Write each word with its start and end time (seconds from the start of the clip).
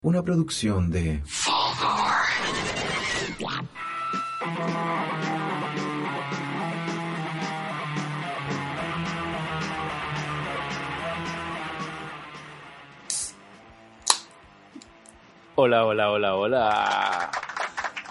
Una 0.00 0.22
producción 0.22 0.92
de 0.92 1.20
Hola, 15.56 15.84
hola, 15.84 16.10
hola, 16.12 16.36
hola. 16.36 17.30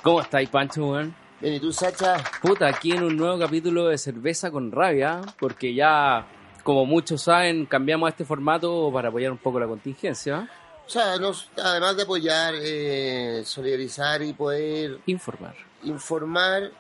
¿Cómo 0.04 0.20
estáis, 0.20 0.50
Pancho, 0.50 0.88
weón? 0.88 1.16
Bien, 1.40 1.54
¿y 1.54 1.60
tú, 1.62 1.72
Sacha? 1.72 2.18
Puta, 2.42 2.68
aquí 2.68 2.92
en 2.92 3.04
un 3.04 3.16
nuevo 3.16 3.40
capítulo 3.40 3.88
de 3.88 3.98
Cerveza 3.98 4.52
con 4.52 4.74
Rabia, 4.74 5.22
porque 5.40 5.74
ya, 5.74 6.28
como 6.64 6.86
muchos 6.86 7.22
saben, 7.22 7.66
cambiamos 7.66 8.10
este 8.10 8.26
formato 8.26 8.92
para 8.92 9.08
apoyar 9.08 9.32
un 9.32 9.38
poco 9.38 9.58
la 9.58 9.68
contingencia. 9.68 10.50
O 10.88 10.90
sea, 10.90 11.18
nos- 11.18 11.50
además 11.62 11.98
de 11.98 12.04
apoyar, 12.04 12.54
eh, 12.58 13.44
solidarizar 13.46 14.22
y 14.22 14.32
poder 14.34 15.00
Informar. 15.08 15.54
informar, 15.84 16.72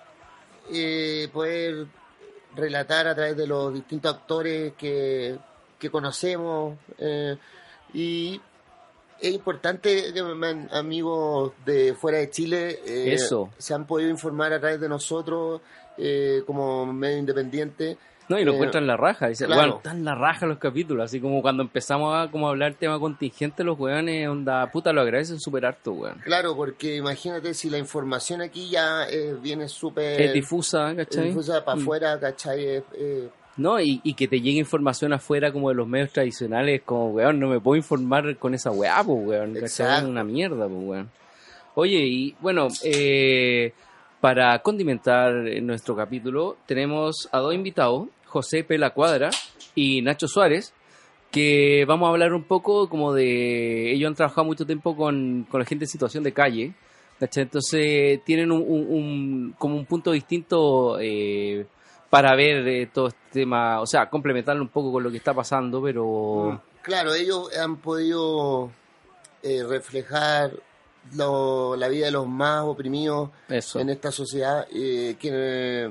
eh, 0.72 1.27
poder 1.33 1.88
relatar 2.55 3.08
a 3.08 3.14
través 3.16 3.36
de 3.36 3.45
los 3.47 3.73
distintos 3.73 4.14
actores 4.16 4.73
que, 4.77 5.38
que 5.77 5.89
conocemos. 5.89 6.77
eh, 6.97 7.38
y 7.94 8.39
es 9.19 9.33
importante 9.33 10.14
que 10.14 10.19
amigos 10.71 11.53
de 11.66 11.94
fuera 11.94 12.19
de 12.19 12.30
Chile 12.30 12.80
Eso. 13.14 13.49
se 13.58 13.73
han 13.73 13.86
podido 13.88 14.09
informar 14.09 14.53
a 14.53 14.59
través 14.59 14.80
de 14.80 14.88
nosotros 14.89 15.61
como 16.45 16.86
medio 16.94 17.17
independiente. 17.17 17.97
No, 18.30 18.38
y 18.38 18.44
lo 18.44 18.52
Eh, 18.52 18.56
encuentran 18.56 18.86
la 18.88 18.97
raja. 18.97 19.28
Dice, 19.30 19.45
claro. 19.45 19.61
weón, 19.61 19.78
están 19.78 20.03
la 20.03 20.14
raja 20.16 20.45
los 20.45 20.58
capítulos. 20.58 21.06
Así 21.06 21.20
como 21.22 21.42
cuando 21.42 21.64
empezamos 21.64 22.14
a, 22.14 22.30
como 22.30 22.47
a 22.47 22.50
hablar 22.52 22.73
tema 22.73 23.00
contingente, 23.00 23.64
los 23.64 23.80
weones, 23.80 24.28
onda, 24.28 24.70
puta, 24.72 24.92
lo 24.92 25.02
agradecen 25.02 25.39
súper 25.39 25.66
harto, 25.66 25.94
weón. 25.94 26.20
Claro, 26.25 26.55
porque 26.55 26.95
imagínate 26.98 27.53
si 27.53 27.70
la 27.70 27.78
información 27.78 28.42
aquí 28.42 28.70
ya 28.70 29.05
eh, 29.09 29.36
viene 29.42 29.70
súper 29.70 30.20
Es 30.22 30.33
difusa, 30.33 30.92
es 30.92 30.98
¿cachai? 30.98 31.28
difusa 31.30 31.64
para 31.64 31.78
Mm. 31.78 31.81
afuera, 31.81 32.20
¿cachai? 32.20 32.66
Eh, 32.94 33.30
No, 33.55 33.80
y, 33.80 34.02
y 34.03 34.14
que 34.14 34.28
te 34.28 34.39
llegue 34.39 34.59
información 34.59 35.14
afuera 35.14 35.52
como 35.52 35.70
de 35.70 35.75
los 35.75 35.88
medios 35.88 36.11
tradicionales, 36.11 36.81
como, 36.86 37.09
weón, 37.11 37.39
no 37.39 37.48
me 37.48 37.59
puedo 37.59 37.75
informar 37.78 38.38
con 38.38 38.53
esa 38.53 38.70
weá, 38.72 39.02
pues, 39.03 39.17
weón, 39.25 39.53
¿cachai? 39.55 40.00
Es 40.00 40.03
una 40.03 40.23
mierda, 40.23 40.67
pues, 40.67 40.83
weón. 40.83 41.09
Oye, 41.75 41.98
y 42.05 42.36
bueno, 42.39 42.67
eh, 42.83 43.72
para 44.22 44.59
condimentar 44.59 45.33
nuestro 45.61 45.95
capítulo, 45.95 46.58
tenemos 46.66 47.30
a 47.31 47.39
dos 47.39 47.53
invitados, 47.53 48.08
José 48.28 48.64
Pela 48.64 48.92
Cuadra 48.92 49.30
y 49.75 50.02
Nacho 50.02 50.28
Suárez, 50.28 50.73
que 51.31 51.86
vamos 51.88 52.08
a 52.08 52.11
hablar 52.11 52.33
un 52.33 52.44
poco 52.44 52.88
como 52.89 53.14
de... 53.14 53.92
Ellos 53.94 54.08
han 54.08 54.16
trabajado 54.16 54.45
mucho 54.45 54.66
tiempo 54.66 54.95
con, 54.95 55.45
con 55.50 55.59
la 55.59 55.66
gente 55.66 55.86
en 55.86 55.89
situación 55.89 56.23
de 56.23 56.33
calle, 56.33 56.73
¿cachai? 57.20 57.44
Entonces 57.44 58.23
tienen 58.23 58.52
un, 58.52 58.61
un- 58.61 58.88
un- 58.89 59.55
como 59.58 59.75
un 59.75 59.86
punto 59.86 60.11
distinto 60.11 60.98
eh, 61.00 61.66
para 62.09 62.36
ver 62.36 62.67
eh, 62.67 62.89
todo 62.93 63.08
este 63.10 63.20
tema, 63.32 63.82
o 63.82 63.86
sea, 63.86 64.10
complementarlo 64.10 64.61
un 64.61 64.70
poco 64.70 64.92
con 64.92 65.04
lo 65.04 65.11
que 65.11 65.17
está 65.17 65.33
pasando, 65.33 65.82
pero... 65.82 66.61
claro, 66.82 67.14
ellos 67.14 67.49
han 67.58 67.77
podido 67.77 68.71
eh, 69.44 69.64
reflejar 69.67 70.52
lo- 71.15 71.76
la 71.76 71.88
vida 71.89 72.05
de 72.05 72.11
los 72.11 72.27
más 72.27 72.64
oprimidos 72.64 73.30
Eso. 73.49 73.80
en 73.80 73.89
esta 73.89 74.11
sociedad, 74.11 74.65
eh, 74.73 75.15
que 75.20 75.30
eh, 75.33 75.89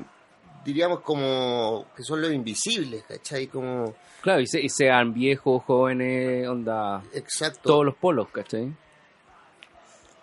diríamos 0.66 1.00
como 1.00 1.86
que 1.96 2.02
son 2.02 2.20
los 2.20 2.30
invisibles, 2.32 3.04
¿cachai? 3.04 3.46
Como, 3.46 3.94
Claro, 4.20 4.40
y, 4.40 4.46
se- 4.48 4.60
y 4.60 4.68
sean 4.68 5.14
viejos, 5.14 5.62
jóvenes, 5.64 6.48
onda... 6.48 7.02
exacto. 7.14 7.60
Todos 7.62 7.84
los 7.86 7.94
polos, 7.94 8.28
¿cachai? 8.32 8.64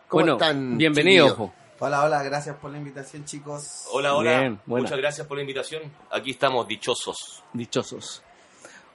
¿Cómo 0.08 0.22
bueno, 0.24 0.34
están, 0.34 0.78
bienvenido. 0.78 1.28
chiquillos? 1.30 1.50
po. 1.50 1.54
Hola, 1.86 2.04
hola, 2.04 2.22
gracias 2.24 2.56
por 2.58 2.72
la 2.72 2.78
invitación, 2.78 3.26
chicos. 3.26 3.86
Hola, 3.92 4.16
hola. 4.16 4.40
Bien. 4.42 4.60
Muchas 4.66 4.98
gracias 4.98 5.26
por 5.26 5.38
la 5.38 5.42
invitación. 5.42 5.84
Aquí 6.12 6.32
estamos 6.32 6.68
dichosos. 6.68 7.44
Dichosos. 7.54 8.22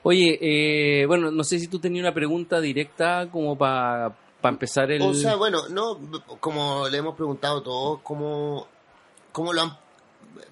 Oye, 0.04 0.38
eh, 0.40 1.06
bueno, 1.06 1.30
no 1.30 1.42
sé 1.42 1.58
si 1.58 1.66
tú 1.68 1.78
tenías 1.80 2.04
una 2.04 2.14
pregunta 2.14 2.60
directa 2.60 3.28
como 3.32 3.58
para 3.58 4.14
empezar 4.44 4.90
el... 4.92 5.02
O 5.02 5.12
sea, 5.12 5.34
bueno, 5.36 5.68
no, 5.70 5.98
como 6.40 6.88
le 6.88 6.98
hemos 6.98 7.14
preguntado 7.16 7.58
a 7.58 7.62
todos, 7.62 8.00
¿cómo, 8.02 8.68
cómo 9.32 9.52
lo 9.52 9.62
han 9.62 9.76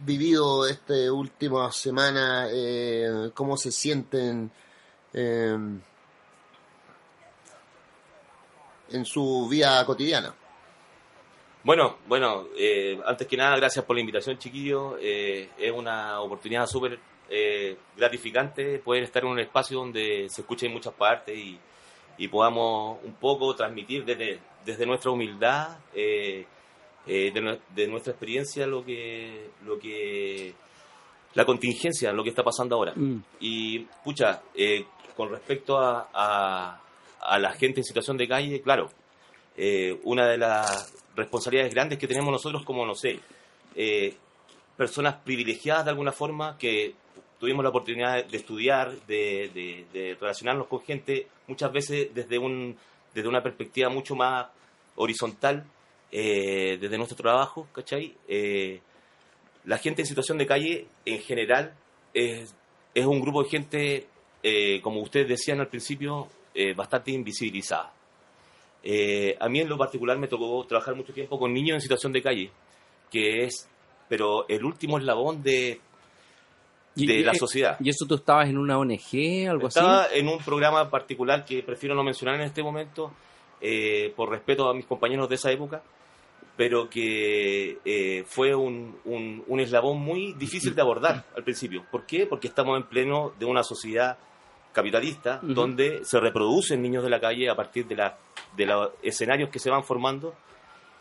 vivido 0.01 0.67
esta 0.67 0.95
última 1.13 1.71
semana? 1.73 2.49
Eh, 2.51 3.31
¿Cómo 3.35 3.57
se 3.57 3.73
sienten 3.73 4.51
eh, 5.13 5.57
en 8.91 9.05
su 9.05 9.49
vida 9.49 9.85
cotidiana? 9.87 10.35
Bueno, 11.65 11.97
bueno, 12.07 12.47
eh, 12.57 13.01
antes 13.05 13.27
que 13.27 13.37
nada, 13.37 13.57
gracias 13.57 13.85
por 13.85 13.97
la 13.97 14.01
invitación, 14.01 14.39
chiquillos. 14.39 14.97
Eh, 15.01 15.49
es 15.59 15.73
una 15.73 16.21
oportunidad 16.21 16.67
súper 16.67 16.99
gratificante 17.97 18.79
poder 18.79 19.03
estar 19.03 19.25
en 19.25 19.31
un 19.31 19.41
espacio 19.41 19.79
donde 19.79 20.29
se 20.31 20.43
escuche 20.43 20.67
en 20.67 20.73
muchas 20.73 20.95
partes 20.95 21.37
y, 21.37 21.59
y 22.19 22.29
podamos 22.29 22.99
un 23.03 23.15
poco 23.15 23.53
transmitir 23.57 24.05
desde, 24.05 24.39
desde 24.65 24.87
nuestra 24.87 25.11
humildad, 25.11 25.77
eh, 27.07 27.31
de, 27.33 27.61
de 27.75 27.87
nuestra 27.89 28.13
experiencia, 28.13 28.67
lo 28.67 28.85
que, 28.85 29.51
lo 29.65 29.79
que 29.79 30.53
la 31.35 31.45
contingencia, 31.45 32.13
lo 32.13 32.23
que 32.23 32.31
está 32.31 32.43
pasando 32.43 32.77
ahora. 32.77 32.93
Mm, 32.97 33.19
Y, 33.41 33.81
pucha, 34.05 34.43
eh, 34.55 34.85
con 35.17 35.31
respecto 35.31 35.79
a, 35.79 36.09
a, 36.13 36.81
a 37.21 37.39
la 37.39 37.53
gente 37.53 37.81
en 37.81 37.85
situación 37.85 38.17
de 38.17 38.27
calle, 38.29 38.61
claro, 38.63 38.91
eh, 39.57 39.99
una 40.05 40.27
de 40.29 40.39
las 40.39 40.93
responsabilidades 41.15 41.73
grandes 41.75 41.99
que 41.99 42.07
tenemos 42.09 42.31
nosotros 42.33 42.65
como, 42.65 42.85
no 42.85 42.95
sé, 42.95 43.21
personas 44.77 45.15
privilegiadas 45.25 45.85
de 45.85 45.91
alguna 45.91 46.13
forma 46.13 46.57
que 46.59 46.95
tuvimos 47.39 47.63
la 47.63 47.71
oportunidad 47.71 48.25
de 48.25 48.37
estudiar, 48.37 48.93
de, 49.07 49.51
de- 49.55 49.87
de 49.93 50.15
relacionarnos 50.21 50.67
con 50.69 50.81
gente, 50.83 51.27
muchas 51.47 51.73
veces 51.73 52.15
desde, 52.15 52.39
un, 52.39 52.77
desde 53.15 53.29
una 53.29 53.43
perspectiva 53.43 53.89
mucho 53.89 54.15
más 54.15 54.47
horizontal, 54.97 55.65
eh, 56.13 56.79
desde 56.81 56.97
nuestro 56.99 57.17
trabajo, 57.17 57.67
¿cachai? 57.73 58.15
Eh, 58.29 58.81
la 59.65 59.79
gente 59.79 60.03
en 60.03 60.07
situación 60.07 60.39
de 60.39 60.47
calle, 60.47 60.87
en 61.05 61.21
general, 61.21 61.75
es, 62.15 62.55
es 62.95 63.05
un 63.07 63.21
grupo 63.21 63.43
de 63.43 63.49
gente, 63.51 64.07
eh, 64.43 64.81
como 64.83 65.01
ustedes 65.03 65.29
decían 65.29 65.61
al 65.61 65.69
principio, 65.69 66.29
eh, 66.55 66.73
bastante 66.75 67.11
invisibilizada. 67.11 67.93
Eh, 68.83 69.37
a 69.41 69.49
mí 69.49 69.61
en 69.61 69.69
lo 69.69 69.77
particular 69.77 70.17
me 70.19 70.29
tocó 70.29 70.65
trabajar 70.67 70.95
mucho 70.95 71.13
tiempo 71.13 71.39
con 71.39 71.53
niños 71.53 71.75
en 71.75 71.81
situación 71.81 72.13
de 72.13 72.23
calle, 72.23 72.51
que 73.11 73.45
es, 73.45 73.69
pero 74.09 74.47
el 74.49 74.65
último 74.65 74.99
eslabón 74.99 75.43
de, 75.43 75.81
de 76.95 77.03
y- 77.15 77.25
la 77.25 77.33
eh, 77.33 77.37
sociedad. 77.39 77.77
¿Y 77.81 77.91
eso 77.91 78.07
tú 78.07 78.15
estabas 78.15 78.49
en 78.49 78.59
una 78.59 78.79
ONG, 78.79 79.49
algo 79.51 79.67
Estaba 79.69 80.05
así? 80.05 80.21
en 80.21 80.29
un 80.29 80.39
programa 80.39 80.89
particular 80.89 81.45
que 81.45 81.63
prefiero 81.65 81.97
no 81.97 82.05
mencionar 82.05 82.37
en 82.37 82.43
este 82.43 82.63
momento, 82.63 83.13
eh, 83.61 84.13
por 84.15 84.31
respeto 84.31 84.69
a 84.71 84.75
mis 84.75 84.87
compañeros 84.87 85.29
de 85.29 85.35
esa 85.35 85.51
época, 85.51 85.83
pero 86.57 86.89
que 86.89 87.79
eh, 87.85 88.25
fue 88.27 88.55
un, 88.55 88.99
un- 89.05 89.45
un 89.47 89.61
eslabón 89.61 90.01
muy 90.01 90.33
difícil 90.35 90.75
de 90.75 90.81
abordar 90.83 91.25
al 91.37 91.45
principio. 91.45 91.85
¿Por 91.91 92.07
qué? 92.07 92.27
Porque 92.27 92.49
estamos 92.49 92.77
en 92.79 92.85
pleno 92.85 93.33
de 93.39 93.45
una 93.45 93.63
sociedad 93.63 94.17
capitalista 94.73 95.41
Ujú. 95.43 95.55
donde 95.55 96.05
se 96.05 96.19
reproducen 96.21 96.83
niños 96.83 97.03
de 97.05 97.11
la 97.11 97.21
calle 97.21 97.49
a 97.51 97.55
partir 97.57 97.87
de, 97.87 97.97
la, 97.97 98.17
de 98.57 98.67
los 98.67 98.91
escenarios 99.03 99.51
que 99.51 99.59
se 99.59 99.71
van 99.71 99.85
formando 99.85 100.35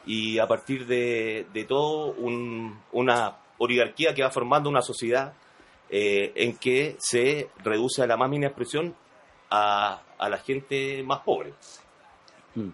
y 0.05 0.37
a 0.39 0.47
partir 0.47 0.85
de, 0.85 1.45
de 1.53 1.63
todo 1.65 2.07
un- 2.13 2.79
una 2.91 3.35
oligarquía 3.57 4.13
que 4.13 4.21
va 4.23 4.29
formando 4.31 4.69
una 4.69 4.81
sociedad 4.81 5.33
eh, 5.89 6.31
en 6.35 6.57
que 6.57 6.95
se 6.99 7.49
reduce 7.63 8.01
a 8.01 8.07
la 8.07 8.17
más 8.17 8.29
mínima 8.29 8.47
expresión 8.47 8.93
a, 9.49 10.01
a 10.17 10.29
la 10.29 10.37
gente 10.39 11.01
más 11.03 11.19
pobre. 11.19 11.53
Mm. 12.55 12.69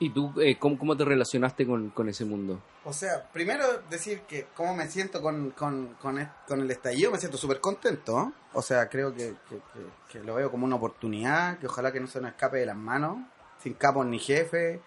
¿Y 0.00 0.10
tú 0.10 0.32
eh, 0.40 0.56
¿cómo, 0.58 0.78
cómo 0.78 0.96
te 0.96 1.04
relacionaste 1.04 1.66
con, 1.66 1.90
con 1.90 2.08
ese 2.08 2.24
mundo? 2.24 2.58
O 2.84 2.92
sea, 2.92 3.28
primero 3.32 3.64
decir 3.90 4.22
que 4.22 4.46
cómo 4.56 4.74
me 4.74 4.88
siento 4.88 5.20
con, 5.22 5.50
con, 5.50 5.94
con, 6.00 6.26
con 6.48 6.60
el 6.60 6.70
estallido, 6.70 7.12
me 7.12 7.18
siento 7.18 7.36
súper 7.38 7.60
contento. 7.60 8.32
O 8.54 8.62
sea, 8.62 8.88
creo 8.88 9.12
que, 9.14 9.34
que- 9.48 9.56
que- 9.56 10.18
que 10.18 10.24
lo 10.24 10.34
veo 10.36 10.50
como 10.50 10.64
una 10.64 10.76
oportunidad, 10.76 11.58
que 11.58 11.66
ojalá 11.66 11.92
que 11.92 12.00
no 12.00 12.06
se 12.06 12.20
nos 12.20 12.30
escape 12.30 12.56
de 12.58 12.66
las 12.66 12.76
manos, 12.76 13.18
sin 13.62 13.74
capos 13.74 14.06
ni 14.06 14.18
jefes, 14.18 14.80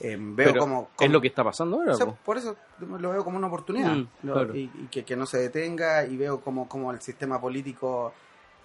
eh, 0.00 0.16
veo 0.18 0.48
Pero 0.52 0.60
como, 0.60 0.90
es 0.98 1.10
lo 1.10 1.20
que 1.20 1.28
está 1.28 1.44
pasando 1.44 1.76
ahora. 1.76 1.92
o 1.92 1.96
sea, 1.96 2.06
por 2.06 2.36
eso 2.38 2.56
lo 2.80 3.10
veo 3.10 3.24
como 3.24 3.36
una 3.38 3.46
oportunidad 3.46 3.94
Mm, 3.94 4.08
claro. 4.22 4.54
y, 4.56 4.70
y 4.74 4.88
que, 4.90 5.04
que 5.04 5.16
no 5.16 5.26
se 5.26 5.38
detenga 5.38 6.04
y 6.06 6.16
veo 6.16 6.40
como, 6.40 6.68
como 6.68 6.90
el 6.92 7.00
sistema 7.00 7.40
político 7.40 8.12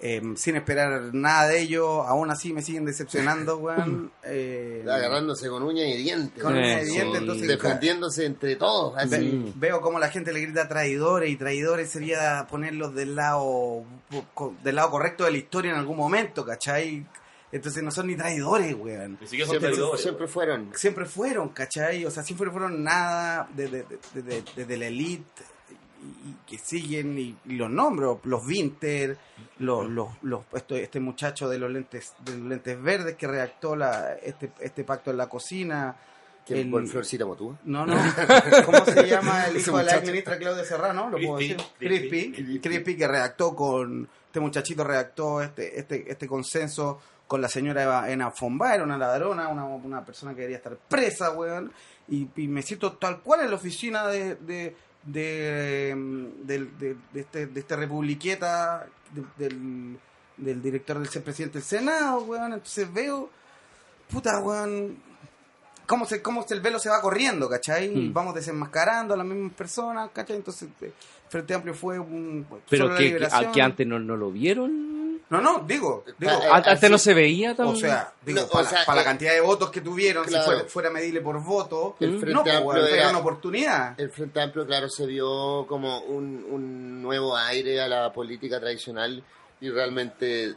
eh, 0.04 0.20
sin 0.36 0.56
esperar 0.56 1.14
nada 1.14 1.48
de 1.48 1.62
ello 1.62 2.02
aún 2.02 2.32
así 2.32 2.52
me 2.54 2.64
siguen 2.64 2.86
decepcionando 2.86 3.58
weón 3.60 4.12
eh, 4.24 4.84
Agarrándose 4.90 5.48
con 5.48 5.62
uñas 5.62 5.88
y 5.90 5.98
dientes. 5.98 6.42
con 6.44 6.58
entonces 6.58 7.48
defendiéndose 7.48 8.26
entre 8.26 8.56
todos. 8.56 8.96
Ve- 8.96 9.18
Así. 9.18 9.54
Veo 9.56 9.80
como 9.80 10.00
la 10.00 10.10
gente 10.10 10.34
le 10.34 10.42
grita 10.42 10.68
traidores 10.68 11.30
y 11.30 11.36
traidores 11.36 11.90
sería 11.92 12.48
ponerlos 12.50 12.96
del 12.96 13.16
lado 13.16 13.84
del 14.64 14.76
lado 14.76 14.90
correcto 14.90 15.24
de 15.26 15.32
la 15.32 15.38
historia 15.38 15.72
en 15.72 15.78
algún 15.78 15.98
momento, 15.98 16.44
¿cachai? 16.46 17.06
Entonces 17.52 17.84
no 17.84 17.92
son 17.92 18.08
ni 18.08 18.16
traidores, 18.16 18.74
weón. 18.76 19.18
Ni 19.20 19.28
siquiera 19.28 19.46
son 19.46 19.54
Siempre, 19.60 19.70
traidores. 19.72 20.02
siempre 20.02 20.28
fueron. 20.28 20.72
Siempre 20.74 21.06
fueron, 21.06 21.50
¿cachai? 21.50 22.06
O 22.06 22.10
sea, 22.12 22.24
siempre 22.24 22.50
fueron 22.50 22.82
nada 22.84 23.48
desde 23.54 23.86
de, 24.14 24.66
de- 24.66 24.78
la 24.78 24.88
elite 24.88 25.44
y, 26.02 26.36
que 26.50 26.58
siguen 26.58 27.18
y, 27.18 27.36
y 27.46 27.54
los 27.56 27.70
nombro, 27.70 28.20
los 28.24 28.46
Vinter, 28.46 29.18
los, 29.60 29.88
los, 29.90 30.10
los- 30.24 30.44
esto- 30.54 30.76
este 30.76 31.00
muchacho 31.00 31.48
de 31.50 31.60
los 31.60 31.70
lentes 31.72 32.14
de 32.26 32.38
los 32.38 32.48
lentes 32.48 32.82
verdes 32.82 33.16
que 33.16 33.28
redactó 33.28 33.76
la, 33.76 34.14
este, 34.16 34.52
este 34.60 34.84
pacto 34.84 35.12
en 35.12 35.18
la 35.18 35.28
cocina. 35.30 35.96
Que 36.46 36.62
el- 36.62 36.72
por 36.72 36.86
Florcita 36.88 37.24
Motúa. 37.26 37.56
no, 37.66 37.86
no. 37.86 37.96
¿Cómo 38.66 38.84
se 38.86 39.08
llama 39.08 39.46
el 39.46 39.58
hijo 39.58 39.78
de 39.78 39.84
la 39.84 39.96
ex 39.98 40.08
ministra 40.08 40.38
Claudia 40.40 40.64
Serrano? 40.66 41.10
Lo 41.10 41.18
puedo 41.18 41.36
Crispy, 41.38 41.54
decir. 41.54 41.68
Crispy. 41.78 42.10
Crispy. 42.10 42.32
Crispy. 42.34 42.60
Crispy, 42.60 42.98
que 42.98 43.08
redactó 43.08 43.56
con. 43.56 44.10
Este 44.26 44.40
muchachito 44.40 44.84
redactó 44.84 45.42
este, 45.42 45.78
este, 45.80 46.10
este 46.12 46.26
consenso 46.28 47.00
con 47.28 47.42
la 47.42 47.48
señora 47.48 47.84
Eva, 47.84 48.10
Ena 48.12 48.32
Fomba, 48.32 48.74
era 48.74 48.84
una 48.84 48.98
ladrona, 48.98 49.50
una, 49.50 49.66
una 49.66 50.04
persona 50.06 50.32
que 50.34 50.38
debería 50.42 50.58
estar 50.58 50.76
presa, 50.78 51.32
weón. 51.32 51.72
Y, 52.10 52.28
y 52.36 52.48
me 52.48 52.62
siento 52.62 52.94
tal 52.94 53.22
cual 53.22 53.42
en 53.42 53.50
la 53.52 53.56
oficina 53.58 54.08
de. 54.08 54.36
de 54.36 54.76
de, 55.04 55.94
mm, 55.96 56.46
del- 56.46 56.78
de, 56.78 56.96
de 57.14 57.20
este, 57.22 57.48
de 57.48 57.60
este 57.60 57.76
republiqueta 57.76 58.86
de- 59.14 59.26
del, 59.48 59.98
del 60.38 60.62
director 60.62 60.98
del 61.00 61.08
ser 61.10 61.24
presidente 61.24 61.60
del 61.60 61.68
Senado, 61.68 62.22
weón. 62.24 62.54
Entonces 62.54 62.92
veo, 62.94 63.30
puta, 64.12 64.40
weón, 64.40 64.98
cómo, 65.88 66.06
se, 66.06 66.22
cómo 66.22 66.44
se- 66.48 66.54
el 66.54 66.62
velo 66.62 66.80
se 66.80 66.90
va 66.90 67.02
corriendo, 67.02 67.50
¿cachai? 67.50 67.90
Mm. 67.90 68.14
Vamos 68.14 68.36
desenmascarando 68.36 69.14
a 69.14 69.18
las 69.18 69.26
mismas 69.26 69.54
personas, 69.54 70.10
¿cachai? 70.14 70.38
Entonces, 70.38 70.70
eh, 70.82 70.92
Frente 71.30 71.54
Amplio 71.54 71.74
fue 71.74 71.98
un... 71.98 72.46
Pero 72.70 72.90
que, 72.98 73.18
que 73.54 73.62
antes 73.62 73.88
no, 73.88 74.00
no 74.00 74.18
lo 74.18 74.32
vieron. 74.32 74.91
No, 75.32 75.42
no, 75.42 75.60
digo, 75.66 76.04
digo, 76.20 76.32
A- 76.52 76.58
Antes 76.58 76.92
no 76.92 76.98
se 76.98 77.14
veía 77.14 77.56
tan... 77.56 77.68
o 77.68 77.76
sea, 77.76 78.14
digo, 78.24 78.42
No, 78.42 78.46
o 78.48 78.50
para, 78.52 78.70
sea, 78.70 78.86
para 78.86 78.98
la 78.98 79.02
eh, 79.02 79.06
cantidad 79.06 79.34
de 79.34 79.42
votos 79.42 79.72
que 79.72 79.82
tuvieron, 79.82 80.26
claro. 80.26 80.44
si 80.44 80.50
fuera, 80.52 80.66
fuera 80.70 80.90
medible 80.92 81.22
por 81.22 81.42
voto, 81.42 81.96
El 82.00 82.12
Mm. 82.12 82.20
Frente 82.20 82.34
no, 82.36 82.44
pues, 82.44 82.56
Amplio 82.58 82.86
era 82.86 82.96
era- 82.98 83.10
una 83.12 83.20
oportunidad. 83.20 84.00
El 84.00 84.10
Frente 84.12 84.42
Amplio, 84.42 84.66
claro, 84.68 84.90
se 84.90 85.06
vio 85.08 85.66
como 85.68 86.00
un, 86.02 86.46
un 86.52 87.02
nuevo 87.02 87.36
aire 87.38 87.82
a 87.82 87.88
la 87.88 88.12
política 88.14 88.60
tradicional 88.60 89.24
y 89.62 89.70
realmente... 89.70 90.54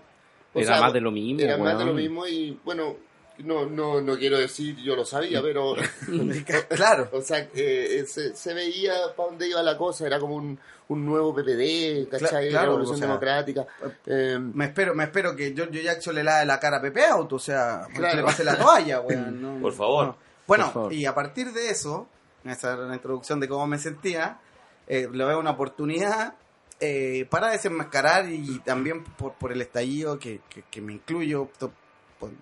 o 0.53 0.59
Era 0.61 0.81
más 0.81 0.93
de 0.93 1.01
lo 1.01 1.11
mismo, 1.13 1.41
Era 1.41 1.57
más 1.57 1.79
de 1.79 1.85
lo 1.85 1.95
mismo 1.95 2.27
y, 2.27 2.59
bueno, 2.65 2.97
no, 3.39 3.67
no, 3.67 4.01
no 4.01 4.17
quiero 4.17 4.39
decir 4.39 4.77
yo 4.77 4.95
lo 4.97 5.05
sabía, 5.05 5.43
pero... 5.43 5.75
claro. 6.69 7.09
o 7.13 7.21
sea, 7.23 7.49
eh, 7.55 8.05
se, 8.07 8.35
se 8.35 8.55
veía 8.55 8.93
para 9.17 9.29
dónde 9.31 9.49
iba 9.49 9.63
la 9.63 9.77
cosa, 9.77 10.07
era 10.07 10.19
como 10.21 10.37
un, 10.37 10.59
un 10.89 11.05
nuevo 11.07 11.35
PPD, 11.35 12.09
¿cachai? 12.11 12.51
claro, 12.51 12.67
Revolución 12.73 12.95
o 12.97 12.99
sea, 12.99 13.07
Democrática. 13.09 13.67
Eh, 14.07 14.39
Me 14.39 14.67
espero, 14.67 14.95
me 14.95 15.05
espero 15.05 15.35
que 15.35 15.53
Giorgio 15.55 15.83
Jackson 15.83 16.15
le 16.15 16.25
lave 16.25 16.47
la 16.47 16.61
cara 16.61 16.79
a 16.79 16.83
Pepe 16.83 17.05
Auto, 17.05 17.37
o 17.37 17.41
sea, 17.41 17.87
que 17.89 17.95
Claro. 17.99 18.17
le 18.19 18.23
pase 18.25 18.45
la 18.45 18.57
toalla, 18.59 19.01
weón. 19.03 19.41
no- 19.43 19.61
Por 19.61 19.73
favor. 19.73 20.07
no. 20.07 20.17
Bueno, 20.47 20.65
Por 20.67 20.73
favor. 20.75 20.93
y 20.93 21.07
a 21.07 21.15
partir 21.15 21.53
de 21.53 21.71
eso, 21.71 22.07
esa 22.45 22.75
era 22.75 22.83
la 22.83 22.95
introducción 22.95 23.41
de 23.41 23.49
cómo 23.49 23.67
me 23.67 23.79
sentía, 23.79 24.39
eh, 24.87 25.09
le 25.11 25.25
veo 25.25 25.41
una 25.41 25.53
oportunidad 25.53 26.35
eh, 26.81 27.27
para 27.31 27.49
desenmascarar 27.51 28.29
y 28.29 28.59
también 28.59 29.03
por, 29.05 29.33
por 29.35 29.53
el 29.53 29.63
estallido 29.63 30.19
que, 30.19 30.41
que, 30.51 30.63
que 30.71 30.81
me 30.83 30.93
incluyo, 30.93 31.49
to- 31.59 31.73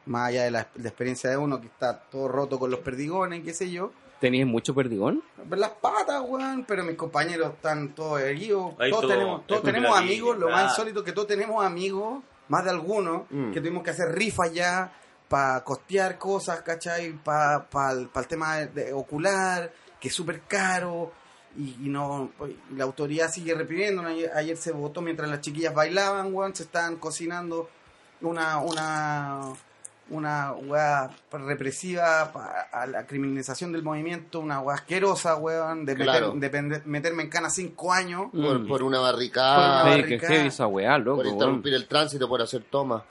más 0.06 0.28
allá 0.28 0.44
de 0.44 0.50
la, 0.50 0.68
la 0.74 0.88
experiencia 0.88 1.30
de 1.30 1.36
uno 1.36 1.60
que 1.60 1.66
está 1.66 1.98
todo 2.00 2.28
roto 2.28 2.58
con 2.58 2.70
los 2.70 2.80
perdigones, 2.80 3.42
qué 3.44 3.52
sé 3.54 3.70
yo. 3.70 3.92
¿Tenías 4.20 4.46
mucho 4.46 4.72
perdigón? 4.74 5.22
Las 5.50 5.70
patas, 5.70 6.22
weón, 6.26 6.64
pero 6.66 6.84
mis 6.84 6.94
compañeros 6.96 7.54
están 7.54 7.94
todos 7.94 8.20
heridos. 8.20 8.74
Ahí 8.78 8.90
Todos 8.90 9.02
todo, 9.02 9.12
tenemos, 9.12 9.46
todos 9.46 9.60
en 9.64 9.66
tenemos 9.74 9.98
amigos, 9.98 10.38
lo 10.38 10.48
más 10.48 10.70
insólito 10.70 11.02
que 11.02 11.10
todos 11.12 11.26
tenemos 11.26 11.64
amigos, 11.64 12.22
más 12.48 12.64
de 12.64 12.70
algunos, 12.70 13.22
Mm. 13.30 13.50
que 13.52 13.60
tuvimos 13.60 13.82
que 13.82 13.90
hacer 13.90 14.12
rifas 14.14 14.52
ya 14.52 14.92
para 15.28 15.64
costear 15.64 16.18
cosas, 16.18 16.62
¿cachai? 16.62 17.12
Para 17.24 17.66
el 17.90 18.26
tema 18.28 18.56
de, 18.58 18.66
de 18.68 18.92
ocular, 18.92 19.72
que 19.98 20.08
es 20.08 20.14
súper 20.14 20.42
caro. 20.42 21.10
Y, 21.56 21.86
y 21.86 21.88
no 21.88 22.30
pues, 22.38 22.52
la 22.76 22.84
autoridad 22.84 23.30
sigue 23.30 23.54
reprimiendo. 23.54 24.02
Ayer, 24.02 24.30
ayer 24.34 24.56
se 24.56 24.72
votó 24.72 25.02
mientras 25.02 25.28
las 25.28 25.40
chiquillas 25.40 25.74
bailaban, 25.74 26.32
weón, 26.34 26.54
se 26.54 26.62
estaban 26.62 26.96
cocinando 26.96 27.68
una 28.20 28.58
una 28.58 29.52
una 30.12 30.52
weá 30.52 31.10
represiva 31.32 32.30
pa- 32.32 32.68
a 32.72 32.86
la 32.86 33.06
criminalización 33.06 33.72
del 33.72 33.82
movimiento, 33.82 34.40
una 34.40 34.60
weá 34.60 34.76
asquerosa, 34.76 35.36
weón, 35.36 35.84
de, 35.84 35.94
Claro. 35.96 36.34
meter- 36.34 36.40
de 36.40 36.50
pende- 36.58 36.82
meterme 36.84 37.22
en 37.24 37.28
cana 37.28 37.50
cinco 37.50 37.92
años. 37.92 38.26
por, 38.32 38.60
Mm. 38.60 38.66
por 38.68 38.82
una 38.82 38.98
Por 38.98 39.06
barricada, 39.12 39.82
una 39.84 39.92
Sí, 39.94 39.96
que 39.96 40.02
barricada. 40.02 40.32
heavy 40.34 40.48
esa 40.48 40.66
weá, 40.66 40.98
loco. 40.98 41.16
por 41.16 41.24
weón. 41.26 41.34
interrumpir 41.36 41.74
el 41.74 41.86
tránsito, 41.86 42.28
por 42.28 42.40
hacer 42.42 42.62
tomas. 42.70 43.02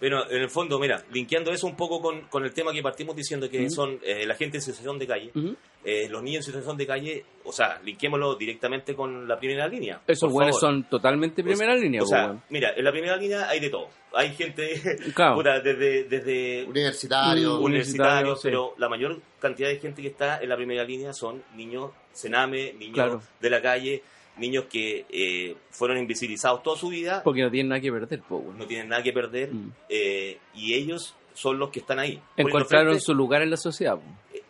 Pero 0.00 0.28
en 0.30 0.42
el 0.42 0.50
fondo, 0.50 0.78
mira, 0.80 1.02
linkeando 1.12 1.52
eso 1.52 1.66
un 1.66 1.76
poco 1.76 2.00
con, 2.02 2.22
con 2.22 2.44
el 2.44 2.52
tema 2.52 2.72
que 2.72 2.82
partimos 2.82 3.14
diciendo 3.14 3.48
que 3.48 3.60
Ujú. 3.66 3.70
son 3.70 3.98
eh, 4.02 4.26
la 4.26 4.34
gente 4.34 4.56
en 4.58 4.62
situación 4.62 4.98
de 4.98 5.06
calle, 5.06 5.30
Ujú. 5.34 5.54
Eh, 5.84 6.08
los 6.08 6.22
niños 6.22 6.38
en 6.46 6.52
situación 6.52 6.76
de 6.76 6.86
calle, 6.86 7.24
o 7.44 7.52
sea, 7.52 7.80
linkémoslo 7.82 8.36
directamente 8.36 8.94
con 8.94 9.26
la 9.26 9.36
primera 9.38 9.66
línea. 9.66 10.00
Esos 10.06 10.32
buenos 10.32 10.58
son 10.60 10.84
totalmente 10.84 11.42
primera 11.42 11.74
línea, 11.74 12.02
O 12.02 12.06
sea, 12.06 12.26
weón. 12.26 12.42
mira, 12.50 12.72
en 12.76 12.84
la 12.84 12.92
primera 12.92 13.16
línea 13.16 13.48
hay 13.48 13.58
de 13.60 13.68
todo. 13.70 13.88
Hay 14.14 14.32
gente 14.34 14.74
Claro. 15.14 15.42
desde, 15.42 16.04
desde 16.04 16.64
Universitario, 16.66 17.58
universitarios, 17.60 18.40
sí. 18.40 18.48
pero 18.48 18.74
la 18.78 18.88
mayor 18.88 19.20
cantidad 19.40 19.68
de 19.68 19.78
gente 19.78 20.02
que 20.02 20.08
está 20.08 20.40
en 20.40 20.48
la 20.50 20.56
primera 20.56 20.84
línea 20.84 21.12
son 21.12 21.42
niños 21.56 21.90
cename, 22.12 22.72
niños 22.74 22.94
Claro. 22.94 23.22
de 23.40 23.50
la 23.50 23.60
calle, 23.60 24.02
niños 24.36 24.66
que 24.70 25.04
eh, 25.10 25.56
fueron 25.70 25.98
invisibilizados 25.98 26.62
toda 26.62 26.76
su 26.76 26.88
vida, 26.88 27.22
Porque 27.24 27.42
no 27.42 27.50
tienen 27.50 27.70
nada 27.70 27.80
que 27.80 27.90
perder, 27.90 28.20
po, 28.22 28.36
weón. 28.36 28.58
no 28.58 28.66
tienen 28.66 28.88
nada 28.88 29.02
que 29.02 29.12
perder, 29.12 29.52
Mm. 29.52 29.72
eh, 29.88 30.38
y 30.54 30.74
ellos 30.74 31.14
son 31.34 31.58
los 31.58 31.70
que 31.70 31.80
están 31.80 31.98
ahí. 31.98 32.20
Encontraron 32.36 32.88
frente, 32.90 33.00
su 33.04 33.14
lugar 33.14 33.40
en 33.42 33.50
la 33.50 33.56
sociedad. 33.56 33.98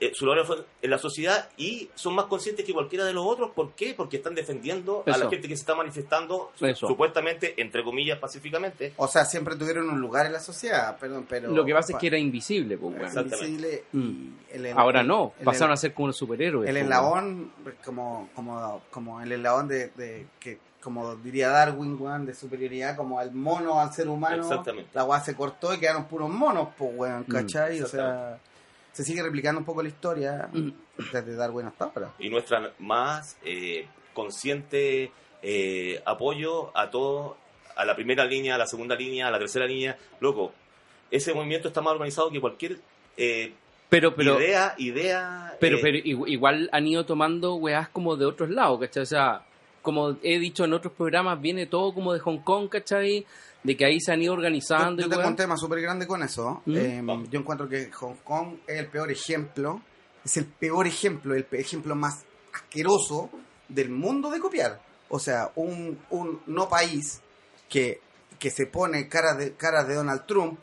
Eh, 0.06 0.12
su 0.14 0.24
lugar 0.26 0.44
fue 0.44 0.64
en 0.82 0.90
la 0.90 0.98
sociedad 0.98 1.48
y 1.56 1.88
son 1.94 2.14
más 2.14 2.26
conscientes 2.26 2.64
que 2.64 2.72
cualquiera 2.72 3.04
de 3.04 3.12
los 3.12 3.24
otros. 3.26 3.50
¿Por 3.52 3.72
qué? 3.72 3.94
Porque 3.96 4.16
están 4.18 4.34
defendiendo 4.34 5.02
a 5.06 5.10
la 5.10 5.28
gente 5.30 5.48
que 5.48 5.56
se 5.56 5.60
está 5.62 5.74
manifestando 5.74 6.52
Eso. 6.60 6.86
supuestamente, 6.88 7.54
entre 7.60 7.84
comillas, 7.84 8.18
pacíficamente. 8.18 8.92
O 8.96 9.06
sea, 9.08 9.24
siempre 9.24 9.56
tuvieron 9.56 9.88
un 9.90 10.00
lugar 10.00 10.26
en 10.26 10.32
la 10.32 10.40
sociedad, 10.40 10.96
perdón, 10.98 11.26
pero... 11.28 11.50
Lo 11.50 11.64
que 11.64 11.72
pasa 11.74 11.92
es 11.92 11.98
que 11.98 12.06
era 12.08 12.18
invisible, 12.18 12.76
weón. 12.76 13.00
Exacto. 13.00 13.36
invisible 13.36 13.84
y 13.92 13.96
Mm. 13.96 14.36
el- 14.52 14.66
el- 14.66 14.78
Ahora 14.78 15.02
no, 15.02 15.32
el- 15.38 15.44
pasaron 15.44 15.72
a 15.72 15.76
ser 15.76 15.94
como 15.94 16.08
los 16.08 16.16
superhéroes. 16.16 16.68
El 16.68 16.74
po, 16.74 16.80
weón. 16.80 16.92
eslabón, 16.92 17.52
como, 17.84 18.28
como, 18.34 18.82
como 18.90 19.20
el 19.20 19.32
eslabón 19.32 19.68
de, 19.68 19.88
de- 19.96 20.26
que, 20.40 20.58
como 20.80 21.14
diría 21.16 21.48
Darwin, 21.48 21.96
weón, 22.00 22.26
de 22.26 22.34
superioridad, 22.34 22.96
como 22.96 23.18
al 23.20 23.32
mono 23.32 23.78
al 23.80 23.92
ser 23.92 24.08
humano, 24.08 24.42
Exactamente. 24.42 24.90
la 24.94 25.04
weá 25.04 25.20
se 25.20 25.36
cortó 25.36 25.72
y 25.72 25.78
quedaron 25.78 26.06
puros 26.06 26.28
monos, 26.28 26.70
pues, 26.76 26.90
weón, 26.94 27.24
Mm, 27.26 27.30
¿cachai? 27.30 27.80
o 27.82 27.86
sea, 27.86 28.38
se 28.92 29.04
sigue 29.04 29.22
replicando 29.22 29.58
un 29.58 29.64
poco 29.64 29.82
la 29.82 29.88
historia 29.88 30.48
desde 31.12 31.34
Darwin 31.34 31.66
hasta 31.66 31.84
ahora. 31.86 32.12
Y 32.18 32.28
nuestra 32.30 32.72
más 32.78 33.36
eh, 33.44 33.86
consciente 34.12 35.10
eh, 35.42 36.02
apoyo 36.04 36.76
a 36.76 36.90
todo, 36.90 37.36
a 37.76 37.84
la 37.84 37.94
primera 37.94 38.24
línea, 38.24 38.54
a 38.54 38.58
la 38.58 38.66
segunda 38.66 38.94
línea, 38.94 39.28
a 39.28 39.30
la 39.30 39.38
tercera 39.38 39.66
línea. 39.66 39.96
Loco, 40.20 40.52
ese 41.10 41.34
movimiento 41.34 41.68
está 41.68 41.80
más 41.80 41.92
organizado 41.94 42.30
que 42.30 42.40
cualquier 42.40 42.78
eh, 43.16 43.52
Pero, 43.88 44.14
pero, 44.14 44.38
idea, 44.40 44.74
idea. 44.78 45.56
pero, 45.60 45.76
eh, 45.76 45.80
pero 45.82 45.98
igu- 45.98 46.28
igual 46.28 46.68
han 46.72 46.86
ido 46.86 47.04
tomando 47.04 47.54
weás 47.56 47.88
como 47.88 48.16
de 48.16 48.24
otros 48.26 48.48
lados, 48.50 48.80
¿cachai? 48.80 49.02
O 49.02 49.06
sea, 49.06 49.42
como 49.82 50.16
he 50.22 50.38
dicho 50.38 50.64
en 50.64 50.72
otros 50.72 50.92
programas, 50.94 51.40
viene 51.40 51.66
todo 51.66 51.92
como 51.92 52.12
de 52.12 52.20
Hong 52.20 52.38
Kong, 52.38 52.68
¿cachai? 52.68 53.26
De 53.62 53.76
que 53.76 53.84
ahí 53.84 54.00
se 54.00 54.12
han 54.12 54.22
ido 54.22 54.32
Yo, 54.32 54.38
organizando. 54.38 55.02
yo 55.02 55.08
y 55.08 55.10
tengo 55.10 55.26
un 55.28 55.36
tema 55.36 55.56
súper 55.56 55.80
grande 55.80 56.06
con 56.06 56.22
eso. 56.22 56.62
¿Mm? 56.64 56.76
Eh, 56.76 57.00
Vamos. 57.04 57.28
yo 57.30 57.38
encuentro 57.40 57.68
que 57.68 57.90
Hong 57.92 58.16
Kong 58.24 58.56
es 58.66 58.78
el 58.78 58.86
peor 58.86 59.10
ejemplo, 59.10 59.82
es 60.24 60.36
el 60.36 60.46
peor 60.46 60.86
ejemplo, 60.86 61.34
el 61.34 61.46
ejemplo 61.52 61.94
más 61.94 62.24
asqueroso 62.52 63.30
del 63.68 63.90
mundo 63.90 64.30
de 64.30 64.40
copiar. 64.40 64.80
O 65.08 65.18
sea, 65.18 65.50
un, 65.56 65.98
un 66.10 66.40
no 66.46 66.68
país 66.68 67.20
que, 67.68 68.00
que 68.38 68.50
se 68.50 68.66
pone 68.66 69.08
cara 69.08 69.34
de, 69.34 69.54
cara 69.54 69.84
de 69.84 69.94
Donald 69.94 70.24
Trump 70.26 70.58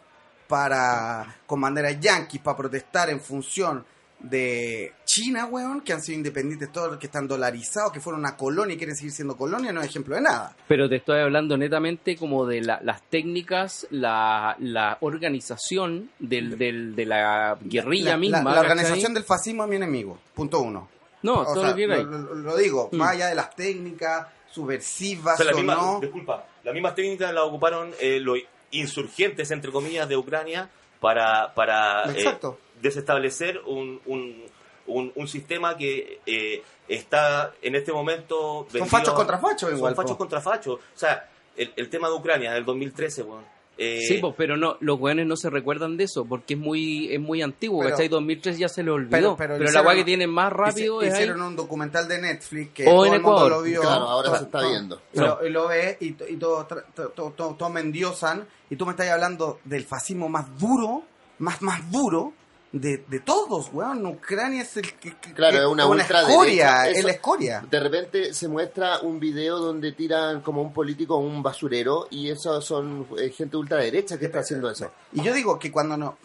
para 0.47 1.37
con 1.45 1.61
banderas 1.61 1.99
yanquis 1.99 2.41
para 2.41 2.57
protestar 2.57 3.09
en 3.09 3.21
función 3.21 3.85
de 4.19 4.93
China, 5.23 5.45
weón, 5.45 5.81
que 5.81 5.93
han 5.93 6.01
sido 6.01 6.17
independientes 6.17 6.71
todos, 6.71 6.97
que 6.97 7.07
están 7.07 7.27
dolarizados, 7.27 7.91
que 7.91 7.99
fueron 7.99 8.21
una 8.21 8.35
colonia 8.37 8.73
y 8.75 8.77
quieren 8.77 8.95
seguir 8.95 9.11
siendo 9.11 9.35
colonia, 9.37 9.71
no 9.71 9.81
es 9.81 9.87
ejemplo 9.87 10.15
de 10.15 10.21
nada. 10.21 10.55
Pero 10.67 10.87
te 10.89 10.97
estoy 10.97 11.19
hablando 11.19 11.57
netamente 11.57 12.15
como 12.15 12.45
de 12.45 12.61
la- 12.61 12.79
las 12.83 13.01
técnicas, 13.09 13.87
la, 13.91 14.55
la 14.59 14.97
organización 15.01 16.11
del, 16.19 16.57
del- 16.57 16.95
de 16.95 17.05
la 17.05 17.57
guerrilla 17.61 18.11
la, 18.11 18.17
misma. 18.17 18.43
la- 18.53 18.61
organización 18.61 19.13
del 19.13 19.23
fascismo 19.23 19.63
es 19.63 19.69
mi 19.69 19.75
enemigo, 19.75 20.17
punto 20.33 20.59
uno. 20.61 20.87
No, 21.21 21.39
O 21.41 21.43
todo 21.43 21.61
sea, 21.61 21.69
lo 21.71 21.75
que 21.75 21.85
lo, 21.87 22.03
lo- 22.03 22.35
lo 22.35 22.57
digo, 22.57 22.89
Mm. 22.91 22.95
más 22.97 23.11
allá 23.11 23.27
de 23.27 23.35
las 23.35 23.53
técnicas 23.55 24.27
O 24.51 24.53
subversivas 24.53 25.37
sea, 25.37 25.51
o 25.51 25.55
misma, 25.57 25.75
no. 25.75 25.99
disculpa, 25.99 26.45
las 26.63 26.73
mismas 26.73 26.95
técnicas 26.95 27.33
las 27.33 27.43
ocuparon 27.43 27.91
eh, 27.99 28.19
los 28.19 28.37
insurgentes, 28.71 29.51
entre 29.51 29.71
comillas, 29.71 30.07
de 30.07 30.15
Ucrania 30.17 30.69
para, 30.99 31.53
para 31.53 32.05
eh, 32.13 32.37
desestablecer 32.81 33.59
un, 33.65 33.99
un, 34.05 34.43
un, 34.89 35.11
un 35.15 35.27
sistema 35.27 35.77
que 35.77 36.19
eh, 36.25 36.61
está 36.87 37.53
en 37.61 37.75
este 37.75 37.91
momento... 37.93 38.67
Son 38.71 38.87
fachos 38.87 39.13
contra 39.13 39.37
fachos 39.37 39.71
igual. 39.71 39.91
Son 39.95 40.03
fachos 40.03 40.11
po. 40.13 40.17
contra 40.17 40.41
fachos. 40.41 40.75
O 40.75 40.97
sea, 40.99 41.29
el, 41.55 41.71
el 41.75 41.89
tema 41.89 42.07
de 42.09 42.15
Ucrania 42.15 42.53
del 42.53 42.65
2013, 42.65 43.23
weón. 43.23 43.43
eh, 43.77 44.01
Sí, 44.07 44.17
pues, 44.19 44.33
pero 44.37 44.57
no, 44.57 44.75
los 44.81 44.99
weones 44.99 45.25
no 45.27 45.35
se 45.37 45.49
recuerdan 45.49 45.97
de 45.97 46.05
eso 46.05 46.25
porque 46.25 46.53
es 46.55 46.59
muy, 46.59 47.13
es 47.13 47.19
muy 47.19 47.41
antiguo, 47.41 47.79
Pero- 47.81 47.91
¿cachai? 47.91 48.07
2003 48.09 48.57
ya 48.57 48.67
se 48.69 48.83
le 48.83 48.91
olvidó. 48.91 49.35
pero- 49.35 49.35
Pero, 49.37 49.57
pero 49.57 49.71
la 49.71 49.81
weá 49.81 49.95
que 49.95 50.03
tienen 50.03 50.29
más 50.29 50.51
rápido 50.51 51.01
Hice- 51.01 51.07
es 51.09 51.13
ahí. 51.13 51.19
Hicieron 51.23 51.41
un 51.43 51.55
documental 51.55 52.07
de 52.07 52.21
Netflix 52.21 52.71
que 52.73 52.83
O 52.87 52.91
todo 52.91 53.05
en 53.05 53.13
el 53.13 53.21
mundo 53.21 53.49
lo 53.49 53.61
vio. 53.61 53.81
Claro, 53.81 54.01
ahora 54.07 54.25
todo- 54.29 54.37
se 54.37 54.43
está 54.45 54.59
todo- 54.59 54.69
viendo. 54.69 55.01
y 55.13 55.19
Lo, 55.19 55.45
y 55.47 55.49
lo 55.49 55.67
ve 55.67 55.97
y, 56.01 56.07
y 56.07 56.37
todos 56.37 56.67
tra- 56.67 56.83
to- 56.93 57.09
to- 57.09 57.33
to- 57.37 57.55
todos 57.57 57.71
me 57.71 57.81
endiosan 57.81 58.47
y 58.69 58.75
tú 58.75 58.85
me 58.85 58.91
estás 58.91 59.07
hablando 59.09 59.59
del 59.63 59.83
fascismo 59.85 60.27
más 60.29 60.57
duro, 60.57 61.03
más 61.39 61.61
más 61.61 61.89
duro 61.91 62.33
de, 62.71 62.97
de 63.07 63.19
todos, 63.21 63.69
weón. 63.73 64.05
Ucrania 64.05 64.61
es 64.61 64.77
el 64.77 64.93
que, 64.93 65.15
que- 65.17 65.33
Claro, 65.33 65.57
es 65.59 65.65
una 65.65 65.87
ultraderecha. 65.87 66.29
escoria, 66.31 66.89
es 66.89 67.03
la 67.03 67.11
escoria. 67.11 67.65
De 67.69 67.79
repente 67.79 68.33
se 68.33 68.47
muestra 68.47 68.99
un 68.99 69.19
video 69.19 69.57
donde 69.57 69.91
tiran 69.93 70.41
como 70.41 70.61
un 70.61 70.71
político 70.71 71.15
a 71.15 71.17
un 71.17 71.41
basurero 71.41 72.07
y 72.11 72.29
eso 72.29 72.61
son 72.61 73.07
eh, 73.17 73.29
gente 73.31 73.57
ultraderecha 73.57 74.19
que 74.19 74.25
está 74.25 74.39
haciendo 74.39 74.69
eso. 74.69 74.91
Y 75.13 75.21
yo 75.23 75.33
digo 75.33 75.57
que 75.57 75.71
cuando 75.71 75.97
no, 75.97 76.17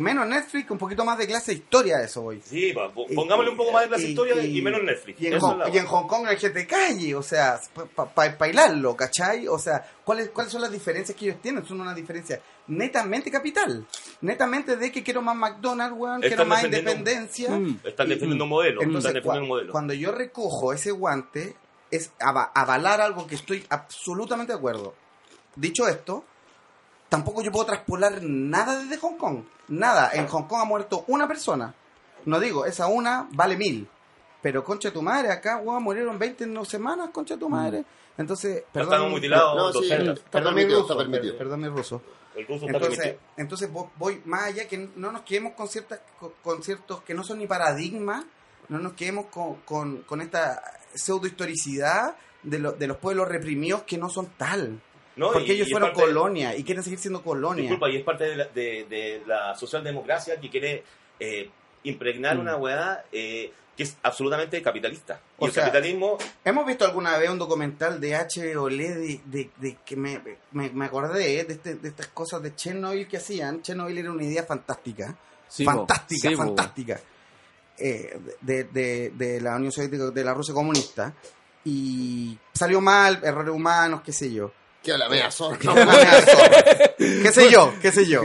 menos 0.00 0.26
Netflix, 0.26 0.70
un 0.70 0.78
poquito 0.78 1.04
más 1.04 1.16
de 1.16 1.26
clase 1.26 1.52
de 1.52 1.58
historia 1.58 1.98
de 1.98 2.04
eso 2.04 2.20
voy. 2.22 2.42
Sí, 2.44 2.72
pa- 2.74 2.92
pongámosle 2.92 3.50
un 3.52 3.56
poco 3.56 3.72
más 3.72 3.84
de 3.84 3.90
las 3.90 4.00
y- 4.02 4.06
historias 4.08 4.44
y, 4.44 4.58
y- 4.58 4.62
menos 4.62 4.82
Netflix. 4.82 5.20
Y 5.20 5.26
en, 5.28 5.38
Hong, 5.40 5.52
es 5.52 5.58
la- 5.58 5.68
y 5.74 5.78
en 5.78 5.86
Hong 5.86 6.06
Kong 6.06 6.26
hay 6.26 6.36
gente 6.36 6.58
de 6.60 6.66
calle, 6.66 7.14
o 7.14 7.22
sea, 7.22 7.58
para 8.14 8.36
bailarlo, 8.36 8.94
¿cachai? 8.94 9.48
O 9.48 9.58
sea, 9.58 9.82
¿cuáles, 10.04 10.28
¿cuáles 10.30 10.52
son 10.52 10.60
las 10.60 10.70
diferencias 10.70 11.16
que 11.16 11.26
ellos 11.26 11.40
tienen? 11.40 11.64
Son 11.64 11.80
una 11.80 11.94
diferencia 11.94 12.40
netamente 12.68 13.30
capital. 13.30 13.86
Netamente 14.20 14.76
de 14.76 14.92
que 14.92 15.02
quiero 15.02 15.22
más 15.22 15.36
McDonald's, 15.36 15.96
weón, 15.98 16.20
quiero 16.20 16.44
más 16.44 16.64
independencia. 16.64 17.50
Mm. 17.50 17.80
Están 17.84 18.08
defendiendo 18.08 18.44
un 18.44 18.50
modelo. 18.50 18.82
Entonces, 18.82 19.08
están 19.10 19.14
defendiendo 19.14 19.40
un 19.42 19.46
cua- 19.46 19.48
modelo. 19.54 19.72
cuando 19.72 19.94
yo 19.94 20.12
recojo 20.12 20.72
ese 20.72 20.90
guante, 20.90 21.56
es 21.90 22.12
ava- 22.20 22.50
avalar 22.54 23.00
algo 23.00 23.26
que 23.26 23.34
estoy 23.34 23.64
absolutamente 23.70 24.52
de 24.52 24.58
acuerdo. 24.58 24.94
Dicho 25.56 25.88
esto, 25.88 26.24
tampoco 27.08 27.42
yo 27.42 27.50
puedo 27.50 27.66
traspolar 27.66 28.22
nada 28.22 28.78
desde 28.78 28.98
Hong 28.98 29.16
Kong. 29.16 29.44
Nada. 29.68 30.10
En 30.12 30.26
Hong 30.28 30.44
Kong 30.44 30.60
ha 30.60 30.64
muerto 30.64 31.04
una 31.08 31.26
persona. 31.26 31.74
No 32.24 32.40
digo, 32.40 32.66
esa 32.66 32.86
una 32.88 33.26
vale 33.32 33.56
mil. 33.56 33.88
Pero 34.42 34.62
concha 34.62 34.88
de 34.88 34.92
tu 34.94 35.02
madre, 35.02 35.32
acá, 35.32 35.56
weón, 35.56 35.82
murieron 35.82 36.18
20 36.18 36.44
en 36.44 36.54
dos 36.54 36.68
semanas, 36.68 37.10
concha 37.12 37.34
de 37.34 37.40
tu 37.40 37.48
madre. 37.48 37.84
Entonces, 38.18 38.64
perdón. 38.72 39.10
mutilados 39.10 39.56
No, 39.56 39.72
sí, 39.72 39.88
200. 39.88 40.18
está 40.18 40.30
Perdón 40.30 40.54
mi 40.54 40.60
permitido, 40.62 40.82
ruso, 40.82 40.92
está 40.92 41.10
permitido. 41.10 41.38
perdón 41.38 41.60
mi 41.60 41.68
ruso. 41.68 42.02
El 42.36 42.46
ruso 42.46 42.66
está 42.66 42.76
Entonces, 42.76 42.98
permitido. 42.98 43.22
entonces 43.36 43.72
vo- 43.72 43.90
voy 43.96 44.22
más 44.26 44.42
allá 44.44 44.68
que 44.68 44.88
no 44.96 45.10
nos 45.12 45.22
quedemos 45.22 45.54
con 45.54 45.68
ciertas 45.68 46.00
co- 46.20 46.34
con 46.42 46.62
ciertos 46.62 47.02
que 47.02 47.14
no 47.14 47.24
son 47.24 47.38
ni 47.38 47.46
paradigmas, 47.46 48.24
no 48.68 48.78
nos 48.78 48.92
quedemos 48.92 49.26
con, 49.26 49.56
con, 49.62 50.02
con 50.02 50.20
esta 50.20 50.62
pseudohistoricidad 50.94 52.16
de, 52.42 52.58
lo- 52.58 52.72
de 52.72 52.86
los 52.86 52.96
pueblos 52.98 53.28
reprimidos 53.28 53.82
que 53.82 53.98
no 53.98 54.08
son 54.08 54.26
tal. 54.36 54.80
No, 55.16 55.32
porque 55.32 55.48
y- 55.48 55.56
ellos 55.56 55.68
y 55.68 55.72
fueron 55.72 55.92
colonia 55.92 56.56
y 56.56 56.62
quieren 56.62 56.84
seguir 56.84 56.98
siendo 56.98 57.22
colonia. 57.22 57.62
Disculpa, 57.62 57.90
y 57.90 57.96
es 57.96 58.04
parte 58.04 58.24
de 58.24 58.36
la, 58.36 58.44
de, 58.46 58.86
de 58.88 59.22
la 59.26 59.54
socialdemocracia 59.56 60.38
que 60.40 60.48
quiere 60.48 60.84
eh, 61.18 61.50
impregnar 61.82 62.36
Mm. 62.36 62.40
una 62.40 62.56
weá 62.56 63.04
eh, 63.10 63.52
que 63.78 63.84
es 63.84 63.96
absolutamente 64.02 64.60
capitalista. 64.60 65.20
Y 65.38 65.44
el 65.46 65.52
capitalismo, 65.52 66.18
Hemos 66.44 66.66
visto 66.66 66.84
alguna 66.84 67.16
vez 67.16 67.30
un 67.30 67.38
documental 67.38 68.00
de 68.00 68.10
HBO 68.16 68.68
de, 68.68 69.20
de, 69.24 69.50
de 69.56 69.76
que 69.86 69.94
me, 69.94 70.20
me, 70.50 70.68
me 70.70 70.84
acordé 70.86 71.44
de, 71.44 71.52
este- 71.54 71.76
de 71.76 71.88
estas 71.88 72.08
cosas 72.08 72.42
de 72.42 72.54
Chernobyl 72.56 73.06
que 73.06 73.18
hacían. 73.18 73.62
Chernobyl 73.62 73.96
era 73.98 74.10
una 74.10 74.24
idea 74.24 74.42
fantástica. 74.42 75.16
Sí, 75.48 75.64
fantástica, 75.64 76.28
Sí, 76.28 76.34
fantástica. 76.34 77.00
eh, 77.78 78.18
de, 78.40 78.64
de, 78.64 79.10
de 79.14 79.40
la 79.40 79.54
Unión 79.54 79.70
Soviética, 79.70 80.10
de 80.10 80.24
la 80.24 80.34
Rusia 80.34 80.52
comunista. 80.52 81.14
Y 81.64 82.36
salió 82.52 82.80
mal, 82.80 83.20
errores 83.22 83.54
humanos, 83.54 84.02
qué 84.04 84.12
sé 84.12 84.32
yo. 84.32 84.50
Que 84.82 84.96
la 84.96 85.08
mea 85.08 85.30
zorra. 85.30 85.58
No, 85.64 85.72
una 85.72 85.84
mea 85.86 86.22
zorra. 86.22 86.64
qué 86.98 87.32
sé 87.32 87.50
yo, 87.50 87.74
qué 87.82 87.90
sé 87.92 88.06
yo. 88.06 88.22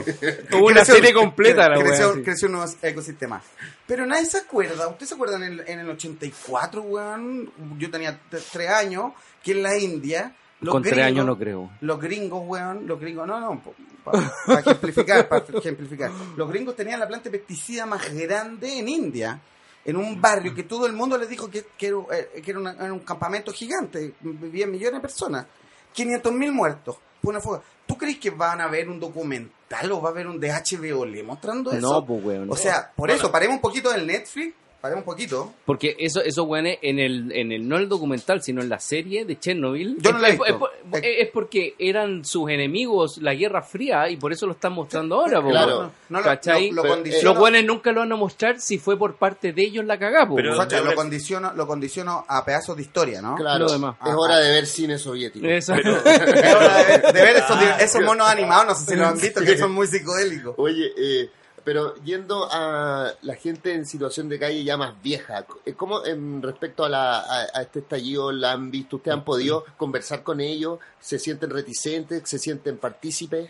Hubo 0.54 0.68
una 0.68 0.86
serie 0.86 1.14
completa, 1.14 1.68
la 1.68 1.80
creció, 1.84 2.08
wea, 2.10 2.16
sí. 2.18 2.22
creció 2.24 2.48
un 2.48 2.54
nuevo 2.54 2.72
ecosistema. 2.82 3.42
Pero 3.88 4.06
nadie 4.06 4.26
se 4.28 4.38
acuerda. 4.38 4.88
¿Ustedes 4.88 5.10
se 5.10 5.16
acuerdan 5.16 5.44
en 5.44 5.54
el, 5.54 5.68
en 5.68 5.80
el 5.80 5.90
84, 5.90 6.82
weón? 6.84 7.52
Yo 7.80 7.90
tenía 7.92 8.20
tres 8.30 8.70
años, 8.70 9.14
que 9.44 9.52
en 9.54 9.64
la 9.64 9.78
India... 9.78 10.36
los 10.62 10.72
Con 10.74 10.84
tres 10.84 10.94
gringos- 10.94 11.08
años 11.08 11.26
no 11.26 11.38
creo. 11.38 11.72
Los 11.82 12.00
gringos, 12.00 12.42
weón, 12.46 12.88
los 12.88 13.00
gringos, 13.00 13.28
no, 13.28 13.40
no, 13.40 13.62
para 14.06 14.60
ejemplificar, 14.60 15.28
para 15.28 15.44
ejemplificar. 15.58 16.12
Los 16.38 16.50
gringos 16.50 16.76
tenían 16.76 17.00
la 17.00 17.08
planta 17.08 17.30
de 17.30 17.38
pesticida 17.40 17.86
más 17.86 18.14
grande 18.14 18.78
en 18.78 18.88
India, 18.90 19.40
en 19.84 19.98
un 19.98 20.22
barrio 20.22 20.54
que 20.54 20.64
todo 20.64 20.86
el 20.86 20.94
mundo 20.94 21.18
les 21.18 21.28
dijo 21.28 21.50
que, 21.50 21.66
que 21.78 21.88
era, 21.88 21.98
eh, 22.14 22.42
que 22.42 22.52
era 22.52 22.60
una- 22.60 22.74
era 22.74 22.94
un 22.94 23.00
campamento 23.00 23.52
gigante, 23.52 24.14
vivían 24.22 24.72
millones 24.72 24.96
de 24.96 25.02
personas, 25.02 25.46
500 25.94 26.34
mil 26.34 26.52
muertos, 26.52 26.98
por 27.22 27.32
una 27.32 27.42
fuga. 27.42 27.62
¿Tú 27.86 27.98
crees 27.98 28.18
que 28.18 28.30
van 28.30 28.62
a 28.62 28.68
ver 28.68 28.90
un 28.90 29.00
documental 29.00 29.92
o 29.92 30.02
va 30.02 30.10
a 30.10 30.12
haber 30.12 30.28
un 30.28 30.40
de 30.40 30.52
HBO 30.52 31.06
le 31.06 31.24
mostrando 31.24 31.72
eso? 31.72 31.82
No, 31.82 32.06
pues, 32.06 32.24
weón. 32.24 32.52
O 32.52 32.56
sea, 32.56 32.92
por 32.96 33.12
eso, 33.12 33.32
paremos 33.32 33.56
un 33.56 33.62
poquito 33.62 33.92
del 33.92 34.08
Netflix, 34.08 34.56
paremos 34.84 35.04
un 35.04 35.06
poquito. 35.06 35.54
Porque 35.66 35.96
eso, 35.98 36.22
eso 36.22 36.44
weones, 36.44 36.78
en 36.82 37.00
el, 37.00 37.32
en 37.32 37.54
el, 37.54 37.66
no 37.70 37.78
el 37.78 37.88
documental, 37.88 38.44
sino 38.44 38.62
en 38.62 38.68
la 38.68 38.80
serie 38.80 39.24
de 39.24 39.40
Chernobyl. 39.40 39.96
Yo 40.02 40.12
no 40.12 40.20
la 40.20 40.28
he 40.28 40.32
es, 40.32 40.36
es 40.36 40.40
visto. 40.46 40.60
por- 40.60 40.72
es 41.02 41.30
porque 41.32 41.74
eran 41.80 42.26
sus 42.26 42.50
enemigos 42.50 43.18
la 43.22 43.34
Guerra 43.34 43.62
Fría 43.62 44.10
y 44.10 44.18
por 44.18 44.34
eso 44.34 44.46
lo 44.46 44.52
están 44.52 44.74
mostrando 44.74 45.16
ahora, 45.22 45.42
po, 45.42 45.50
Claro. 45.52 45.92
No, 46.10 46.20
lo- 46.20 46.26
¿Cachai? 46.26 46.70
lo- 46.72 46.84
lo 46.84 46.90
condiciono- 46.90 47.30
Los 47.30 47.40
buenos 47.40 47.64
nunca 47.64 47.94
lo 47.94 48.02
van 48.02 48.12
a 48.12 48.16
mostrar 48.18 48.60
si 48.60 48.78
fue 48.78 48.98
por 48.98 49.16
parte 49.16 49.54
de 49.54 49.62
ellos 49.62 49.86
la 49.86 49.98
cagá, 49.98 50.28
Pero-. 50.36 50.54
Facha, 50.58 50.82
lo 50.82 50.94
condiciono, 50.96 51.54
lo 51.54 51.66
condiciono 51.66 52.26
a 52.28 52.44
pedazos 52.44 52.76
de 52.76 52.82
historia, 52.84 53.22
¿no? 53.22 53.36
Claro, 53.36 53.66
Lo 53.68 53.72
demás. 53.72 53.96
es 54.06 54.14
hora 54.18 54.38
de 54.40 54.52
ver 54.52 54.66
cine 54.66 54.98
soviético. 54.98 55.46
Es 55.54 55.70
hora 55.70 55.82
de 56.04 56.98
ver, 56.98 57.02
de 57.14 57.22
ver 57.22 57.36
esos, 57.38 57.52
Ah, 57.58 57.78
esos 57.80 58.02
monos 58.02 58.28
animados, 58.28 58.66
no 58.68 58.76
sé 58.76 58.86
si 58.92 58.96
los 58.98 59.08
han 59.08 59.18
visto, 59.18 59.40
que 59.40 59.58
son 59.58 59.72
muy 59.72 59.88
psicodélicos. 59.88 60.56
Oye, 60.58 60.92
eh, 60.98 61.30
pero 61.64 61.96
yendo 62.04 62.48
a 62.52 63.12
la 63.22 63.36
gente 63.36 63.74
en 63.74 63.86
situación 63.86 64.30
de 64.30 64.40
calle 64.40 64.64
ya 64.64 64.78
más 64.78 65.02
vieja, 65.02 65.46
eh, 65.66 65.74
¿cómo 65.74 66.06
en 66.06 66.42
respecto 66.42 66.84
a, 66.86 66.90
la, 66.90 67.20
a, 67.20 67.46
a 67.54 67.62
este 67.62 67.80
estallido 67.80 68.32
la 68.32 68.52
han 68.54 68.70
visto? 68.72 68.98
¿Ustedes 68.98 69.18
han 69.18 69.24
podido 69.24 69.64
conversar 69.78 70.24
con 70.24 70.42
ellos? 70.42 70.80
¿Se 71.00 71.20
sienten 71.20 71.50
reticentes? 71.50 72.24
¿Se 72.28 72.38
sienten 72.40 72.78
partícipes? 72.78 73.50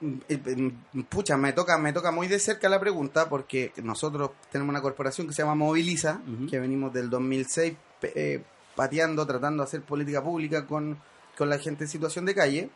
Eh, 0.00 0.18
eh, 0.28 0.72
Pucha, 1.08 1.36
me 1.36 1.52
toca, 1.52 1.76
me 1.78 1.92
toca 1.92 2.12
muy 2.12 2.28
de 2.28 2.38
cerca 2.38 2.68
la 2.68 2.78
pregunta 2.78 3.28
porque 3.28 3.72
nosotros 3.82 4.30
tenemos 4.52 4.70
una 4.70 4.80
corporación 4.82 5.26
que 5.26 5.32
se 5.32 5.42
llama 5.42 5.56
Moviliza, 5.56 6.20
que 6.48 6.60
venimos 6.60 6.92
del 6.92 7.10
2006 7.10 7.74
pe- 8.00 8.12
eh, 8.14 8.42
pateando, 8.76 9.26
tratando 9.26 9.62
de 9.64 9.68
hacer 9.68 9.82
política 9.82 10.22
pública 10.22 10.66
con, 10.66 10.96
con 11.36 11.48
la 11.50 11.58
gente 11.58 11.84
en 11.84 11.90
situación 11.90 12.24
de 12.26 12.34
calle. 12.36 12.70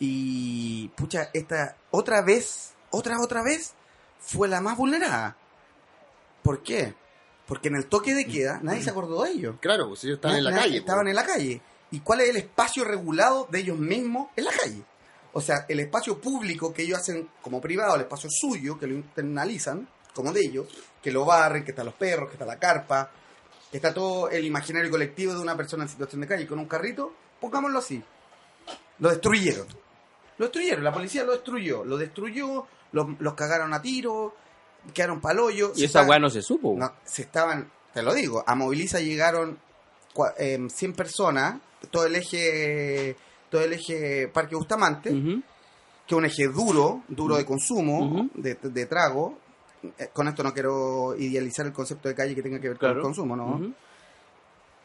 Y, 0.00 0.88
pucha, 0.96 1.30
esta 1.32 1.76
otra 1.90 2.20
vez, 2.22 2.72
otra, 2.90 3.16
otra 3.22 3.42
vez, 3.42 3.72
fue 4.20 4.48
la 4.48 4.60
más 4.60 4.76
vulnerada. 4.76 5.36
¿Por 6.42 6.62
qué? 6.62 6.94
Porque 7.46 7.68
en 7.68 7.76
el 7.76 7.86
toque 7.86 8.14
de 8.14 8.26
queda 8.26 8.60
nadie 8.62 8.82
se 8.82 8.90
acordó 8.90 9.22
de 9.22 9.30
ellos. 9.30 9.56
Claro, 9.60 9.88
pues 9.88 10.04
ellos 10.04 10.16
están 10.16 10.36
en 10.36 10.44
la 10.44 10.52
calle. 10.52 10.78
Estaban 10.78 11.04
pues. 11.04 11.10
en 11.10 11.16
la 11.16 11.24
calle. 11.24 11.60
¿Y 11.90 12.00
cuál 12.00 12.22
es 12.22 12.30
el 12.30 12.36
espacio 12.36 12.84
regulado 12.84 13.46
de 13.50 13.60
ellos 13.60 13.78
mismos 13.78 14.28
en 14.36 14.44
la 14.44 14.50
calle? 14.52 14.82
O 15.32 15.40
sea, 15.40 15.66
el 15.68 15.80
espacio 15.80 16.20
público 16.20 16.72
que 16.72 16.82
ellos 16.82 16.98
hacen 16.98 17.28
como 17.42 17.60
privado, 17.60 17.96
el 17.96 18.02
espacio 18.02 18.30
suyo, 18.30 18.78
que 18.78 18.86
lo 18.86 18.94
internalizan 18.94 19.88
como 20.14 20.32
de 20.32 20.40
ellos, 20.40 20.66
que 21.02 21.10
lo 21.10 21.24
barren, 21.24 21.64
que 21.64 21.72
están 21.72 21.86
los 21.86 21.94
perros, 21.94 22.28
que 22.28 22.34
está 22.34 22.46
la 22.46 22.58
carpa, 22.58 23.10
que 23.70 23.78
está 23.78 23.92
todo 23.92 24.30
el 24.30 24.44
imaginario 24.44 24.90
colectivo 24.90 25.34
de 25.34 25.40
una 25.40 25.56
persona 25.56 25.82
en 25.82 25.88
situación 25.88 26.20
de 26.20 26.28
calle 26.28 26.46
con 26.46 26.60
un 26.60 26.66
carrito, 26.66 27.12
pongámoslo 27.40 27.80
así. 27.80 28.02
Lo 29.00 29.10
destruyeron. 29.10 29.66
Lo 30.38 30.46
destruyeron, 30.46 30.84
la 30.84 30.92
policía 30.92 31.24
lo 31.24 31.32
destruyó. 31.32 31.84
Lo 31.84 31.96
destruyó, 31.96 32.66
los, 32.94 33.06
los 33.20 33.34
cagaron 33.34 33.74
a 33.74 33.82
tiro, 33.82 34.34
quedaron 34.94 35.20
palollos. 35.20 35.78
Y 35.78 35.84
esa 35.84 36.00
weá 36.08 36.18
no 36.18 36.30
se 36.30 36.40
supo. 36.42 36.74
No, 36.78 36.92
se 37.04 37.22
estaban, 37.22 37.70
te 37.92 38.02
lo 38.02 38.14
digo, 38.14 38.42
a 38.46 38.54
Moviliza 38.54 39.00
llegaron 39.00 39.58
cua- 40.14 40.32
em, 40.38 40.68
100 40.70 40.94
personas, 40.94 41.60
todo 41.90 42.06
el 42.06 42.14
eje 42.16 43.16
todo 43.50 43.62
el 43.62 43.72
eje 43.74 44.28
Parque 44.32 44.56
Bustamante, 44.56 45.10
que 45.10 46.14
es 46.14 46.18
un 46.18 46.24
eje 46.24 46.48
duro, 46.48 47.02
duro 47.08 47.36
de 47.36 47.44
consumo, 47.44 48.28
de, 48.34 48.54
de 48.56 48.86
trago, 48.86 49.38
eh, 49.98 50.08
con 50.12 50.26
esto 50.26 50.42
no 50.42 50.52
quiero 50.52 51.14
idealizar 51.16 51.64
el 51.66 51.72
concepto 51.72 52.08
de 52.08 52.14
calle 52.16 52.34
que 52.34 52.42
tenga 52.42 52.58
que 52.60 52.68
ver 52.70 52.78
con 52.78 52.88
el 52.88 52.94
consumo, 53.02 53.36
¿no? 53.36 53.74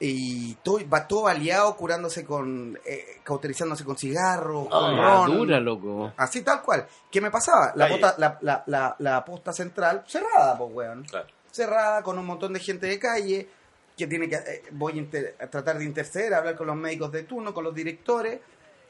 Y 0.01 0.53
todo, 0.63 0.79
va 0.89 1.05
todo 1.07 1.23
baleado, 1.23 1.75
curándose 1.75 2.23
con, 2.23 2.79
eh, 2.85 3.19
cauterizándose 3.23 3.83
con 3.83 3.97
cigarros, 3.97 4.67
Ah, 4.71 5.23
con 5.25 5.27
ron. 5.29 5.37
dura, 5.39 5.59
loco. 5.59 6.13
Así 6.15 6.41
tal 6.41 6.61
cual. 6.61 6.87
¿Qué 7.11 7.19
me 7.19 7.29
pasaba? 7.29 7.73
La, 7.75 7.89
posta- 7.89 8.15
la, 8.17 8.37
la, 8.41 8.63
la, 8.67 8.95
la 8.99 9.25
posta 9.25 9.51
central 9.51 10.05
cerrada, 10.07 10.57
pues, 10.57 10.71
weón. 10.73 11.03
Claro. 11.03 11.27
Cerrada 11.51 12.01
con 12.01 12.17
un 12.17 12.25
montón 12.25 12.53
de 12.53 12.59
gente 12.61 12.87
de 12.87 12.97
calle 12.97 13.49
que 13.97 14.07
tiene 14.07 14.29
que... 14.29 14.35
eh, 14.35 14.63
voy 14.71 14.93
a, 14.93 14.97
inter- 14.97 15.35
a 15.41 15.47
tratar 15.47 15.77
de 15.77 15.83
interceder, 15.83 16.33
hablar 16.33 16.55
con 16.55 16.67
los 16.67 16.77
médicos 16.77 17.11
de 17.11 17.23
turno, 17.23 17.53
con 17.53 17.65
los 17.65 17.75
directores. 17.75 18.39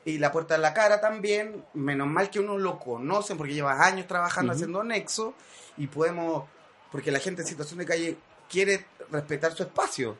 Y 0.06 0.20
la 0.20 0.32
puerta 0.32 0.56
en 0.56 0.62
la 0.62 0.74
cara 0.76 1.02
también. 1.02 1.66
Menos 1.74 2.08
mal 2.08 2.30
que 2.30 2.40
uno 2.40 2.56
lo 2.58 2.78
conoce 2.78 3.36
porque 3.36 3.54
lleva 3.56 3.84
años 3.84 4.06
trabajando 4.06 4.54
haciendo 4.54 4.84
nexo. 4.84 5.34
Y 5.78 5.88
podemos... 5.88 6.44
Porque 6.92 7.10
la 7.12 7.20
gente 7.20 7.42
en 7.42 7.48
situación 7.48 7.80
de 7.80 7.86
calle 7.88 8.18
quiere 8.48 8.86
respetar 9.12 9.54
su 9.54 9.64
espacio. 9.64 10.18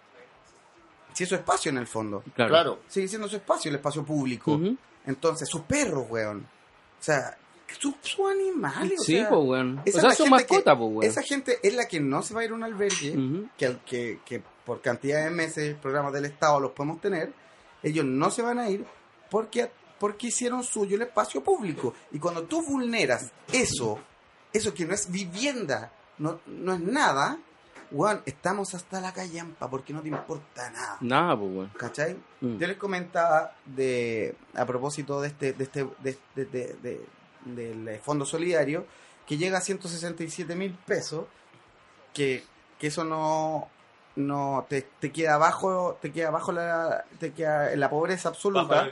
Si 1.14 1.24
es 1.24 1.30
su 1.30 1.36
espacio 1.36 1.70
en 1.72 1.78
el 1.78 1.88
fondo. 1.88 2.24
Claro. 2.36 2.50
Claro. 2.50 2.80
Sigue 2.88 3.08
siendo 3.08 3.28
su 3.28 3.36
espacio, 3.38 3.70
el 3.70 3.76
espacio 3.76 4.04
público. 4.06 4.60
Entonces, 5.06 5.48
sus 5.50 5.62
perros, 5.62 6.06
weón. 6.10 6.40
O 7.00 7.04
sea, 7.04 7.38
sus 7.80 7.96
sus 8.02 8.30
animales. 8.32 9.00
o 9.00 9.04
Sí, 9.04 9.14
sea, 9.18 9.30
pues, 9.30 9.42
weón. 9.44 9.78
O 9.80 9.82
esa 9.86 9.98
es 9.98 10.02
sea, 10.02 10.10
gente 10.12 10.24
que- 10.24 10.30
mascotas, 10.30 10.78
pues, 10.78 10.90
weón. 10.92 11.04
Esa 11.04 11.22
gente 11.24 11.60
es 11.64 11.74
la 11.76 11.88
que 11.88 12.00
no 12.00 12.22
se 12.22 12.34
va 12.34 12.42
a 12.42 12.46
ir 12.46 12.52
a 12.52 12.54
un 12.56 12.64
albergue, 12.64 13.12
Ujú. 13.18 13.50
que, 13.58 13.78
que, 13.86 14.20
que 14.26 14.42
por 14.66 14.82
cantidad 14.82 15.24
de 15.24 15.30
meses, 15.32 15.76
programas 15.82 16.14
del 16.14 16.26
Estado 16.26 16.60
los 16.60 16.72
podemos 16.72 17.02
tener. 17.02 17.34
Ellos 17.82 18.06
no 18.06 18.30
se 18.30 18.42
van 18.42 18.60
a 18.60 18.70
ir 18.70 18.86
porque, 19.32 19.72
porque 20.00 20.28
hicieron 20.28 20.64
suyo 20.64 20.96
el 20.96 21.04
espacio 21.04 21.42
público. 21.44 21.94
Y 22.12 22.20
cuando 22.20 22.44
tú 22.44 22.62
vulneras 22.62 23.32
eso, 23.52 24.00
eso 24.54 24.74
que 24.74 24.86
no 24.86 24.94
es 24.94 25.10
vivienda, 25.12 25.92
no, 26.18 26.42
no 26.48 26.74
es 26.74 26.80
nada, 26.82 27.40
weón, 27.92 28.22
estamos 28.26 28.74
hasta 28.76 29.00
la 29.02 29.12
callampa 29.14 29.70
porque 29.70 29.94
no 29.94 30.02
te 30.02 30.10
importa 30.10 30.70
nada. 30.72 30.98
Nada, 31.02 31.38
pues, 31.38 31.52
weón. 31.52 31.70
¿Cachai? 31.78 32.16
Mm. 32.42 32.58
Yo 32.58 32.68
les 32.68 32.78
comentaba 32.78 33.56
de 33.66 34.36
a 34.54 34.66
propósito 34.66 35.22
de 35.22 35.28
este 35.30 35.54
de 35.54 35.64
este 35.64 35.88
de, 36.00 36.18
de- 36.36 36.46
de- 36.46 36.78
de- 37.46 37.76
del 37.76 38.00
fondo 38.00 38.26
solidario 38.26 38.86
que 39.26 39.38
llega 39.38 39.58
a 39.60 39.62
167 39.62 40.56
mil 40.56 40.74
pesos 40.86 41.26
que, 42.14 42.44
que 42.78 42.88
eso 42.88 43.04
no 43.04 43.70
no 44.16 44.66
te, 44.68 44.82
te 45.00 45.12
queda 45.12 45.36
abajo 45.36 45.98
te 46.02 46.12
queda 46.12 46.28
abajo 46.28 46.52
la 46.52 47.06
te 47.20 47.32
queda 47.32 47.72
en 47.72 47.80
la 47.80 47.90
pobreza 47.90 48.30
absoluta 48.30 48.84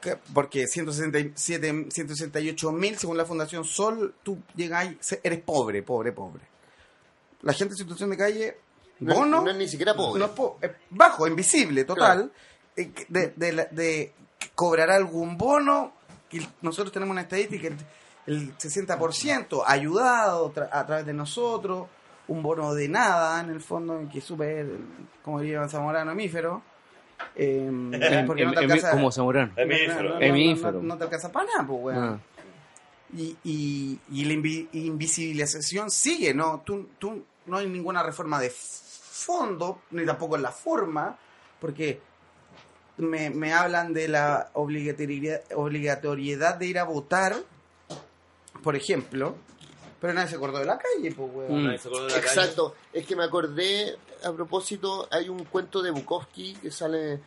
que- 0.00 0.18
porque 0.34 0.66
167 0.66 1.86
168 1.90 2.72
mil 2.72 2.98
según 2.98 3.16
la 3.16 3.24
fundación 3.24 3.64
Sol 3.64 4.14
tú 4.22 4.38
llegas 4.54 4.80
ahí, 4.86 4.98
se- 5.00 5.20
eres 5.22 5.40
pobre 5.42 5.82
pobre 5.82 6.12
pobre 6.12 6.42
la 7.42 7.52
gente 7.52 7.74
en 7.74 7.78
situación 7.78 8.10
de 8.10 8.16
calle 8.16 8.56
No, 9.00 9.14
bono 9.14 9.42
no 9.42 9.50
es 9.50 9.56
ni 9.56 9.68
siquiera 9.68 9.94
pobre. 9.94 10.18
no 10.20 10.26
es 10.26 10.30
po- 10.32 10.58
es 10.60 10.70
bajo, 10.90 11.26
invisible, 11.26 11.84
total. 11.84 12.30
eh, 12.76 12.90
De, 13.08 13.32
de, 13.36 14.12
cobrar 14.54 14.90
algún 14.90 15.36
bono. 15.36 15.92
Y 16.32 16.40
nosotros 16.62 16.92
tenemos 16.92 17.12
una 17.12 17.22
estadística, 17.22 17.68
el, 17.68 17.76
el 18.26 18.56
60% 18.56 19.62
ayudado 19.66 20.52
tra- 20.54 20.68
a 20.70 20.86
través 20.86 21.06
de 21.06 21.12
nosotros. 21.12 21.88
Un 22.28 22.42
bono 22.44 22.72
de 22.74 22.88
nada, 22.88 23.40
en 23.40 23.50
el 23.50 23.60
fondo, 23.60 24.08
que 24.12 24.18
es 24.18 24.24
súper, 24.24 24.66
como 25.24 25.40
diría 25.40 25.66
Zamorano, 25.68 26.12
hemífero. 26.12 26.62
eh, 27.34 27.68
porque 28.26 28.44
no 28.44 28.52
te 28.52 28.60
alcanza- 28.60 28.90
como 28.92 29.10
Zamorano. 29.10 29.52
Hemífero. 29.56 30.80
no, 30.82 30.96
te 30.96 31.04
alcanza 31.04 31.32
para 31.32 31.46
nada, 31.46 31.66
pues, 31.66 31.80
weón. 31.82 32.04
Ah. 32.04 32.20
Y, 33.16 33.36
y, 33.42 33.98
y 34.12 34.24
la 34.24 34.34
invi- 34.34 34.68
invisibilización 34.72 35.90
sigue, 35.90 36.32
¿no? 36.32 36.62
Tú, 36.64 36.88
tú, 36.98 37.24
no 37.46 37.58
hay 37.58 37.68
ninguna 37.68 38.02
reforma 38.02 38.40
de 38.40 38.50
fondo, 38.50 39.82
ni 39.90 40.04
tampoco 40.06 40.36
en 40.36 40.42
la 40.42 40.52
forma, 40.52 41.18
porque 41.60 42.00
me, 42.96 43.30
me 43.30 43.52
hablan 43.52 43.92
de 43.92 44.08
la 44.08 44.50
obligatoriedad, 44.54 45.42
obligatoriedad 45.54 46.56
de 46.56 46.66
ir 46.66 46.78
a 46.78 46.84
votar, 46.84 47.36
por 48.62 48.76
ejemplo, 48.76 49.36
pero 50.00 50.14
nadie 50.14 50.28
se 50.28 50.36
acordó 50.36 50.58
de 50.58 50.64
la 50.64 50.78
calle, 50.78 51.12
pues, 51.12 51.30
weón. 51.32 51.62
Mm. 51.62 51.66
Nadie 51.66 51.78
se 51.78 51.88
acuerda 51.88 52.06
de 52.06 52.12
la 52.12 52.20
calle. 52.20 52.28
Exacto. 52.28 52.74
Es 52.92 53.06
que 53.06 53.16
me 53.16 53.24
acordé, 53.24 53.96
a 54.24 54.32
propósito, 54.32 55.06
hay 55.10 55.28
un 55.28 55.44
cuento 55.44 55.82
de 55.82 55.90
Bukowski 55.90 56.54
que 56.54 56.70
sale 56.70 57.20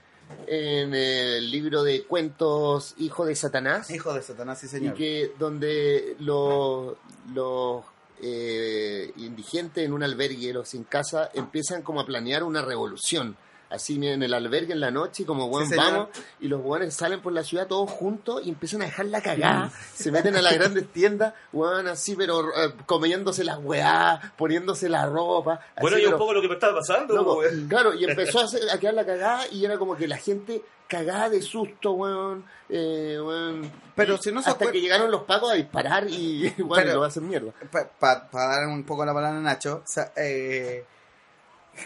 en 0.47 0.93
el 0.93 1.51
libro 1.51 1.83
de 1.83 2.03
cuentos 2.03 2.95
Hijo 2.97 3.25
de 3.25 3.35
Satanás. 3.35 3.91
Hijo 3.91 4.13
de 4.13 4.23
Satanás, 4.23 4.59
sí, 4.59 4.65
y 4.65 4.69
señor. 4.69 4.95
que 4.95 5.33
donde 5.37 6.15
los, 6.19 6.95
los 7.33 7.83
eh, 8.25 9.11
indigentes 9.17 9.85
en 9.85 9.91
un 9.91 10.01
albergue, 10.01 10.53
los 10.53 10.69
sin 10.69 10.85
casa, 10.85 11.29
empiezan 11.33 11.81
como 11.81 11.99
a 11.99 12.05
planear 12.05 12.43
una 12.43 12.61
revolución. 12.61 13.35
Así 13.73 13.95
en 14.07 14.21
el 14.21 14.33
albergue 14.35 14.73
en 14.73 14.79
la 14.79 14.91
noche, 14.91 15.23
y 15.23 15.25
como 15.25 15.47
bueno, 15.49 15.67
vamos, 15.75 16.09
y 16.39 16.47
los 16.47 16.61
buenos 16.61 16.93
salen 16.93 17.21
por 17.21 17.33
la 17.33 17.43
ciudad 17.43 17.65
todos 17.65 17.89
juntos 17.89 18.41
y 18.45 18.49
empiezan 18.49 18.83
a 18.83 18.85
dejar 18.85 19.07
la 19.07 19.19
cagada, 19.19 19.71
se 19.95 20.11
meten 20.11 20.35
a 20.35 20.43
las 20.43 20.53
grandes 20.53 20.87
tiendas, 20.93 21.33
weón, 21.51 21.87
así, 21.87 22.15
pero 22.15 22.41
eh, 22.49 22.71
comiéndose 22.85 23.43
las 23.43 23.57
weá, 23.57 24.33
poniéndose 24.37 24.89
la 24.89 25.07
ropa. 25.07 25.53
así, 25.75 25.81
Bueno, 25.81 25.97
y 25.97 26.01
pero- 26.03 26.15
un 26.15 26.19
poco 26.19 26.33
lo 26.33 26.41
que 26.41 26.47
me 26.49 26.53
estaba 26.53 26.77
pasando, 26.77 27.39
claro, 27.67 27.95
y 27.95 28.03
empezó 28.09 28.41
a, 28.41 28.43
hacer- 28.43 28.69
a 28.69 28.77
quedar 28.79 28.93
la 28.93 29.05
cagada 29.07 29.47
y 29.51 29.65
era 29.65 29.79
como 29.79 29.95
que 29.95 30.07
la 30.07 30.17
gente 30.17 30.61
cagada 30.87 31.29
de 31.31 31.41
susto, 31.41 31.93
weón. 31.93 32.45
eh, 32.69 33.17
weón. 33.19 33.71
Pero 33.95 34.17
si 34.19 34.31
no 34.31 34.43
se 34.43 34.51
Hasta 34.51 34.65
acuer- 34.65 34.71
que 34.73 34.81
llegaron 34.81 35.09
los 35.09 35.23
pacos 35.23 35.51
a 35.51 35.55
disparar 35.55 36.07
y, 36.07 36.47
bueno, 36.59 36.75
Pero- 36.83 36.93
lo 36.93 36.99
va 36.99 37.05
a 37.07 37.09
hacer 37.09 37.23
mierda. 37.23 37.51
Para 37.99 38.27
dar 38.31 38.67
un 38.67 38.83
poco 38.83 39.03
la 39.03 39.13
palabra 39.15 39.39
a 39.39 39.41
Nacho, 39.41 39.81
o 39.83 39.87
sea, 39.87 40.11
eh, 40.15 40.85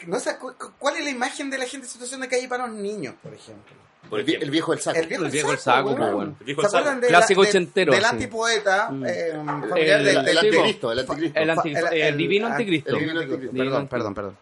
no 0.07 0.19
sé, 0.19 0.37
cu- 0.37 0.53
cu- 0.57 0.73
¿cuál 0.77 0.97
es 0.97 1.03
la 1.05 1.09
imagen 1.11 1.49
de 1.49 1.57
la 1.57 1.65
gente 1.65 1.85
en 1.87 1.91
situación 1.91 2.21
de 2.21 2.27
calle 2.27 2.47
para 2.47 2.67
los 2.67 2.75
niños, 2.75 3.15
por 3.21 3.33
ejemplo? 3.33 3.75
Por 4.09 4.19
El, 4.19 4.25
vie- 4.25 4.29
ejemplo. 4.29 4.45
el 4.45 4.51
viejo 4.51 4.71
del 4.71 4.81
saco. 4.81 4.99
El 4.99 5.07
viejo, 5.07 5.25
El 5.25 5.31
viejo 5.31 5.47
el 5.49 5.53
el 5.55 5.59
saco, 5.59 5.95
pues, 5.95 5.99
weón. 6.13 6.35
El 6.39 6.45
viejo 6.45 6.61
¿Se 6.61 6.67
saco. 6.67 6.77
acuerdan 6.77 7.01
de 7.01 7.07
Clásico 7.07 7.41
la- 7.41 7.45
de- 7.45 7.49
ochentero, 7.49 7.91
del 7.93 8.01
sí. 8.01 8.07
antipoeta 8.09 8.89
Mm. 8.89 9.05
eh, 9.05 9.31
familiar 9.33 9.99
El- 9.99 10.05
del, 10.05 10.25
del 10.25 10.37
anticristo, 10.37 10.91
el 10.91 10.99
anticristo. 10.99 11.39
Divino 12.15 12.47
anticristo. 12.47 12.89
el 12.91 12.97
divino 12.99 13.19
Divino 13.19 13.19
anticristo. 13.21 13.57
Perdón, 13.57 13.87
perdón, 13.87 14.13
perdón. 14.13 14.37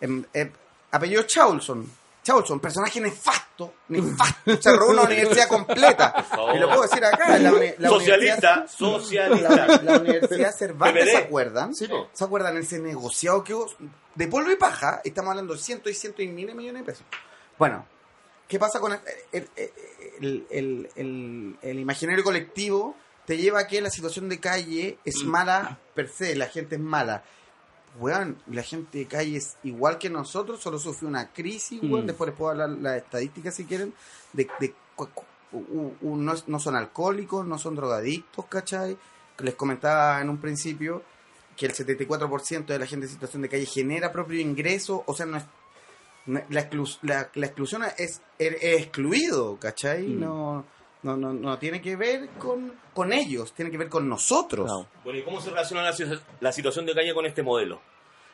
Em, 0.00 0.24
em, 0.32 0.50
apellido 0.92 1.22
Chaulson. 1.24 1.99
Chaulson, 2.30 2.60
personaje 2.60 3.00
nefasto, 3.00 3.74
nefasto. 3.88 4.60
Se 4.62 4.72
robó 4.76 4.92
una 4.92 5.02
universidad 5.02 5.48
completa. 5.48 6.24
Y 6.54 6.58
lo 6.58 6.68
puedo 6.68 6.82
decir 6.82 7.04
acá. 7.04 7.38
La, 7.38 7.50
la 7.78 7.88
Socialista, 7.88 8.66
socialista. 8.68 9.48
La, 9.66 9.82
la 9.82 9.98
Universidad 9.98 10.52
Cervantes. 10.54 11.10
¿se 11.10 11.16
acuerdan? 11.16 11.74
Sí, 11.74 11.88
po. 11.88 12.08
¿Se 12.12 12.24
acuerdan 12.24 12.56
ese 12.56 12.78
negociado 12.78 13.42
que 13.42 13.54
hubo 13.54 13.66
de 14.14 14.28
polvo 14.28 14.50
y 14.50 14.56
paja? 14.56 15.00
Estamos 15.04 15.30
hablando 15.30 15.54
de 15.54 15.60
cientos 15.60 15.90
y 15.90 15.94
cientos 15.94 16.24
y 16.24 16.28
miles 16.28 16.54
de 16.54 16.58
millones 16.58 16.82
de 16.82 16.92
pesos. 16.92 17.04
Bueno, 17.58 17.84
¿qué 18.46 18.58
pasa 18.58 18.78
con 18.80 18.92
el, 18.92 19.00
el, 19.32 19.48
el- 20.20 20.46
el- 20.50 20.88
el- 20.96 21.56
el 21.62 21.78
imaginario 21.80 22.22
colectivo? 22.22 22.96
Te 23.26 23.36
lleva 23.36 23.60
a 23.60 23.66
que 23.66 23.80
la 23.80 23.90
situación 23.90 24.28
de 24.28 24.40
calle 24.40 24.98
es 25.04 25.24
mala 25.24 25.78
per 25.94 26.08
se, 26.08 26.34
la 26.36 26.46
gente 26.46 26.76
es 26.76 26.80
mala. 26.80 27.22
Weón, 27.98 28.38
la 28.46 28.62
gente 28.62 28.98
de 28.98 29.06
calle 29.06 29.36
es 29.38 29.56
igual 29.64 29.98
que 29.98 30.08
nosotros, 30.10 30.60
solo 30.60 30.78
sufrió 30.78 31.08
una 31.08 31.32
crisis, 31.32 31.80
weón. 31.82 32.04
Mm. 32.04 32.06
Después 32.06 32.28
les 32.30 32.36
puedo 32.38 32.50
hablar 32.52 32.68
las 32.70 32.96
estadísticas 32.98 33.54
si 33.54 33.64
quieren, 33.64 33.92
de, 34.32 34.48
de 34.60 34.74
u- 35.52 35.92
u- 36.02 36.16
no, 36.16 36.34
no 36.46 36.58
son 36.60 36.76
alcohólicos, 36.76 37.44
no 37.46 37.58
son 37.58 37.74
drogadictos, 37.74 38.46
¿cachai? 38.46 38.96
Les 39.38 39.54
comentaba 39.54 40.20
en 40.20 40.28
un 40.30 40.38
principio 40.38 41.02
que 41.56 41.66
el 41.66 41.72
74% 41.74 42.66
de 42.66 42.78
la 42.78 42.86
gente 42.86 43.06
en 43.06 43.12
situación 43.12 43.42
de 43.42 43.48
calle 43.48 43.66
genera 43.66 44.12
propio 44.12 44.40
ingreso, 44.40 45.02
o 45.06 45.14
sea, 45.14 45.26
no 45.26 45.38
es, 45.38 45.44
no- 46.26 46.42
la, 46.48 46.70
exclu- 46.70 46.98
la, 47.02 47.28
la 47.34 47.46
exclusión 47.46 47.82
es, 47.98 48.20
es 48.38 48.56
excluido, 48.62 49.58
¿cachai? 49.58 50.06
Mm. 50.06 50.20
No, 50.20 50.64
no, 51.02 51.16
no, 51.16 51.32
no 51.32 51.58
tiene 51.58 51.80
que 51.80 51.96
ver 51.96 52.28
con, 52.38 52.72
con 52.92 53.12
ellos, 53.12 53.52
tiene 53.52 53.70
que 53.70 53.78
ver 53.78 53.88
con 53.88 54.08
nosotros. 54.08 54.86
Bueno, 55.04 55.18
¿y 55.18 55.22
cómo 55.22 55.40
se 55.40 55.50
relaciona 55.50 55.82
la, 55.82 55.94
la 56.40 56.52
situación 56.52 56.86
de 56.86 56.94
calle 56.94 57.14
con 57.14 57.26
este 57.26 57.42
modelo? 57.42 57.80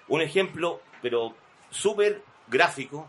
Un 0.09 0.21
ejemplo, 0.21 0.81
pero 1.03 1.35
súper 1.71 2.23
gráfico, 2.49 3.07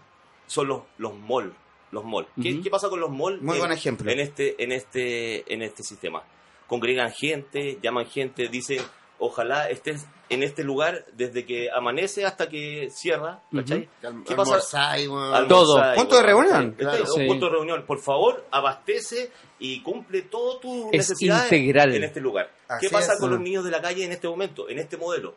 son 0.48 0.68
los, 0.68 0.82
los 0.98 1.14
malls. 1.16 1.54
Los 1.92 2.04
malls. 2.04 2.28
¿Qué, 2.42 2.62
qué 2.62 2.70
pasa 2.70 2.90
con 2.90 3.00
los 3.00 3.10
malls 3.10 3.42
Muy 3.42 3.56
en, 3.56 3.60
buen 3.62 3.72
ejemplo. 3.72 4.12
en 4.12 4.20
este, 4.20 4.62
en 4.62 4.72
este, 4.72 5.54
en 5.54 5.62
este 5.62 5.84
sistema? 5.84 6.22
Congregan 6.68 7.12
gente, 7.12 7.80
llaman 7.82 8.08
gente, 8.08 8.50
dicen, 8.50 8.82
ojalá 9.20 9.70
estés 9.70 10.06
en 10.30 10.44
este 10.44 10.64
lugar 10.64 11.06
desde 11.14 11.46
que 11.46 11.70
amanece 11.72 12.26
hasta 12.26 12.50
que 12.50 12.90
cierra, 12.92 13.40
¿cachai? 13.54 13.88
Al- 14.04 14.24
¿Qué 14.26 14.36
pasa? 14.36 14.92
Almorzar, 14.92 15.48
Todo. 15.48 15.82
Punto 15.96 16.18
de 16.18 16.24
reunión. 16.24 16.72
¿cachai? 16.72 16.98
Claro. 16.98 17.14
Un 17.14 17.22
Sí. 17.22 17.28
punto 17.28 17.46
de 17.46 17.52
reunión. 17.54 17.86
Por 17.86 18.00
favor, 18.00 18.46
abastece 18.52 19.32
y 19.60 19.82
cumple 19.84 20.24
todo 20.24 20.60
tu 20.60 20.88
Es 20.92 20.98
necesidades 21.10 21.46
integral. 21.52 21.96
en 21.96 22.04
este 22.04 22.20
lugar. 22.20 22.52
Así 22.68 22.88
¿Qué 22.88 22.92
pasa 22.94 23.14
es. 23.14 23.20
con 23.20 23.30
los 23.30 23.40
Mm. 23.40 23.44
niños 23.44 23.64
de 23.66 23.72
la 23.72 23.82
calle 23.82 24.04
en 24.04 24.12
este 24.12 24.28
momento, 24.28 24.68
en 24.70 24.80
este 24.80 24.98
modelo? 24.98 25.34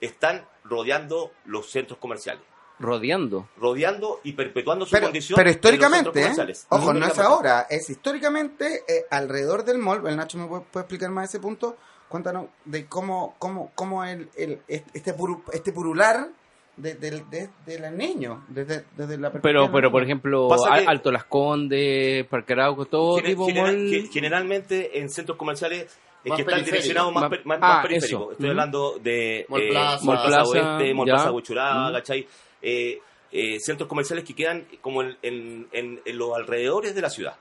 Están 0.00 0.44
rodeando 0.64 1.32
los 1.46 1.70
centros 1.70 1.98
comerciales, 1.98 2.42
Rodeando. 2.78 3.48
rodeando 3.56 4.20
y 4.24 4.32
perpetuando 4.34 4.84
su 4.84 4.90
Pero, 4.92 5.06
condición. 5.06 5.36
pero 5.36 5.48
en 5.48 5.54
los 5.56 5.62
centros 5.62 5.72
históricamente, 5.80 6.20
¿eh? 6.20 6.22
comerciales. 6.24 6.66
ojo, 6.68 6.92
no 6.92 7.06
es 7.06 7.18
ahora, 7.18 7.66
es 7.70 7.88
históricamente 7.88 8.84
eh, 8.86 9.06
alrededor 9.10 9.64
del 9.64 9.78
mall, 9.78 10.06
el 10.06 10.16
Nacho 10.16 10.36
me 10.36 10.46
puede, 10.46 10.62
puede 10.70 10.82
explicar 10.84 11.08
más 11.10 11.30
ese 11.30 11.40
punto, 11.40 11.78
cuéntanos 12.08 12.46
de 12.64 12.86
cómo, 12.86 13.34
cómo, 13.38 13.70
cómo 13.74 14.04
el, 14.04 14.28
el, 14.36 14.60
este, 14.68 15.14
puru- 15.16 15.42
este 15.52 15.72
purular 15.72 16.28
de, 16.76 16.94
del- 16.94 17.28
de, 17.30 17.48
de 17.64 17.78
los 17.78 17.92
niños, 17.92 18.40
desde, 18.48 18.84
desde 18.96 19.16
la 19.18 19.30
perspectiva 19.32 19.40
Pero, 19.42 19.62
de 19.66 19.68
pero 19.72 19.90
por 19.90 20.02
ejemplo, 20.02 20.48
Al- 20.52 20.80
que- 20.84 20.86
Alto 20.90 21.10
Las 21.12 21.24
Condes, 21.24 22.26
Parque 22.26 22.52
Arauco, 22.52 22.84
todo 22.86 23.16
Gener- 23.18 23.24
tipo 23.26 23.46
general- 23.46 24.08
generalmente 24.12 24.98
en 24.98 25.08
centros 25.08 25.38
comerciales 25.38 25.84
Más 25.84 26.36
que 26.36 26.42
están 26.42 26.44
periféricos. 26.44 26.66
direccionados 26.66 27.12
más, 27.14 27.22
Más- 27.22 27.30
per- 27.30 27.46
más- 27.46 27.58
ah, 27.62 27.68
más 27.76 27.82
periféricos. 27.86 28.32
Estoy 28.32 28.48
hablando 28.50 28.98
de 29.02 29.46
Mall 29.48 29.62
eh, 29.62 29.68
Plaza. 29.70 30.04
Mall 30.04 30.16
Mall 30.16 30.26
Plaza 30.26 30.50
Plaza, 30.52 30.68
Oeste, 30.74 30.94
Mall. 30.94 31.06
Plaza. 31.06 31.92
¿cachai? 31.92 32.26
Eh, 32.62 32.98
eh, 33.32 33.58
centros 33.60 33.88
comerciales 33.88 34.24
que 34.24 34.34
quedan 34.34 34.66
como 34.80 35.02
en, 35.02 35.16
en- 35.22 35.68
en- 35.72 36.00
en 36.04 36.18
los 36.18 36.34
alrededores 36.34 36.94
de 36.94 37.00
la 37.02 37.10
ciudad. 37.10 37.34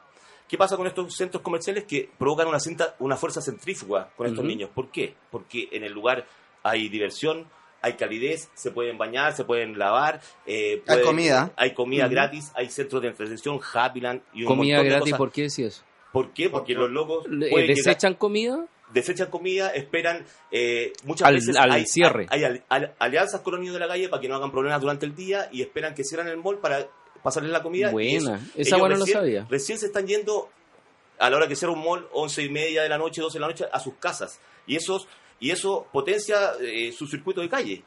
¿Qué 0.48 0.58
pasa 0.58 0.78
con 0.78 0.86
estos 0.88 1.16
centros 1.16 1.42
comerciales 1.42 1.86
que 1.86 2.10
provocan 2.18 2.48
una, 2.48 2.60
cinta, 2.60 2.96
una 3.00 3.16
fuerza 3.18 3.42
centrífuga 3.42 4.10
con 4.16 4.28
estos 4.28 4.46
niños? 4.46 4.70
¿Por 4.74 4.92
qué? 4.92 5.16
Porque 5.32 5.70
en 5.72 5.84
el 5.84 5.92
lugar 5.92 6.26
hay 6.62 6.88
diversión, 6.90 7.48
hay 7.82 7.94
calidez, 7.94 8.50
se 8.54 8.72
pueden 8.72 8.98
bañar, 8.98 9.36
se 9.36 9.44
pueden 9.44 9.78
lavar. 9.80 10.22
eh, 10.46 10.84
Hay 10.88 11.02
comida. 11.02 11.52
Hay 11.56 11.74
comida 11.74 12.08
gratis, 12.08 12.52
hay 12.56 12.70
centros 12.70 13.02
de 13.02 13.08
entretención, 13.10 13.60
Happyland 13.74 14.22
y 14.34 14.42
un 14.44 14.48
Comida 14.48 14.78
montón 14.78 14.84
de 14.86 14.90
gratis, 14.90 15.04
cosas. 15.14 15.18
¿por 15.18 15.32
qué 15.32 15.42
decís 15.44 15.60
eso? 15.60 15.84
¿Por 16.12 16.32
qué? 16.32 16.50
Porque 16.50 16.74
los 16.76 16.90
locos 16.92 17.26
llegar- 17.28 17.68
¿Desechan 17.68 18.14
comida? 18.14 18.66
desechan 18.94 19.30
comida, 19.32 19.70
esperan 19.72 20.26
eh, 20.52 20.94
muchas 21.04 21.28
Al- 21.28 21.34
veces 21.36 21.56
al 21.58 21.72
hay, 21.72 21.86
cierre. 21.86 22.28
hay, 22.30 22.44
al- 22.44 22.64
al- 22.70 22.94
alianzas 23.00 23.42
con 23.42 23.54
los 23.54 23.60
niños 23.60 23.74
de 23.74 23.80
la 23.80 23.88
calle 23.88 24.08
para 24.10 24.22
que 24.22 24.30
no 24.30 24.36
hagan 24.36 24.52
problemas 24.52 24.80
durante 24.80 25.06
el 25.08 25.16
día 25.16 25.50
y 25.52 25.62
esperan 25.64 25.94
que 25.96 26.04
cierren 26.04 26.28
el 26.28 26.38
mall 26.38 26.60
para 26.60 26.88
pasarles 27.26 27.52
la 27.52 27.62
comida. 27.62 27.90
y 27.90 27.92
Buena. 27.92 28.16
eso- 28.16 28.34
Esa 28.56 28.56
ellos 28.56 28.80
buena 28.80 28.96
no 28.96 29.00
lo 29.00 29.06
recién- 29.06 29.18
sabía. 29.20 29.48
Recién 29.50 29.78
se 29.80 29.88
están 29.88 30.08
yendo 30.08 30.50
a 31.20 31.30
la 31.30 31.36
hora 31.38 31.48
que 31.48 31.56
cierra 31.58 31.74
un 31.74 31.84
mall, 31.84 32.08
once 32.14 32.42
y 32.44 32.50
media 32.50 32.84
de 32.84 32.90
la 32.90 32.98
noche, 32.98 33.22
12 33.22 33.36
de 33.38 33.42
la 33.42 33.48
noche, 33.48 33.66
a 33.72 33.80
sus 33.80 33.96
casas. 33.96 34.40
Y, 34.68 34.76
esos, 34.76 35.08
y 35.40 35.52
eso 35.52 35.88
potencia 35.92 36.54
eh, 36.62 36.92
su 36.92 37.08
circuito 37.08 37.42
de 37.42 37.50
calle. 37.50 37.84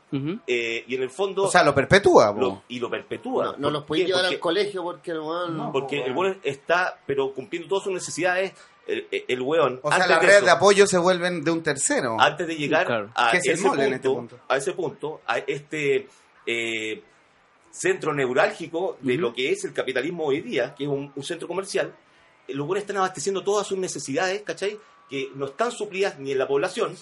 Eh, 0.47 0.85
y 0.87 0.95
en 0.95 1.03
el 1.03 1.11
fondo... 1.11 1.45
O 1.45 1.51
sea, 1.51 1.63
lo 1.65 1.75
perpetúa, 1.75 2.33
lo- 2.33 2.63
y 2.69 2.79
lo 2.79 2.89
perpetúa. 2.91 3.57
No, 3.59 3.71
no 3.71 3.85
¿Por 3.87 3.97
los 3.97 4.03
qué? 4.03 4.07
llevar 4.07 4.23
Porque- 4.23 4.35
al 4.37 4.41
colegio 4.41 4.83
porque 4.83 5.11
el 5.13 5.19
weón- 5.21 5.57
No. 5.57 5.73
porque 5.73 5.97
el 6.05 6.13
bueno. 6.13 6.31
weón 6.33 6.41
está, 6.45 6.99
pero 7.07 7.33
cumpliendo 7.35 7.69
todas 7.69 7.85
sus 7.85 7.93
necesidades, 7.93 8.53
el, 8.87 9.07
el- 9.11 9.43
weón. 9.43 9.79
O 9.83 9.91
sea, 9.91 10.07
las 10.07 10.21
de 10.21 10.27
redes 10.27 10.45
de 10.45 10.51
apoyo 10.51 10.87
se 10.87 10.97
vuelven 10.97 11.45
de 11.45 11.51
un 11.51 11.63
tercero. 11.63 12.17
antes 12.19 12.47
de 12.47 12.57
llegar 12.57 12.87
Claro. 12.87 13.11
a, 13.15 13.31
¿Qué 13.33 13.37
es 13.39 13.47
el 13.47 13.53
ese 13.55 13.67
mall 13.69 13.81
en 13.81 13.93
este 13.95 14.09
punto, 14.09 14.37
punto? 14.37 14.45
a 14.49 14.57
ese 14.57 14.73
punto, 14.73 15.21
a 15.27 15.39
este 15.39 16.09
eh, 16.47 17.03
centro 17.71 18.13
neurálgico 18.15 18.97
de 19.01 19.17
lo 19.17 19.33
que 19.33 19.51
es 19.53 19.65
el 19.65 19.73
capitalismo 19.73 20.25
hoy 20.27 20.41
día, 20.41 20.75
que 20.75 20.85
es 20.85 20.91
un, 20.91 21.13
un 21.15 21.23
centro 21.23 21.47
comercial, 21.49 21.95
eh, 22.47 22.55
los 22.55 22.67
buenos 22.67 22.83
están 22.83 22.97
abasteciendo 22.99 23.43
todas 23.43 23.67
sus 23.67 23.79
necesidades, 23.79 24.43
¿cachai? 24.43 24.79
Que 25.09 25.29
no 25.35 25.47
están 25.47 25.71
suplidas 25.73 26.19
ni 26.19 26.33
en 26.33 26.39
la 26.39 26.47
población, 26.49 26.95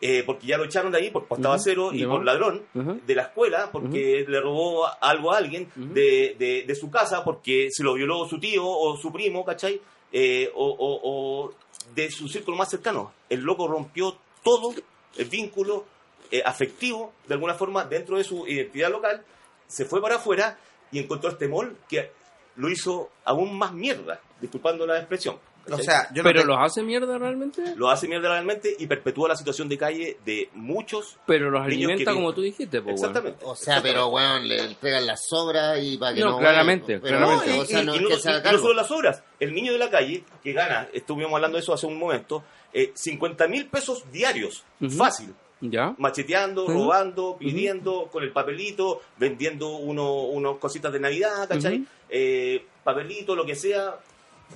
eh, 0.00 0.22
porque 0.24 0.46
ya 0.46 0.56
lo 0.56 0.64
echaron 0.64 0.92
de 0.92 0.98
ahí 0.98 1.10
por 1.10 1.26
pastaba 1.26 1.56
Ujú. 1.56 1.64
cero 1.64 1.90
y 1.92 2.04
por 2.06 2.24
ladrón, 2.24 2.62
de 2.74 3.14
la 3.14 3.22
escuela 3.22 3.70
porque 3.72 4.24
le 4.28 4.40
robó 4.40 4.86
algo 5.00 5.32
a 5.32 5.38
alguien, 5.38 5.68
de, 5.74 6.36
de- 6.38 6.64
de 6.66 6.74
su 6.74 6.90
casa 6.90 7.24
porque 7.24 7.68
se 7.72 7.82
lo 7.82 7.94
violó 7.94 8.26
su 8.28 8.38
tío 8.38 8.64
o 8.66 8.96
su 8.96 9.12
primo, 9.12 9.44
¿cachai? 9.44 9.80
Eh, 10.12 10.50
o, 10.54 10.64
o- 10.66 11.00
o 11.48 11.52
de 11.94 12.10
su 12.10 12.28
círculo 12.28 12.56
más 12.56 12.70
cercano. 12.70 13.12
El 13.28 13.40
loco 13.40 13.66
rompió 13.66 14.16
todo 14.44 14.72
el 15.16 15.24
vínculo 15.26 15.84
eh, 16.30 16.42
afectivo, 16.44 17.12
de 17.26 17.34
alguna 17.34 17.54
forma, 17.54 17.84
dentro 17.84 18.16
de 18.18 18.24
su 18.24 18.46
identidad 18.46 18.90
local, 18.90 19.24
se 19.68 19.84
fue 19.84 20.02
para 20.02 20.16
afuera 20.16 20.58
y 20.90 20.98
encontró 20.98 21.30
este 21.30 21.46
mall 21.46 21.76
que 21.88 22.10
lo 22.56 22.68
hizo 22.68 23.10
aún 23.24 23.56
más 23.56 23.72
mierda, 23.72 24.20
disculpando 24.40 24.84
la 24.86 24.98
expresión. 24.98 25.38
Sea, 25.82 26.08
yo 26.14 26.22
no 26.22 26.28
¿Pero 26.28 26.40
te- 26.40 26.46
los 26.46 26.56
hace 26.58 26.82
mierda 26.82 27.18
realmente? 27.18 27.62
lo 27.76 27.90
hace 27.90 28.08
mierda 28.08 28.30
realmente 28.30 28.74
y 28.78 28.86
perpetúa 28.86 29.28
la 29.28 29.36
situación 29.36 29.68
de 29.68 29.76
calle 29.76 30.16
de 30.24 30.48
muchos. 30.54 31.18
Pero 31.26 31.50
los 31.50 31.60
Niños 31.66 31.90
alimenta 31.90 32.10
que 32.10 32.14
como 32.16 32.32
tú 32.32 32.40
dijiste, 32.40 32.80
pues, 32.80 32.94
Exactamente. 32.94 33.44
O 33.44 33.54
sea, 33.54 33.82
pero 33.82 34.06
weón, 34.08 34.48
le 34.48 34.60
entregan 34.64 35.04
las 35.06 35.26
sobras 35.28 35.78
y 35.82 35.98
para 35.98 36.14
que 36.14 36.20
No, 36.20 36.30
no. 36.30 36.38
claramente, 36.38 36.98
pero, 36.98 37.18
claramente. 37.18 37.60
O 37.60 37.64
sea, 37.66 37.82
no, 37.82 37.94
y, 37.96 38.12
es 38.12 38.22
que 38.24 38.50
no 38.52 38.58
solo 38.58 38.72
las 38.72 38.90
obras. 38.90 39.22
El 39.38 39.52
niño 39.52 39.72
de 39.72 39.78
la 39.78 39.90
calle, 39.90 40.24
que 40.42 40.54
gana, 40.54 40.88
estuvimos 40.94 41.34
hablando 41.34 41.58
de 41.58 41.62
eso 41.62 41.74
hace 41.74 41.86
un 41.86 41.98
momento, 41.98 42.42
eh, 42.72 42.90
50 42.94 43.46
mil 43.46 43.66
pesos 43.66 44.10
diarios, 44.10 44.64
fácil. 44.96 45.34
¿Ya? 45.60 45.94
Macheteando, 45.98 46.66
robando, 46.68 47.36
pidiendo, 47.38 48.08
con 48.12 48.22
el 48.22 48.30
papelito, 48.32 49.02
vendiendo 49.18 49.70
uno, 49.76 50.22
unos 50.24 50.58
cositas 50.58 50.92
de 50.92 51.00
Navidad, 51.00 51.48
¿cachai? 51.48 51.84
Eh, 52.08 52.64
papelito, 52.84 53.34
lo 53.34 53.44
que 53.44 53.56
sea. 53.56 53.96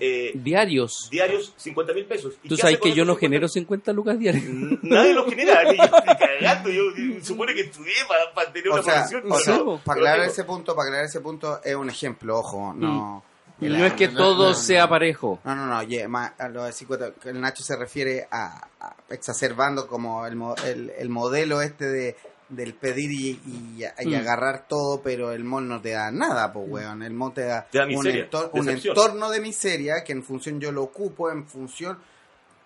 eh, 0.00 0.30
Diarios. 0.34 1.08
diarios, 1.10 1.52
50 1.56 1.92
mil 1.92 2.04
pesos. 2.06 2.34
¿Y 2.44 2.48
Tú 2.48 2.56
sabes 2.56 2.78
que 2.78 2.90
yo 2.94 3.04
no 3.04 3.14
50? 3.14 3.20
genero 3.20 3.48
50 3.48 3.92
lucas 3.92 4.18
diarias. 4.18 4.44
Nadie 4.82 5.12
lo 5.12 5.28
genera, 5.28 5.64
ni 5.64 5.76
yo 5.76 5.84
ni 5.84 6.16
cagando. 6.16 6.70
Yo, 6.70 6.82
yo 6.96 7.20
supone 7.24 7.52
que 7.54 7.62
estudié 7.62 7.92
para, 8.34 8.52
tener 8.52 8.70
una 8.70 8.82
sea, 8.82 8.94
profesión. 8.94 9.22
o 9.24 9.28
pero 9.28 9.38
sea, 9.40 9.56
no, 9.58 9.78
para 9.84 10.00
aclarar 10.00 10.26
ese 10.28 10.44
punto, 10.44 10.74
para 10.74 10.86
aclarar 10.88 11.06
ese 11.06 11.20
punto 11.20 11.60
es 11.64 11.74
un 11.74 11.90
ejemplo, 11.90 12.38
ojo, 12.38 12.72
no. 12.74 13.24
Y 13.60 13.68
no 13.68 13.84
es 13.86 13.92
que 13.92 14.08
no, 14.08 14.16
todo 14.18 14.44
no, 14.44 14.48
no. 14.50 14.54
sea 14.54 14.88
parejo. 14.88 15.38
No, 15.44 15.54
no, 15.54 15.66
no, 15.66 15.82
ye- 15.84 16.08
ma- 16.08 16.34
a 16.38 16.48
lo 16.48 16.64
de 16.64 16.72
50, 16.72 17.12
que 17.20 17.28
el 17.30 17.40
Nacho 17.40 17.62
se 17.62 17.76
refiere 17.76 18.26
a, 18.30 18.66
a 18.80 18.96
exacerbando 19.10 19.86
como 19.86 20.26
el, 20.26 20.34
mo- 20.36 20.56
el, 20.64 20.90
el 20.90 21.08
modelo 21.08 21.60
este 21.62 21.86
de 21.88 22.16
del 22.48 22.74
pedir 22.74 23.10
y, 23.10 23.30
y- 23.46 23.84
y 24.00 24.06
Mm. 24.10 24.14
agarrar 24.14 24.66
todo, 24.68 25.00
pero 25.00 25.32
el 25.32 25.42
mall 25.42 25.66
no 25.66 25.80
te 25.80 25.92
da 25.92 26.10
nada, 26.10 26.52
pues, 26.52 26.66
weón. 26.68 27.02
El 27.02 27.14
mall 27.14 27.32
te 27.32 27.44
da, 27.46 27.66
Te 27.70 27.78
da 27.78 27.84
un, 27.86 28.04
entor- 28.04 28.50
entorno 28.52 29.30
de 29.30 29.40
miseria 29.40 30.04
que 30.04 30.12
en 30.12 30.22
función 30.22 30.60
yo 30.60 30.70
lo 30.72 30.82
ocupo, 30.82 31.30
en 31.30 31.46
función... 31.46 31.98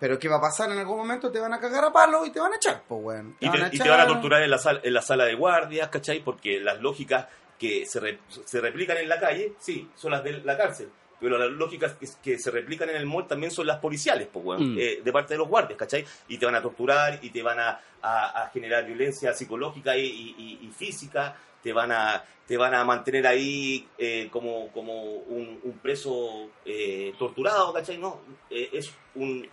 Pero 0.00 0.18
¿qué 0.18 0.28
va 0.28 0.36
a 0.38 0.40
pasar? 0.40 0.70
En 0.72 0.78
algún 0.78 0.96
momento 0.98 1.30
te 1.30 1.38
van 1.38 1.52
a 1.54 1.60
cagar 1.60 1.84
a 1.84 1.92
palo 1.92 2.26
y 2.26 2.30
te 2.30 2.40
van 2.40 2.52
a 2.52 2.56
echar, 2.56 2.82
pues, 2.88 3.00
weón. 3.02 3.36
Y 3.38 3.48
te, 3.50 3.58
van 3.60 3.70
y 3.72 3.78
te 3.78 3.88
van 3.88 4.00
a 4.00 4.06
torturar 4.06 4.42
en 4.42 4.50
la, 4.50 4.58
sala, 4.58 4.80
en 4.82 4.92
la 4.92 5.02
sala 5.02 5.24
de 5.24 5.34
guardias, 5.36 5.88
¿cachai? 5.88 6.20
Porque 6.22 6.58
las 6.60 6.80
lógicas 6.80 7.26
que 7.58 7.86
se, 7.86 8.00
re- 8.00 8.18
se 8.44 8.60
replican 8.60 8.96
en 8.98 9.08
la 9.08 9.18
calle, 9.18 9.54
sí, 9.58 9.88
son 9.94 10.10
las 10.12 10.22
de 10.24 10.40
la 10.40 10.56
cárcel. 10.56 10.88
Pero 11.18 11.38
las 11.38 11.50
lógicas 11.50 11.94
que, 11.94 12.06
que 12.22 12.38
se 12.38 12.50
replican 12.50 12.90
en 12.90 12.96
el 12.96 13.06
mall 13.06 13.26
también 13.26 13.50
son 13.50 13.66
las 13.66 13.78
policiales, 13.78 14.28
pues, 14.30 14.44
weón, 14.44 14.74
Mm. 14.74 14.78
eh, 14.78 15.00
de 15.02 15.12
parte 15.12 15.32
de 15.32 15.38
los 15.38 15.48
guardias, 15.48 15.78
¿cachai? 15.78 16.04
Y 16.28 16.36
te 16.36 16.44
van 16.44 16.54
a 16.56 16.60
torturar 16.62 17.18
y 17.22 17.30
te 17.30 17.42
van 17.42 17.58
a, 17.58 17.80
a- 18.02 18.42
a 18.42 18.48
generar 18.50 18.84
violencia 18.84 19.32
psicológica 19.32 19.96
y, 19.96 20.04
y- 20.04 20.58
y- 20.62 20.70
física, 20.76 21.34
te 21.62 21.72
van 21.72 21.90
a 21.92 22.22
te 22.46 22.56
van 22.56 22.74
a 22.74 22.84
mantener 22.84 23.26
ahí 23.26 23.88
eh, 23.98 24.28
como, 24.30 24.70
como 24.70 25.02
un, 25.02 25.58
un 25.64 25.78
preso 25.78 26.48
eh, 26.64 27.12
torturado, 27.18 27.72
¿cachai? 27.72 27.98
No, 27.98 28.20
eh, 28.50 28.68
es 28.72 28.92
un, 29.16 29.48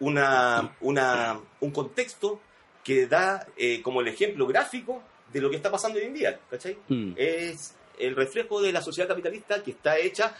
una, 0.00 0.76
una, 0.80 1.40
un 1.60 1.70
contexto 1.70 2.40
que 2.84 3.06
da 3.06 3.46
eh, 3.56 3.80
como 3.82 4.00
el 4.00 4.08
ejemplo 4.08 4.46
gráfico 4.46 5.02
de 5.32 5.40
lo 5.40 5.50
que 5.50 5.56
está 5.56 5.70
pasando 5.70 5.98
hoy 5.98 6.06
en 6.06 6.14
día, 6.14 6.38
¿cachai? 6.50 6.76
Mm. 6.88 7.12
Es 7.16 7.74
el 7.98 8.16
reflejo 8.16 8.60
de 8.62 8.72
la 8.72 8.80
sociedad 8.82 9.08
capitalista 9.08 9.62
que 9.62 9.72
está 9.72 9.98
hecha 9.98 10.34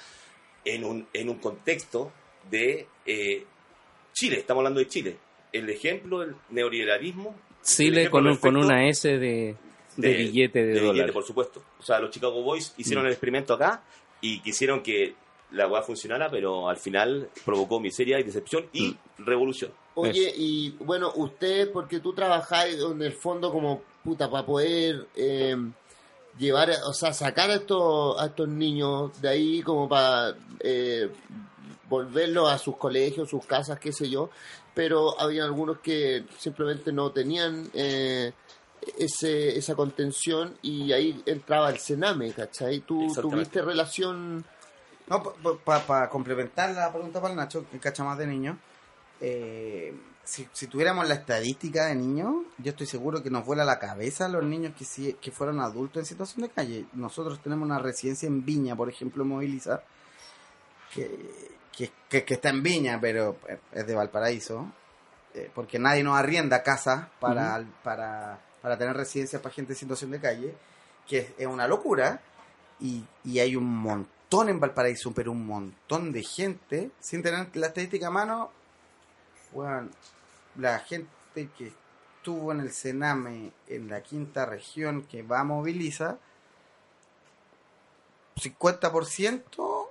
en 0.64 0.85
un, 0.85 1.07
en 1.12 1.29
un 1.29 1.37
contexto 1.38 2.12
de 2.50 2.87
eh, 3.07 3.44
Chile, 4.12 4.37
estamos 4.38 4.61
hablando 4.61 4.81
de 4.81 4.88
Chile. 4.88 5.16
El 5.53 5.68
ejemplo 5.70 6.20
del 6.20 6.35
neoliberalismo. 6.50 7.35
Chile 7.62 8.03
ejemplo 8.03 8.11
con, 8.20 8.26
un- 8.29 8.37
con 8.37 8.57
una 8.57 8.88
S 8.88 9.09
de, 9.09 9.57
de, 9.96 10.14
billete 10.14 10.64
de, 10.64 10.81
dólar. 10.81 11.12
por 11.12 11.24
supuesto. 11.24 11.62
O 11.79 11.83
sea, 11.83 11.98
los 12.00 12.11
Chicago 12.11 12.42
Boys 12.42 12.74
hicieron 12.79 13.05
Mm. 13.05 13.07
el 13.09 13.12
experimento 13.12 13.55
acá 13.55 13.83
y 14.20 14.40
quisieron 14.40 14.83
que 14.83 15.14
la 15.53 15.66
weá 15.66 15.83
funcionara, 15.83 16.31
pero 16.31 16.68
al 16.68 16.76
final 16.76 17.29
provocó 17.44 17.81
miseria 17.81 18.18
y 18.20 18.22
decepción 18.22 18.66
y 18.72 18.88
Mm. 19.18 19.24
revolución. 19.26 19.72
Oye, 19.94 20.33
y 20.37 20.70
bueno, 20.79 21.12
usted, 21.16 21.70
porque 21.72 21.98
tú 22.00 22.12
trabajáis 22.14 22.79
en 22.81 23.03
el 23.03 23.12
fondo 23.12 23.50
como 23.53 23.83
puta 24.02 24.30
para 24.30 24.46
poder 24.46 25.06
eh, 25.14 25.56
llevar, 26.38 26.70
o 26.86 26.92
sea, 26.92 27.12
sacar 27.12 27.50
a 27.50 27.54
estos, 27.54 28.20
a 28.20 28.26
estos 28.26 28.48
niños 28.48 29.20
de 29.20 29.28
ahí 29.28 29.62
como 29.62 29.88
para 29.88 30.34
eh, 30.60 31.10
volverlos 31.88 32.50
a 32.50 32.58
sus 32.58 32.76
colegios, 32.76 33.28
sus 33.28 33.44
casas, 33.44 33.78
qué 33.78 33.92
sé 33.92 34.08
yo, 34.08 34.30
pero 34.74 35.20
había 35.20 35.44
algunos 35.44 35.80
que 35.80 36.24
simplemente 36.38 36.92
no 36.92 37.10
tenían 37.10 37.68
eh, 37.74 38.32
ese, 38.98 39.58
esa 39.58 39.74
contención 39.74 40.56
y 40.62 40.92
ahí 40.92 41.22
entraba 41.26 41.70
el 41.70 41.78
Sename, 41.78 42.32
¿cachai? 42.32 42.80
¿Tú 42.80 43.12
tuviste 43.20 43.60
relación? 43.62 44.44
No, 45.08 45.22
para 45.64 46.08
complementar 46.08 46.70
la 46.70 46.92
pregunta 46.92 47.20
para 47.20 47.32
el 47.32 47.36
Nacho, 47.36 47.66
que 47.70 47.80
cacha 47.80 48.04
más 48.04 48.16
de 48.16 48.28
niños, 48.28 48.56
eh, 49.20 49.92
si, 50.30 50.48
si 50.52 50.66
tuviéramos 50.68 51.08
la 51.08 51.14
estadística 51.14 51.86
de 51.86 51.94
niños, 51.96 52.34
yo 52.58 52.70
estoy 52.70 52.86
seguro 52.86 53.22
que 53.22 53.30
nos 53.30 53.44
vuela 53.44 53.64
la 53.64 53.78
cabeza 53.78 54.28
los 54.28 54.44
niños 54.44 54.74
que, 54.76 54.84
sí, 54.84 55.16
que 55.20 55.30
fueron 55.32 55.60
adultos 55.60 56.00
en 56.00 56.06
situación 56.06 56.42
de 56.42 56.50
calle. 56.50 56.86
Nosotros 56.92 57.42
tenemos 57.42 57.66
una 57.66 57.78
residencia 57.78 58.26
en 58.26 58.44
Viña, 58.44 58.76
por 58.76 58.88
ejemplo, 58.88 59.24
Moviliza, 59.24 59.82
que, 60.94 61.08
que, 61.76 61.90
que- 62.08 62.24
que 62.24 62.34
está 62.34 62.50
en 62.50 62.62
Viña, 62.62 62.98
pero 63.00 63.36
es 63.72 63.86
de 63.86 63.94
Valparaíso, 63.94 64.70
eh, 65.34 65.50
porque 65.54 65.78
nadie 65.78 66.02
nos 66.02 66.16
arrienda 66.16 66.62
casas 66.62 67.08
para, 67.20 67.64
para, 67.82 68.40
para 68.62 68.78
tener 68.78 68.96
residencias 68.96 69.40
para 69.42 69.54
gente 69.54 69.72
en 69.72 69.78
situación 69.78 70.10
de 70.12 70.20
calle, 70.20 70.54
que 71.08 71.18
es, 71.18 71.26
es 71.38 71.46
una 71.46 71.66
locura, 71.66 72.20
y, 72.80 73.04
y 73.24 73.38
hay 73.40 73.56
un 73.56 73.66
montón 73.66 74.48
en 74.48 74.60
Valparaíso, 74.60 75.12
pero 75.12 75.32
un 75.32 75.44
montón 75.46 76.12
de 76.12 76.22
gente, 76.22 76.90
sin 77.00 77.22
tener 77.22 77.48
la 77.56 77.66
estadística 77.68 78.06
a 78.06 78.10
mano, 78.10 78.50
weón, 79.52 79.90
la 80.56 80.78
gente 80.80 81.08
que 81.56 81.72
estuvo 82.16 82.52
en 82.52 82.60
el 82.60 82.72
Sename 82.72 83.52
en 83.66 83.88
la 83.88 84.02
quinta 84.02 84.46
región 84.46 85.02
que 85.02 85.22
va 85.22 85.40
a 85.40 85.44
moviliza, 85.44 86.18
50% 88.36 89.88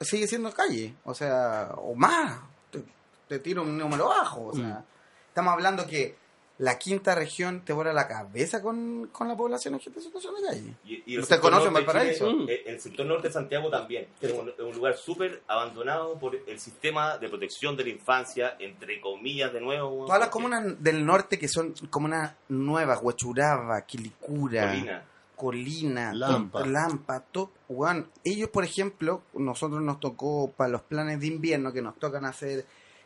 sigue 0.00 0.26
siendo 0.26 0.52
calle, 0.52 0.94
o 1.04 1.14
sea, 1.14 1.72
o 1.76 1.94
más, 1.94 2.38
te, 2.70 2.84
te 3.28 3.38
tiro 3.38 3.62
un 3.62 3.76
número 3.78 4.08
bajo, 4.08 4.46
o 4.46 4.54
sea, 4.54 4.84
estamos 5.28 5.52
hablando 5.52 5.86
que 5.86 6.16
la 6.58 6.78
quinta 6.78 7.14
región 7.14 7.62
te 7.64 7.72
vuela 7.74 7.92
la 7.92 8.08
cabeza 8.08 8.62
con, 8.62 9.08
con 9.12 9.28
la 9.28 9.36
población 9.36 9.74
en 9.74 9.80
gente 9.80 9.98
en 9.98 10.04
situación 10.06 10.34
de 10.36 10.42
calle. 10.42 10.74
Y, 10.84 11.18
¿Usted 11.18 11.38
conoce 11.38 11.64
norte 11.64 11.80
de 11.80 11.84
Valparaíso? 11.86 12.30
Chile, 12.30 12.54
eh, 12.54 12.62
el 12.66 12.80
sector 12.80 13.06
norte 13.06 13.28
de 13.28 13.34
Santiago 13.34 13.68
también. 13.68 14.06
Es 14.20 14.32
un, 14.32 14.52
lugar 14.74 14.96
súper 14.96 15.42
abandonado 15.46 16.18
por 16.18 16.34
el 16.34 16.58
sistema 16.58 17.18
de 17.18 17.28
protección 17.28 17.76
de 17.76 17.84
la 17.84 17.90
infancia, 17.90 18.56
entre 18.58 19.00
comillas, 19.00 19.52
de 19.52 19.60
nuevo. 19.60 20.06
Todas 20.06 20.20
las 20.20 20.30
comunas 20.30 20.82
del 20.82 21.04
norte 21.04 21.38
que 21.38 21.48
son 21.48 21.74
comunas 21.90 22.32
nuevas, 22.48 23.00
Huachuraba, 23.02 23.82
Quilicura, 23.82 24.70
Colina. 24.70 25.04
Colina, 25.36 26.14
Lampa. 26.14 26.66
Lampa, 26.66 27.20
to- 27.20 27.52
weón, 27.68 28.08
ellos, 28.24 28.48
por 28.48 28.64
ejemplo, 28.64 29.22
nosotros 29.34 29.82
nos 29.82 30.00
tocó 30.00 30.50
para 30.56 30.70
los 30.70 30.82
planes 30.82 31.20
de 31.20 31.26
invierno 31.26 31.72
que 31.72 31.82
nos 31.82 31.98
tocan 31.98 32.24
hacer 32.24 32.64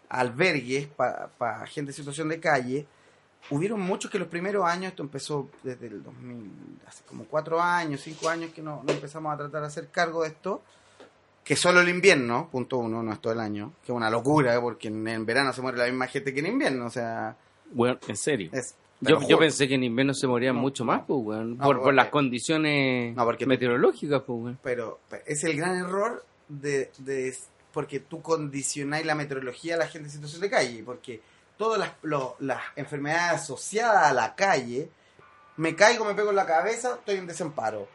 albergues 0.08 0.86
para 0.86 1.66
gente 1.66 1.90
en 1.90 1.96
situación 1.96 2.28
de 2.28 2.38
calle. 2.38 2.86
Hubieron 3.48 3.80
muchos 3.80 4.10
que 4.10 4.18
los 4.18 4.28
primeros 4.28 4.64
años, 4.64 4.90
esto 4.90 5.02
empezó 5.02 5.48
desde 5.62 5.86
el 5.88 6.02
2000, 6.02 6.50
hace 6.86 7.02
como 7.04 7.24
cuatro 7.24 7.60
años, 7.60 8.00
cinco 8.02 8.28
años 8.28 8.52
que 8.52 8.62
no, 8.62 8.82
no 8.86 8.92
empezamos 8.92 9.32
a 9.34 9.38
tratar 9.38 9.62
de 9.62 9.66
hacer 9.66 9.88
cargo 9.88 10.22
de 10.22 10.28
esto, 10.28 10.62
que 11.42 11.56
solo 11.56 11.80
el 11.80 11.88
invierno, 11.88 12.48
punto 12.52 12.78
uno, 12.78 13.02
no 13.02 13.12
es 13.12 13.20
todo 13.20 13.32
el 13.32 13.40
año, 13.40 13.72
que 13.84 13.90
es 13.90 13.96
una 13.96 14.10
locura, 14.10 14.54
¿eh? 14.54 14.60
porque 14.60 14.88
en, 14.88 15.08
en 15.08 15.26
verano 15.26 15.52
se 15.52 15.62
muere 15.62 15.78
la 15.78 15.86
misma 15.86 16.06
gente 16.06 16.32
que 16.32 16.40
en 16.40 16.46
invierno, 16.46 16.86
o 16.86 16.90
sea, 16.90 17.36
Weón, 17.74 17.98
en 18.06 18.16
serio. 18.16 18.50
es... 18.52 18.74
Yo, 19.02 19.18
yo 19.26 19.38
pensé 19.38 19.66
que 19.66 19.76
en 19.76 19.82
invierno 19.84 20.12
se 20.12 20.26
morían 20.26 20.56
No. 20.56 20.60
mucho 20.60 20.84
más, 20.84 21.02
pues. 21.06 21.40
No, 21.42 21.56
por, 21.64 21.94
las 21.94 22.08
condiciones 22.08 23.16
No, 23.16 23.24
porque- 23.24 23.46
meteorológicas, 23.46 24.22
pues, 24.26 24.56
pero 24.62 25.00
pero 25.08 25.22
es 25.26 25.42
el 25.44 25.56
gran 25.56 25.76
error 25.76 26.22
de, 26.48 26.90
de- 26.98 27.34
porque 27.72 28.00
tú 28.00 28.20
condicionáis 28.20 29.06
la 29.06 29.14
meteorología 29.14 29.76
a 29.76 29.78
la 29.78 29.86
gente 29.88 30.08
en 30.08 30.12
situación 30.12 30.42
de 30.42 30.50
calle, 30.50 30.82
porque 30.84 31.22
todas 31.60 31.78
las, 31.78 31.90
lo- 32.00 32.36
las 32.38 32.62
enfermedades 32.74 33.42
asociadas 33.42 34.06
a 34.06 34.14
la 34.14 34.34
calle, 34.34 34.90
me 35.58 35.76
caigo, 35.76 36.06
me 36.06 36.14
pego 36.14 36.30
en 36.30 36.36
la 36.36 36.46
cabeza, 36.46 36.94
estoy 36.94 37.16
en 37.16 37.26
desamparo. 37.26 37.86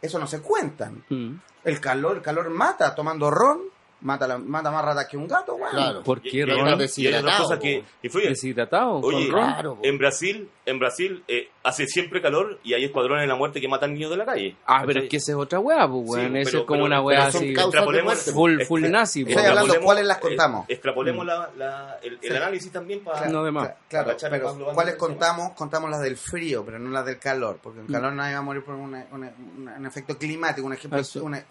Eso 0.00 0.18
no 0.18 0.26
se 0.26 0.40
cuentan. 0.40 1.04
Mm. 1.10 1.34
El 1.62 1.78
calor, 1.78 2.16
el 2.16 2.22
calor 2.22 2.48
mata, 2.48 2.94
tomando 2.94 3.30
ron, 3.30 3.60
mata, 4.02 4.26
la- 4.28 4.38
mata 4.38 4.70
más 4.70 4.84
ratas 4.84 5.06
que 5.08 5.16
un 5.16 5.26
gato, 5.26 5.54
weón. 5.54 5.70
Claro. 5.70 6.02
¿Por 6.02 6.18
Y- 6.22 6.30
qué, 6.30 6.36
y 6.38 6.40
hay 6.42 6.46
Ron? 6.46 6.80
y 6.96 7.06
hay 7.06 7.14
otras 7.14 7.40
cosas 7.40 7.58
que 7.58 7.84
influyen. 8.02 8.30
Deshidratado, 8.30 8.96
Oye, 9.00 9.26
con 9.28 9.36
ron. 9.36 9.46
Claro, 9.52 9.74
po. 9.76 9.80
En 9.84 9.98
Brasil, 9.98 10.48
en 10.66 10.78
Brasil 10.78 11.24
eh, 11.28 11.48
hace 11.64 11.86
siempre 11.86 12.20
calor 12.20 12.58
y 12.62 12.74
hay 12.74 12.84
escuadrones 12.84 13.22
de 13.22 13.28
la 13.28 13.34
muerte 13.36 13.60
que 13.60 13.68
matan 13.68 13.94
niños 13.94 14.10
de 14.10 14.16
la 14.16 14.24
calle. 14.24 14.56
Ah, 14.66 14.82
pero 14.86 15.00
es 15.02 15.08
que 15.08 15.16
esa 15.16 15.32
es 15.32 15.38
otra 15.38 15.58
weá, 15.60 15.88
pues, 15.88 16.20
Sí. 16.22 16.38
Eso 16.38 16.58
es 16.58 16.64
como 16.64 16.66
pero- 16.78 16.84
una 16.84 17.00
weá 17.00 17.26
así. 17.26 17.54
Extrapolemos-. 17.54 18.32
Full, 18.32 18.60
full 18.62 18.82
nazi, 18.90 19.20
Estoy 19.20 19.34
pues. 19.34 19.46
hablando 19.46 19.74
extrapolemos- 19.74 19.84
cuáles 19.84 20.06
las 20.06 20.16
eh, 20.18 20.20
contamos. 20.20 20.64
extrapolemos 20.68 21.24
Mm. 21.24 21.28
la- 21.28 21.50
la- 21.56 21.98
el, 22.02 22.12
el 22.14 22.30
Sí. 22.30 22.36
análisis 22.36 22.72
también 22.72 23.00
para... 23.04 23.28
No 23.28 23.42
Claro, 23.42 23.76
Para 24.06 24.12
echarle 24.12 24.38
más 24.40 24.54
pero 24.54 24.72
¿cuáles 24.72 24.94
contamos? 24.96 25.52
Contamos 25.52 25.90
las 25.90 26.00
del 26.00 26.16
frío, 26.16 26.64
pero 26.64 26.78
no 26.78 26.90
las 26.90 27.04
del 27.06 27.18
calor, 27.18 27.58
porque 27.62 27.80
en 27.80 27.86
Mm. 27.86 27.92
calor 27.92 28.12
nadie 28.12 28.32
va 28.34 28.38
a 28.38 28.42
morir 28.42 28.64
por 28.64 28.74
un 28.74 29.86
efecto 29.86 30.16
climático, 30.18 30.66
un 30.66 30.72
ejemplo. 30.74 31.00
Una- 31.22 31.44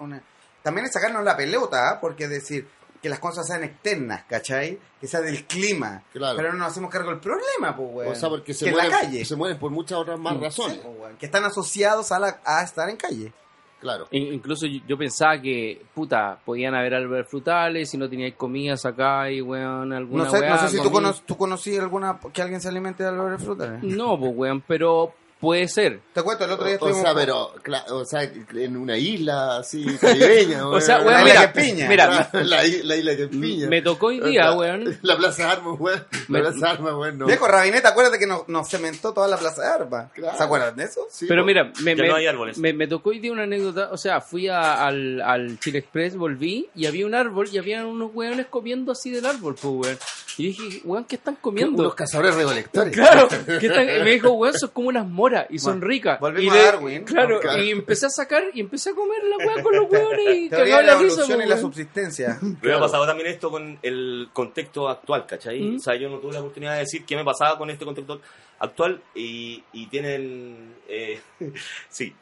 También 0.63 0.85
es 0.85 0.93
sacarnos 0.93 1.23
la 1.23 1.35
pelota, 1.37 1.89
¿ah? 1.89 1.99
porque 2.01 2.25
es 2.25 2.29
decir 2.29 2.67
que 3.01 3.09
las 3.09 3.17
cosas 3.19 3.47
sean 3.47 3.63
externas, 3.63 4.25
¿cachai? 4.29 4.77
Que 4.99 5.07
sea 5.07 5.21
del 5.21 5.45
clima. 5.45 6.03
Claro. 6.13 6.37
Pero 6.37 6.51
no 6.53 6.59
nos 6.59 6.67
hacemos 6.67 6.91
cargo 6.91 7.09
del 7.09 7.19
problema, 7.19 7.75
pues, 7.75 7.89
weón. 7.91 8.11
O 8.11 8.15
sea, 8.15 8.29
porque 8.29 8.53
se 8.53 8.65
que 8.65 8.71
en 8.71 8.77
la 8.77 8.83
mueren, 8.83 8.99
calle. 9.01 9.25
se 9.25 9.35
mueren 9.35 9.57
por 9.57 9.71
muchas 9.71 9.97
otras 9.97 10.19
más 10.19 10.35
Mm. 10.37 10.41
razones. 10.41 10.77
Sí, 10.77 10.81
pues, 10.99 11.15
que 11.17 11.25
están 11.25 11.43
asociados 11.43 12.11
a, 12.11 12.19
la- 12.19 12.39
a 12.45 12.61
estar 12.63 12.87
en 12.89 12.97
calle. 12.97 13.33
Claro. 13.79 14.05
In- 14.11 14.31
Incluso 14.35 14.67
yo, 14.67 14.79
yo 14.87 14.95
pensaba 14.99 15.41
que, 15.41 15.81
puta, 15.95 16.37
podían 16.45 16.75
haber 16.75 16.93
árboles 16.93 17.27
frutales 17.27 17.89
si 17.89 17.97
no 17.97 18.07
teníais 18.07 18.35
comidas 18.35 18.85
acá 18.85 19.31
y, 19.31 19.41
weón, 19.41 19.91
alguna 19.91 20.25
No 20.25 20.29
sé, 20.29 20.39
weá, 20.39 20.49
no 20.51 20.57
sé 20.59 20.67
si 20.77 20.83
tú, 20.83 20.91
cono 20.91 21.11
tú 21.25 21.35
conocí 21.35 21.75
alguna 21.75 22.19
que 22.31 22.43
alguien 22.43 22.61
se 22.61 22.67
alimente 22.67 23.01
de 23.01 23.09
árboles 23.09 23.41
frutales. 23.43 23.81
No, 23.81 24.19
pues, 24.19 24.31
weón, 24.35 24.61
pero 24.67 25.15
puede 25.41 25.67
ser. 25.67 25.99
Te 26.13 26.21
cuento, 26.23 26.45
el 26.45 26.51
otro 26.51 26.65
día 26.67 26.77
O, 26.79 26.85
o 26.85 26.89
estuvimos... 26.89 27.01
sea, 27.01 27.13
pero, 27.13 27.53
o 27.95 28.05
sea, 28.05 28.23
en 28.23 28.77
una 28.77 28.97
isla 28.97 29.57
así 29.57 29.83
caribeña. 30.01 30.67
O 30.67 30.79
sea, 30.79 30.97
La 30.99 31.05
weón, 31.05 31.27
isla 31.27 31.39
mira, 31.39 31.53
piña. 31.53 31.87
mira, 31.89 32.29
la, 32.33 32.65
isla 32.65 33.15
que 33.17 33.27
piña. 33.27 33.67
me 33.67 33.81
tocó 33.81 34.07
hoy 34.07 34.19
día, 34.21 34.45
La- 34.45 34.57
weón. 34.57 34.97
La 35.01 35.17
Plaza 35.17 35.43
de 35.45 35.49
Armas, 35.49 35.75
weón. 35.79 36.05
La 36.11 36.23
Me- 36.27 36.39
Plaza 36.41 36.57
de 36.59 36.67
Armas, 36.71 36.93
weón. 36.93 37.17
No. 37.17 37.25
Viejo 37.25 37.47
Rabinete, 37.47 37.87
acuérdate 37.87 38.19
que 38.19 38.27
nos, 38.27 38.47
nos 38.47 38.69
cementó 38.69 39.13
toda 39.13 39.27
la 39.27 39.37
plaza 39.37 39.61
de. 39.63 39.71
Claro. 40.13 40.37
¿Se 40.37 40.43
acuerdan 40.43 40.75
de 40.75 40.83
eso? 40.83 41.07
Sí, 41.09 41.25
Pero 41.27 41.43
mira, 41.43 41.71
me, 41.83 41.95
Ya 41.95 42.03
me- 42.03 42.09
no 42.09 42.15
hay 42.15 42.27
árboles. 42.27 42.57
me- 42.57 42.73
me 42.73 42.87
tocó 42.87 43.09
hoy 43.09 43.19
día 43.19 43.31
una 43.31 43.43
anécdota. 43.43 43.89
O 43.91 43.97
sea, 43.97 44.21
fui 44.21 44.47
a- 44.47 44.85
al, 44.85 45.21
al 45.21 45.59
Chile 45.59 45.79
Express, 45.79 46.15
volví 46.15 46.69
y 46.75 46.85
había 46.85 47.05
un 47.05 47.15
árbol 47.15 47.49
y 47.51 47.57
había 47.57 47.85
unos 47.85 48.11
weones 48.13 48.45
comiendo 48.47 48.91
así 48.91 49.09
del 49.09 49.25
árbol, 49.25 49.55
pues, 49.59 49.73
weón. 49.73 49.97
Y 50.37 50.47
dije, 50.47 50.81
weón, 50.85 51.03
¿qué 51.05 51.15
están 51.15 51.35
comiendo? 51.35 51.81
Unos 51.81 51.95
cazadores 51.95 52.35
recolectores. 52.35 52.93
Claro, 52.93 53.27
¿qué 53.59 53.67
están? 53.67 53.83
Y 53.83 54.03
me 54.03 54.11
dijo, 54.11 54.29
weón, 54.31 54.53
son 54.57 54.69
como 54.69 54.87
unas 54.89 55.05
moras 55.07 55.30
y 55.49 55.59
son 55.59 55.73
Bueno, 55.79 55.87
ricas. 55.87 56.19
volvemos 56.19 56.55
y 56.55 56.57
a 56.59 56.63
Darwin. 56.63 57.03
Claro, 57.03 57.39
Claro. 57.39 57.63
y 57.63 57.71
empecé 57.71 58.05
a 58.05 58.09
sacar 58.09 58.43
y 58.53 58.59
empecé 58.61 58.91
a 58.91 58.93
comer 58.93 59.23
la 59.23 59.37
weá 59.37 59.63
con 59.63 59.75
los 59.75 59.89
weones 59.91 60.35
y 60.37 60.49
cagaba 60.49 60.65
de 60.65 60.71
la 60.71 60.81
la 60.81 60.93
risa, 60.99 61.13
evolución 61.21 61.37
pues, 61.37 61.45
y 61.45 61.49
la 61.49 61.57
subsistencia. 61.57 62.39
Me 62.61 62.73
ha 62.73 62.79
pasado 62.79 63.05
también 63.05 63.27
esto 63.29 63.49
con 63.51 63.79
el 63.81 64.29
contexto 64.33 64.87
actual, 64.89 65.25
¿cachai? 65.25 65.61
Mm. 65.61 65.75
O 65.77 65.79
sea, 65.79 65.95
yo 65.95 66.09
no 66.09 66.19
tuve 66.19 66.33
la 66.33 66.39
oportunidad 66.41 66.73
de 66.73 66.79
decir 66.79 67.05
qué 67.05 67.15
me 67.15 67.23
pasaba 67.25 67.57
con 67.57 67.69
este 67.69 67.85
contexto 67.85 68.21
actual 68.59 69.01
y, 69.15 69.63
y 69.73 69.87
tienen, 69.87 70.75
eh, 70.87 71.19
sí, 71.89 72.13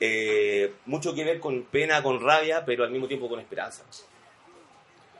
eh, 0.00 0.72
mucho 0.86 1.14
que 1.14 1.24
ver 1.24 1.40
con 1.40 1.62
pena, 1.64 2.02
con 2.02 2.20
rabia, 2.20 2.64
pero 2.64 2.84
al 2.84 2.90
mismo 2.90 3.06
tiempo 3.08 3.28
con 3.28 3.40
esperanza. 3.40 3.82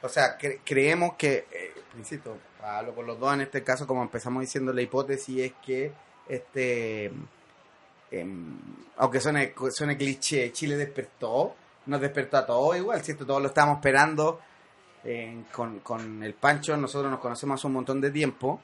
O 0.03 0.09
sea, 0.09 0.39
cre- 0.39 0.61
creemos 0.65 1.15
que, 1.15 1.47
eh, 1.51 1.73
insisto, 1.97 2.37
hablo 2.63 2.95
por 2.95 3.07
los 3.07 3.19
dos 3.19 3.33
en 3.35 3.41
este 3.41 3.63
caso, 3.65 3.87
como 3.87 4.03
empezamos 4.03 4.41
diciendo, 4.43 4.73
la 4.73 4.83
hipótesis 4.83 5.39
es 5.41 5.53
que, 5.65 5.93
este, 6.29 7.11
em, 8.11 8.57
aunque 8.97 9.21
suene, 9.21 9.55
suene 9.71 9.97
cliché, 9.97 10.53
Chile 10.53 10.77
despertó, 10.77 11.55
nos 11.87 12.01
despertó 12.01 12.37
a 12.39 12.47
todos 12.47 12.77
igual, 12.77 13.03
¿cierto? 13.03 13.27
Todos 13.27 13.43
lo 13.43 13.49
estábamos 13.49 13.77
esperando 13.79 14.41
eh, 15.05 15.43
con, 15.53 15.81
con 15.81 16.23
el 16.23 16.35
Pancho, 16.35 16.77
nosotros 16.77 17.11
nos 17.11 17.21
conocemos 17.21 17.61
hace 17.61 17.67
un 17.67 17.75
montón 17.75 18.01
de 18.01 18.11
tiempo 18.11 18.61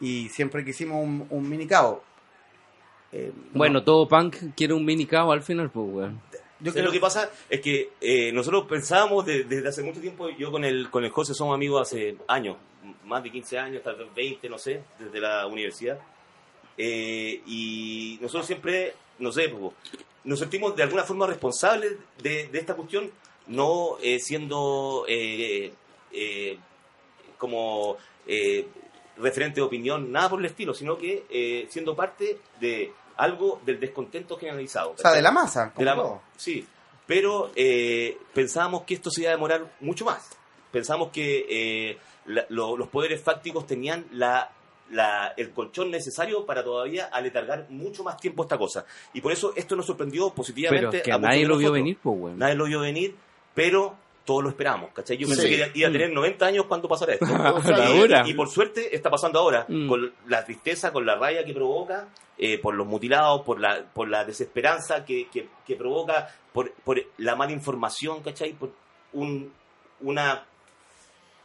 y 0.00 0.28
siempre 0.28 0.64
quisimos 0.64 1.02
un, 1.02 1.26
un 1.30 1.48
mini 1.48 1.66
cabo. 1.66 2.02
Eh, 3.12 3.32
Bueno, 3.52 3.74
no, 3.80 3.84
todo 3.84 4.06
punk 4.08 4.36
quiere 4.56 4.74
un 4.74 4.84
mini 4.84 5.06
cabo 5.06 5.32
al 5.32 5.42
final, 5.42 5.70
pues, 5.70 5.86
weón. 5.90 6.20
yo 6.32 6.38
¿Sabes 6.70 6.72
creo 6.74 6.84
lo 6.86 6.92
que 6.92 7.00
pasa? 7.00 7.30
Es 7.50 7.60
que 7.60 7.90
eh, 8.00 8.32
nosotros 8.32 8.66
pensábamos 8.68 9.26
de- 9.26 9.44
desde 9.44 9.68
hace 9.68 9.82
mucho 9.82 10.00
tiempo, 10.00 10.28
yo 10.30 10.50
con 10.50 10.64
el, 10.64 10.88
con 10.90 11.04
el 11.04 11.10
José 11.10 11.34
somos 11.34 11.54
amigos 11.54 11.82
hace 11.82 12.16
años, 12.28 12.56
más 13.04 13.22
de 13.22 13.30
15 13.30 13.58
años, 13.58 13.82
tal 13.82 13.96
vez 13.96 14.08
20, 14.14 14.48
no 14.48 14.58
sé, 14.58 14.82
desde 14.98 15.20
la 15.20 15.46
universidad. 15.46 15.98
Eh, 16.78 17.42
y 17.46 18.18
nosotros 18.22 18.46
siempre, 18.46 18.94
no 19.18 19.32
sé, 19.32 19.48
pues, 19.48 19.72
nos 20.24 20.38
sentimos 20.38 20.76
de 20.76 20.84
alguna 20.84 21.02
forma 21.04 21.26
responsables 21.26 21.94
de, 22.22 22.46
de 22.48 22.58
esta 22.58 22.74
cuestión, 22.74 23.10
no 23.48 23.96
eh, 24.02 24.18
siendo 24.20 25.04
eh, 25.08 25.72
eh, 26.12 26.58
como 27.38 27.96
eh, 28.26 28.66
referente 29.16 29.56
de 29.56 29.62
opinión, 29.66 30.12
nada 30.12 30.30
por 30.30 30.38
el 30.40 30.46
estilo, 30.46 30.74
sino 30.74 30.96
que 30.98 31.66
siendo 31.70 31.96
parte 31.96 32.38
de 32.60 32.92
algo 33.16 33.60
del 33.64 33.80
descontento 33.80 34.36
generalizado. 34.38 34.92
o 34.92 34.98
sea, 34.98 35.10
de 35.12 35.22
la 35.22 35.30
masa. 35.32 35.72
De 35.76 35.84
la- 35.84 35.94
sí, 36.36 36.64
pero 37.06 37.50
pensábamos 38.34 38.82
que 38.84 38.94
esto 38.94 39.10
se 39.10 39.22
iba 39.22 39.30
a 39.30 39.34
demorar 39.34 39.72
mucho 39.80 40.04
más. 40.04 40.28
Pensamos 40.70 41.10
que 41.10 41.98
la- 42.26 42.46
lo- 42.50 42.76
los 42.76 42.88
poderes 42.88 43.20
fácticos 43.22 43.66
tenían 43.66 44.06
la, 44.12 44.52
la- 44.90 45.34
el 45.36 45.50
colchón 45.52 45.90
necesario 45.90 46.44
para 46.46 46.64
todavía 46.64 47.06
aletargar 47.06 47.66
mucho 47.68 48.02
más 48.04 48.16
tiempo 48.16 48.42
esta 48.42 48.56
cosa. 48.58 48.84
Y 49.12 49.20
por 49.20 49.32
eso 49.32 49.52
esto 49.56 49.76
nos 49.76 49.86
sorprendió 49.86 50.30
positivamente. 50.30 50.86
Pero 50.86 50.96
es 50.98 51.02
que 51.02 51.12
a 51.12 51.18
nadie 51.18 51.46
lo 51.46 51.56
vio 51.58 51.72
venir, 51.72 51.98
pues, 52.02 52.16
weón. 52.18 52.38
Nadie 52.38 52.54
lo 52.54 52.64
vio 52.64 52.80
venir, 52.80 53.14
pero 53.54 53.94
todos 54.24 54.42
lo 54.42 54.50
esperamos, 54.50 54.90
¿cachai? 54.92 55.16
Yo 55.16 55.26
pensé 55.26 55.42
Sí. 55.42 55.48
que 55.72 55.78
iba 55.78 55.88
a 55.88 55.92
tener 55.92 56.12
90 56.12 56.44
años 56.46 56.66
cuando 56.66 56.86
pasara 56.88 57.14
esto. 57.14 57.24
O 57.56 57.62
sea, 57.62 57.76
La 58.06 58.28
y, 58.28 58.34
por 58.34 58.48
suerte 58.50 58.94
está 58.94 59.10
pasando 59.10 59.38
ahora, 59.38 59.64
Mm. 59.68 59.88
con 59.88 60.12
la 60.26 60.44
tristeza, 60.44 60.92
con 60.92 61.06
la 61.06 61.16
rabia 61.16 61.44
que 61.44 61.54
provoca, 61.54 62.08
eh, 62.36 62.58
por 62.58 62.74
los 62.74 62.86
mutilados, 62.86 63.40
por 63.42 63.58
la, 63.58 63.84
por 63.92 64.06
la 64.08 64.24
desesperanza 64.26 65.04
que, 65.04 65.28
que, 65.28 65.48
que 65.66 65.76
provoca, 65.76 66.28
por, 66.52 66.72
por 66.84 67.00
la 67.16 67.36
mala 67.36 67.52
información, 67.52 68.22
¿cachai? 68.22 68.52
Por 68.52 68.70
un, 69.14 69.50
una 70.02 70.44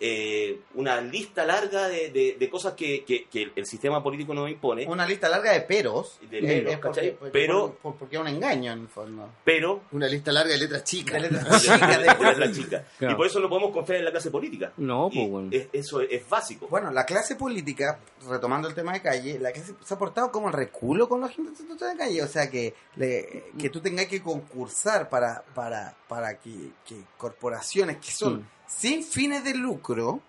eh, 0.06 0.60
una 0.76 1.00
lista 1.00 1.46
larga 1.46 1.88
de, 1.88 2.10
de- 2.10 2.36
de 2.38 2.50
cosas 2.50 2.74
que, 2.74 3.06
que- 3.06 3.24
que 3.32 3.54
el 3.56 3.66
sistema 3.66 4.04
político 4.04 4.34
nos 4.34 4.50
impone, 4.50 4.86
Una 4.86 5.06
lista 5.08 5.30
larga 5.30 5.54
de 5.54 5.62
peros. 5.62 6.20
De 6.30 6.42
peros, 6.42 6.74
Es 6.74 6.80
porque- 6.80 6.80
¿cachai? 6.82 7.12
porque- 7.16 7.32
Pero- 7.32 7.78
por- 7.82 7.96
porque 7.96 8.18
es 8.18 8.22
un 8.22 8.28
engaño 8.28 8.74
en 8.74 8.82
el 8.82 8.88
fondo. 8.90 9.30
pero 9.46 9.84
Una 9.94 10.08
lista 10.10 10.34
larga 10.34 10.52
de 10.52 10.60
letras 10.60 10.84
chicas. 10.84 11.22
De 11.22 11.32
letras 11.32 11.62
chicas, 11.64 11.80
de- 11.98 12.04
de 12.04 12.26
letras 12.26 12.52
chicas. 12.52 12.84
Claro. 13.00 13.14
Y 13.14 13.18
por 13.18 13.28
eso 13.28 13.40
no 13.40 13.48
podemos 13.48 13.72
confiar 13.72 14.00
en 14.00 14.06
la 14.06 14.12
clase 14.12 14.30
política. 14.30 14.74
No, 14.76 15.10
pues 15.14 15.30
bueno. 15.30 15.48
es- 15.52 15.68
eso 15.72 16.02
es, 16.02 16.12
es 16.12 16.28
básico. 16.30 16.68
Bueno, 16.68 16.92
la 16.92 17.06
clase 17.06 17.36
política, 17.38 18.00
retomando 18.30 18.68
el 18.68 18.76
tema 18.76 18.92
de 18.92 19.02
calle, 19.02 19.40
la 19.40 19.54
clase 19.54 19.74
se 19.86 19.94
ha 19.94 19.98
portado 19.98 20.32
como 20.34 20.48
el 20.50 20.54
reculo 20.54 21.08
con 21.08 21.22
la 21.22 21.30
gente 21.30 21.52
de 21.64 21.98
calle. 21.98 22.22
O 22.24 22.28
sea, 22.28 22.50
que, 22.50 22.74
le- 22.98 23.46
que 23.58 23.70
tú 23.70 23.80
tengas 23.80 24.08
que 24.08 24.22
concursar 24.22 25.08
para, 25.10 25.44
para, 25.56 25.96
para 26.10 26.38
que, 26.40 26.72
que 26.86 26.96
corporaciones 27.18 27.98
que 27.98 28.12
son 28.12 28.34
Mm. 28.34 28.48
Sin 28.78 29.04
fines 29.04 29.44
de 29.44 29.54
lucro 29.56 30.20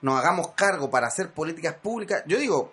nos 0.00 0.18
hagamos 0.18 0.48
cargo 0.52 0.90
para 0.90 1.06
hacer 1.06 1.30
políticas 1.32 1.74
públicas. 1.74 2.22
Yo 2.26 2.38
digo, 2.38 2.72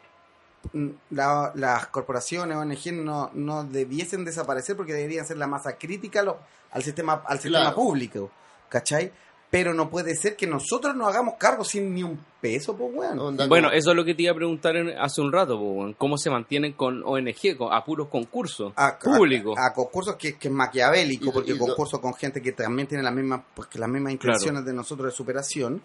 mm, 0.74 0.90
la- 1.12 1.52
las 1.56 1.88
corporaciones, 1.88 2.58
ONG 2.58 2.92
no, 2.92 3.30
no 3.34 3.64
debiesen 3.64 4.26
desaparecer 4.26 4.76
porque 4.76 4.94
deberían 4.94 5.26
ser 5.28 5.38
la 5.38 5.48
masa 5.48 5.78
crítica 5.78 6.24
lo- 6.24 6.40
al 6.72 6.84
sistema, 6.84 7.24
al 7.26 7.40
sistema 7.40 7.66
Claro. 7.66 7.76
público. 7.76 8.32
¿Cachai? 8.70 9.12
Pero 9.52 9.74
no 9.74 9.90
puede 9.90 10.16
ser 10.16 10.36
que 10.36 10.46
nosotros 10.46 10.96
nos 10.96 11.08
hagamos 11.08 11.34
cargo 11.40 11.64
sin 11.64 11.92
ni 11.96 12.04
un 12.04 12.24
peso, 12.40 12.78
pues, 12.78 12.92
weón. 12.94 13.36
Bueno, 13.50 13.72
eso 13.72 13.90
es 13.90 13.96
lo 13.96 14.06
que 14.06 14.14
te 14.14 14.22
iba 14.22 14.32
a 14.32 14.36
preguntar 14.36 14.76
en- 14.76 14.96
hace 15.00 15.22
un 15.22 15.32
rato, 15.32 15.58
weón. 15.60 15.94
¿cómo 15.94 16.18
se 16.20 16.30
mantienen 16.30 16.74
con 16.74 17.02
ONG, 17.04 17.58
con, 17.58 17.74
a 17.74 17.84
puros 17.84 18.10
concursos 18.10 18.74
a, 18.76 19.00
públicos? 19.00 19.58
a, 19.58 19.68
a 19.68 19.74
concursos 19.74 20.18
que, 20.18 20.38
que 20.38 20.50
es 20.50 20.54
maquiavélico, 20.54 21.30
Y- 21.30 21.32
porque 21.32 21.52
y 21.52 21.58
lo- 21.58 21.66
concurso 21.66 22.00
con 22.00 22.14
gente 22.14 22.42
que 22.44 22.52
también 22.52 22.88
tiene 22.88 23.04
las 23.04 23.14
mismas, 23.14 23.42
pues, 23.56 23.68
que 23.70 23.80
las 23.80 23.90
mismas 23.90 24.14
intenciones 24.14 24.64
de 24.66 24.74
nosotros 24.74 25.12
de 25.12 25.18
superación, 25.18 25.82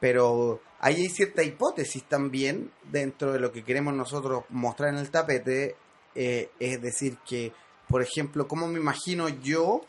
pero 0.00 0.60
ahí 0.80 0.94
hay 0.96 1.08
cierta 1.08 1.42
hipótesis 1.42 2.02
también 2.04 2.70
dentro 2.90 3.32
de 3.32 3.40
lo 3.40 3.52
que 3.52 3.62
queremos 3.62 3.94
nosotros 3.94 4.44
mostrar 4.50 4.90
en 4.94 5.00
el 5.00 5.10
tapete, 5.10 5.76
eh, 6.14 6.50
es 6.58 6.80
decir, 6.80 7.18
que, 7.28 7.52
por 7.88 8.02
ejemplo, 8.02 8.48
¿cómo 8.48 8.66
me 8.66 8.78
imagino 8.78 9.28
yo 9.28 9.82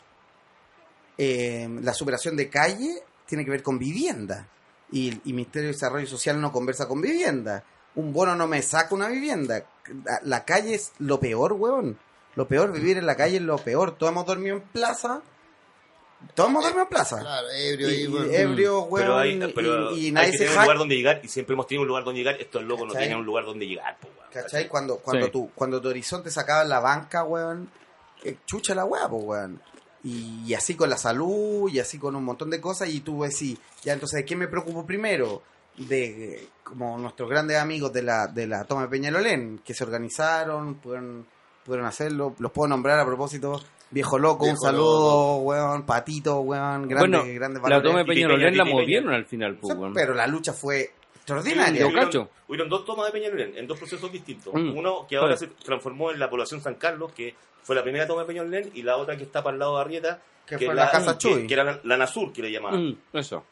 eh, 1.18 1.68
la 1.82 1.92
superación 1.92 2.36
de 2.36 2.48
calle 2.48 3.02
tiene 3.26 3.44
que 3.44 3.50
ver 3.50 3.62
con 3.62 3.78
vivienda? 3.78 4.48
Y 4.90 5.08
el 5.10 5.20
y 5.24 5.32
Ministerio 5.34 5.68
de 5.68 5.74
Desarrollo 5.74 6.06
Social 6.06 6.40
no 6.40 6.50
conversa 6.52 6.88
con 6.88 7.00
vivienda. 7.02 7.62
Un 7.96 8.12
bono 8.12 8.34
no 8.36 8.46
me 8.46 8.62
saca 8.62 8.94
una 8.94 9.08
vivienda. 9.08 9.64
La, 10.04 10.20
la 10.22 10.44
calle 10.44 10.74
es 10.74 10.92
lo 10.98 11.20
peor, 11.20 11.52
weón. 11.52 11.98
Lo 12.36 12.46
peor, 12.48 12.72
vivir 12.72 12.96
en 12.96 13.04
la 13.06 13.16
calle 13.16 13.36
es 13.36 13.42
lo 13.42 13.58
peor. 13.58 13.98
Todos 13.98 14.12
hemos 14.12 14.24
dormido 14.24 14.56
en 14.56 14.62
plaza. 14.62 15.20
Todos 16.34 16.50
hemos 16.50 16.62
dormido 16.62 16.82
en 16.84 16.88
plaza. 16.88 17.18
Claro, 17.20 17.48
ebrio 17.50 17.90
Y, 17.90 18.34
ebrio, 18.34 18.88
pero 18.94 19.18
hay, 19.18 19.52
pero 19.54 19.92
y, 19.92 19.98
y 19.98 20.06
hay 20.06 20.12
nadie 20.12 20.30
que 20.32 20.38
se 20.38 20.44
tener 20.44 20.56
un 20.58 20.62
lugar 20.64 20.78
donde 20.78 20.96
llegar 20.96 21.20
y 21.22 21.28
siempre 21.28 21.54
hemos 21.54 21.66
tenido 21.66 21.82
un 21.82 21.88
lugar 21.88 22.04
donde 22.04 22.18
llegar. 22.20 22.40
Estos 22.40 22.62
locos 22.62 22.86
no 22.88 22.94
tenían 22.94 23.18
un 23.18 23.26
lugar 23.26 23.44
donde 23.44 23.66
llegar. 23.66 23.98
po, 23.98 24.08
weón, 24.08 24.30
¿Cachai? 24.32 24.68
Cuando, 24.68 24.98
cuando, 24.98 25.26
Sí. 25.26 25.32
tu, 25.32 25.50
cuando 25.54 25.80
tu 25.80 25.88
horizonte 25.88 26.30
sacaba 26.30 26.64
la 26.64 26.80
banca, 26.80 27.24
weón, 27.24 27.70
eh, 28.24 28.36
chucha 28.46 28.74
la 28.74 28.84
weá, 28.84 29.08
pues, 29.08 29.22
weón. 29.24 29.60
Y, 30.08 30.42
y 30.46 30.54
así 30.54 30.74
con 30.74 30.88
la 30.88 30.96
salud, 30.96 31.68
y 31.70 31.78
así 31.78 31.98
con 31.98 32.16
un 32.16 32.24
montón 32.24 32.48
de 32.48 32.60
cosas, 32.60 32.88
y 32.88 33.00
tú 33.00 33.22
decís, 33.22 33.58
ya 33.82 33.92
entonces, 33.92 34.20
¿de 34.20 34.24
qué 34.24 34.36
me 34.36 34.48
preocupo 34.48 34.86
primero? 34.86 35.42
De, 35.76 36.48
como 36.64 36.98
nuestros 36.98 37.28
grandes 37.28 37.58
amigos 37.58 37.92
de 37.92 38.02
la, 38.02 38.26
de 38.26 38.46
la 38.46 38.64
toma 38.64 38.82
de 38.82 38.88
Peñalolén, 38.88 39.60
que 39.64 39.74
se 39.74 39.84
organizaron, 39.84 40.76
pudieron, 40.76 41.26
pudieron 41.64 41.86
hacerlo, 41.86 42.34
los 42.38 42.50
puedo 42.52 42.68
nombrar 42.68 42.98
a 42.98 43.04
propósito, 43.04 43.60
Viejo 43.90 44.18
Loco, 44.18 44.44
Viejo 44.44 44.56
un 44.56 44.60
saludo, 44.60 45.36
weón, 45.36 45.84
Patito, 45.84 46.40
weón, 46.40 46.88
grandes, 46.88 47.20
bueno, 47.20 47.34
grandes 47.34 47.62
la 47.68 47.82
toma 47.82 47.98
de 47.98 48.04
Peñalolén 48.06 48.52
Peña, 48.52 48.64
la 48.64 48.70
movieron 48.70 49.12
al 49.12 49.26
final, 49.26 49.58
weón. 49.62 49.92
pero 49.92 50.14
la 50.14 50.26
lucha 50.26 50.52
fue 50.52 50.92
extraordinaria. 51.34 51.86
Hubieron, 51.86 52.04
cacho. 52.06 52.30
hubieron 52.48 52.68
dos 52.68 52.84
tomas 52.84 53.06
de 53.06 53.12
Peñalolén 53.12 53.56
en 53.56 53.66
dos 53.66 53.78
procesos 53.78 54.10
distintos. 54.10 54.54
Mm. 54.54 54.76
Uno 54.76 55.06
que 55.08 55.16
ahora 55.16 55.36
se 55.36 55.46
transformó 55.48 56.10
en 56.10 56.18
la 56.18 56.28
población 56.30 56.60
San 56.62 56.74
Carlos, 56.76 57.12
que 57.12 57.34
fue 57.62 57.76
la 57.76 57.82
primera 57.82 58.06
toma 58.06 58.22
de 58.22 58.26
Peñalolén, 58.28 58.70
y 58.74 58.82
la 58.82 58.96
otra 58.96 59.16
que 59.16 59.24
está 59.24 59.42
para 59.42 59.54
el 59.54 59.58
lado 59.60 59.76
de 59.76 59.80
Arrieta, 59.82 60.20
Que 60.46 60.58
fue 60.58 60.74
la 60.74 60.90
Casa 60.90 61.18
Chuy. 61.18 61.46
Que, 61.46 61.54
era 61.54 61.64
la, 61.64 61.80
la 61.84 61.96
Nasur, 61.98 62.32
que 62.32 62.40
le 62.42 62.50
llamaban. 62.50 62.82
Mm, 62.88 62.98
eso. 63.12 63.44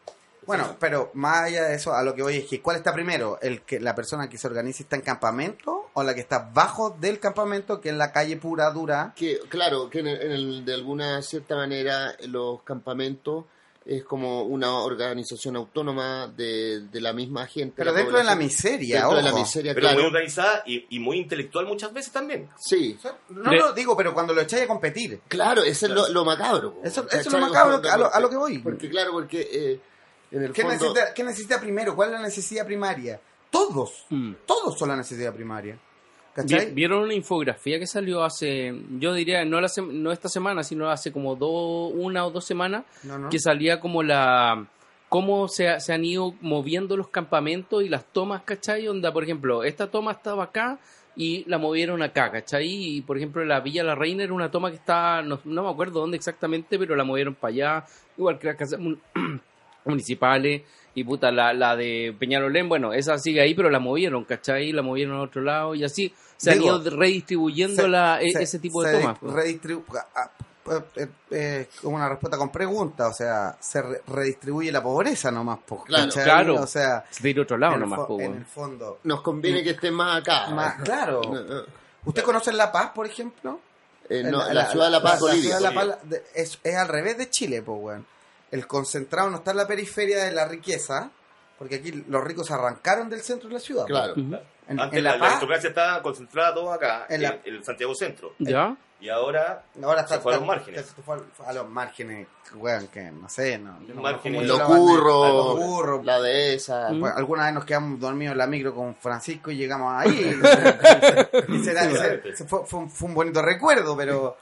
Bueno, 0.46 0.76
pero 0.78 1.10
más 1.14 1.38
allá 1.42 1.64
de 1.64 1.74
eso, 1.74 1.92
a 1.92 2.04
lo 2.04 2.14
que 2.14 2.22
voy 2.22 2.36
es 2.36 2.44
que 2.46 2.62
¿cuál 2.62 2.76
está 2.76 2.92
primero? 2.94 3.36
¿El 3.42 3.62
que 3.62 3.80
la 3.80 3.96
persona 3.96 4.28
que 4.30 4.38
se 4.38 4.46
organiza 4.46 4.80
y 4.80 4.84
está 4.84 4.94
en 4.94 5.02
campamento 5.02 5.90
o 5.92 6.02
la 6.04 6.14
que 6.14 6.20
está 6.20 6.48
bajo 6.54 6.90
del 6.90 7.18
campamento, 7.18 7.80
que 7.80 7.88
es 7.88 7.96
la 7.96 8.12
calle 8.12 8.36
pura, 8.36 8.70
dura? 8.70 9.12
que 9.16 9.40
claro 9.48 9.90
que 9.90 9.98
en 9.98 10.06
el- 10.06 10.22
en 10.22 10.30
el- 10.32 10.64
de 10.64 10.72
alguna 10.74 11.20
cierta 11.22 11.56
manera 11.56 12.14
los 12.28 12.62
campamentos 12.62 13.44
es 13.88 14.02
como 14.02 14.42
una 14.42 14.80
organización 14.80 15.54
autónoma 15.54 16.26
de, 16.26 16.80
de 16.88 17.00
la 17.00 17.12
misma 17.12 17.46
gente 17.46 17.74
Pero 17.76 17.92
dentro 17.92 18.18
de 18.18 18.24
la 18.24 18.34
miseria, 18.34 19.00
dentro 19.02 19.16
de 19.18 19.22
la 19.22 19.32
miseria 19.32 19.74
Pero 19.74 19.86
claro 19.86 19.98
muy 20.00 20.06
organizada 20.08 20.62
y, 20.66 20.86
y 20.90 20.98
muy 20.98 21.18
intelectual 21.18 21.66
muchas 21.66 21.92
veces 21.92 22.12
también. 22.12 22.48
sí 22.58 22.98
No 23.28 23.50
De- 23.50 23.56
lo 23.58 23.72
digo, 23.72 23.96
pero 23.96 24.12
cuando 24.12 24.34
lo 24.34 24.40
echáis 24.40 24.64
a 24.64 24.66
competir. 24.66 25.20
claro 25.28 25.62
eso 25.62 25.86
es 25.86 25.92
lo, 25.92 26.08
lo 26.08 26.24
macabro 26.24 26.80
Eso, 26.82 27.06
eso 27.08 27.16
es 27.20 27.32
lo 27.32 27.38
macabro 27.38 27.80
a 27.88 27.96
lo, 27.96 28.12
a 28.12 28.18
lo 28.20 28.28
que 28.28 28.36
voy. 28.36 28.58
porque 28.58 28.88
claro 28.90 29.12
porque 29.12 29.48
eh, 29.52 29.80
en 30.32 30.42
el 30.42 30.52
¿Qué 30.52 30.62
fondo 30.62 30.74
necesita, 30.76 31.14
¿Qué 31.14 31.22
necesita 31.22 31.60
primero? 31.60 31.94
¿Cuál 31.94 32.08
es 32.08 32.14
la 32.14 32.22
necesidad 32.26 32.66
primaria? 32.66 33.20
Todos. 33.50 34.04
Mm. 34.10 34.32
Todos 34.44 34.76
son 34.76 34.88
la 34.88 34.96
necesidad 34.96 35.32
primaria. 35.32 35.78
¿Vieron 36.72 37.02
una 37.02 37.14
infografía 37.14 37.78
que 37.78 37.86
salió 37.86 38.22
hace, 38.24 38.74
yo 38.98 39.12
diría, 39.14 39.44
no, 39.44 39.60
la 39.60 39.68
no 39.92 40.12
esta 40.12 40.28
semana, 40.28 40.62
sino 40.62 40.90
hace 40.90 41.12
como 41.12 41.36
dos, 41.36 41.92
una 41.94 42.26
o 42.26 42.30
dos 42.30 42.44
semanas, 42.44 42.84
No, 43.02 43.18
no. 43.18 43.28
que 43.28 43.38
salía 43.38 43.80
como 43.80 44.02
la 44.02 44.66
cómo 45.08 45.46
se, 45.48 45.78
se 45.80 45.92
han 45.92 46.04
ido 46.04 46.34
moviendo 46.40 46.96
los 46.96 47.08
campamentos 47.08 47.82
y 47.84 47.88
las 47.88 48.04
tomas, 48.12 48.42
¿cachai? 48.42 48.88
Onda, 48.88 49.12
por 49.12 49.22
ejemplo, 49.24 49.62
esta 49.64 49.88
toma 49.90 50.12
estaba 50.12 50.44
acá 50.44 50.78
y 51.14 51.44
la 51.48 51.58
movieron 51.58 52.02
acá, 52.02 52.30
¿cachai? 52.32 52.66
Y 52.68 53.00
por 53.02 53.16
ejemplo, 53.16 53.44
la 53.44 53.60
Villa 53.60 53.84
La 53.84 53.94
Reina 53.94 54.24
era 54.24 54.32
una 54.34 54.50
toma 54.50 54.70
que 54.70 54.76
está, 54.76 55.22
no, 55.22 55.38
no 55.44 55.62
me 55.62 55.70
acuerdo 55.70 56.00
dónde 56.00 56.16
exactamente, 56.16 56.78
pero 56.78 56.96
la 56.96 57.04
movieron 57.04 57.34
para 57.34 57.52
allá, 57.54 57.84
igual 58.18 58.38
que 58.38 58.48
las 58.48 58.56
casas 58.56 58.80
mun- 58.80 59.00
municipales. 59.86 60.62
Y 60.94 61.04
puta, 61.04 61.30
la, 61.30 61.52
la 61.52 61.76
de 61.76 62.16
Peñalolén, 62.18 62.68
bueno, 62.70 62.94
esa 62.94 63.18
sigue 63.18 63.42
ahí, 63.42 63.54
pero 63.54 63.68
la 63.68 63.78
movieron, 63.78 64.24
¿cachai? 64.24 64.72
La 64.72 64.80
movieron 64.80 65.18
a 65.18 65.22
otro 65.22 65.42
lado 65.42 65.74
y 65.74 65.84
así 65.84 66.14
se 66.38 66.52
Digo, 66.54 66.74
han 66.74 66.82
ido 66.82 66.90
redistribuyendo 66.96 67.82
Se- 67.82 67.88
la, 67.88 68.20
e- 68.22 68.30
se- 68.30 68.42
ese 68.42 68.58
tipo 68.58 68.82
de 68.82 69.00
tomas. 69.00 69.18
pues. 69.18 69.32
redistribu- 69.34 69.84
ah, 70.14 70.30
ah, 70.68 70.80
eh, 70.96 71.06
eh, 71.32 71.68
como 71.82 71.96
una 71.96 72.08
respuesta 72.08 72.38
con 72.38 72.50
pregunta, 72.50 73.08
o 73.08 73.12
sea, 73.12 73.56
se 73.60 73.82
re- 73.82 74.00
redistribuye 74.06 74.72
la 74.72 74.82
pobreza 74.82 75.30
nomás, 75.30 75.58
po, 75.66 75.84
Claro. 75.84 76.06
¿cachai? 76.06 76.24
Claro. 76.24 76.54
O 76.62 76.66
sea, 76.66 77.04
De 77.20 77.28
ir 77.30 77.38
a 77.38 77.42
otro 77.42 77.58
lado 77.58 77.76
nomás, 77.76 78.00
pues, 78.08 78.24
en 78.24 78.34
el 78.36 78.44
fondo. 78.46 78.98
nos 79.04 79.20
conviene 79.20 79.62
que 79.62 79.70
esté 79.72 79.90
más 79.90 80.22
acá 80.22 80.48
Más, 80.48 80.82
claro. 80.82 81.20
No, 81.24 81.40
no. 81.42 81.62
¿Usted 82.06 82.22
conoce 82.22 82.52
La 82.54 82.72
Paz, 82.72 82.92
por 82.94 83.04
ejemplo? 83.06 83.60
Eh, 84.08 84.22
no, 84.24 84.38
la, 84.50 84.70
ciudad 84.70 84.86
de 84.86 84.92
La 84.92 85.02
Paz 85.02 85.14
la 85.14 85.20
Bolivia 85.20 85.42
ciudad 85.56 85.58
de 85.58 85.62
La. 85.62 85.74
Paz, 85.94 85.98
de- 86.08 86.22
es, 86.34 86.58
es 86.64 86.74
al 86.76 86.88
revés 86.88 87.18
de 87.18 87.28
Chile, 87.28 87.60
pues, 87.60 87.78
weón. 87.80 88.06
El 88.50 88.66
concentrado 88.66 89.30
no 89.30 89.36
está 89.38 89.50
en 89.52 89.56
la 89.58 89.66
periferia 89.66 90.24
de 90.24 90.32
la 90.32 90.46
riqueza, 90.46 91.10
porque 91.58 91.76
aquí 91.76 91.92
los 92.08 92.22
ricos 92.22 92.50
arrancaron 92.50 93.08
del 93.10 93.20
centro 93.22 93.48
de 93.48 93.54
la 93.54 93.60
ciudad. 93.60 93.86
claro. 93.86 94.14
En, 94.68 94.80
Antes 94.80 94.98
en 94.98 95.04
la, 95.04 95.10
La 95.10 95.16
la 95.16 95.20
Paz, 95.20 95.28
aristocracia 95.34 95.68
estaba 95.68 96.02
concentrada 96.02 96.52
todo 96.54 96.72
acá, 96.72 97.06
En 97.08 97.22
la- 97.22 97.38
el 97.44 97.62
Santiago 97.64 97.94
Centro. 97.94 98.32
¿Ya? 98.40 98.76
Y 98.98 99.08
ahora 99.10 99.62
ahora 99.82 100.00
está, 100.00 100.14
se 100.16 100.20
fue 100.22 100.32
a 100.34 100.38
los 100.38 100.46
márgenes. 100.46 100.86
se 100.86 101.02
fue 101.02 101.16
a 101.46 101.52
los 101.52 101.68
márgenes, 101.68 102.26
weón, 102.54 102.88
que 102.88 103.02
no 103.12 103.28
sé, 103.28 103.58
no. 103.58 103.78
Márgenes. 103.94 104.42
mucho 104.42 104.58
los 105.84 106.04
la 106.04 106.20
dehesa 106.20 106.88
Mm. 106.90 107.00
Pues, 107.00 107.12
alguna 107.14 107.44
vez 107.44 107.54
nos 107.54 107.64
quedamos 107.64 108.00
dormidos 108.00 108.32
en 108.32 108.38
la 108.38 108.46
micro 108.48 108.74
con 108.74 108.96
Francisco 108.96 109.50
y 109.52 109.56
llegamos 109.56 109.92
ahí. 109.94 110.10
y 111.48 111.58
será- 111.62 111.82
Seguramente. 111.84 112.36
se- 112.36 112.44
fue, 112.46 112.66
fue 112.66 112.80
un, 112.80 112.90
fue 112.90 113.08
un 113.08 113.14
bonito 113.14 113.42
recuerdo, 113.42 113.96
pero 113.96 114.36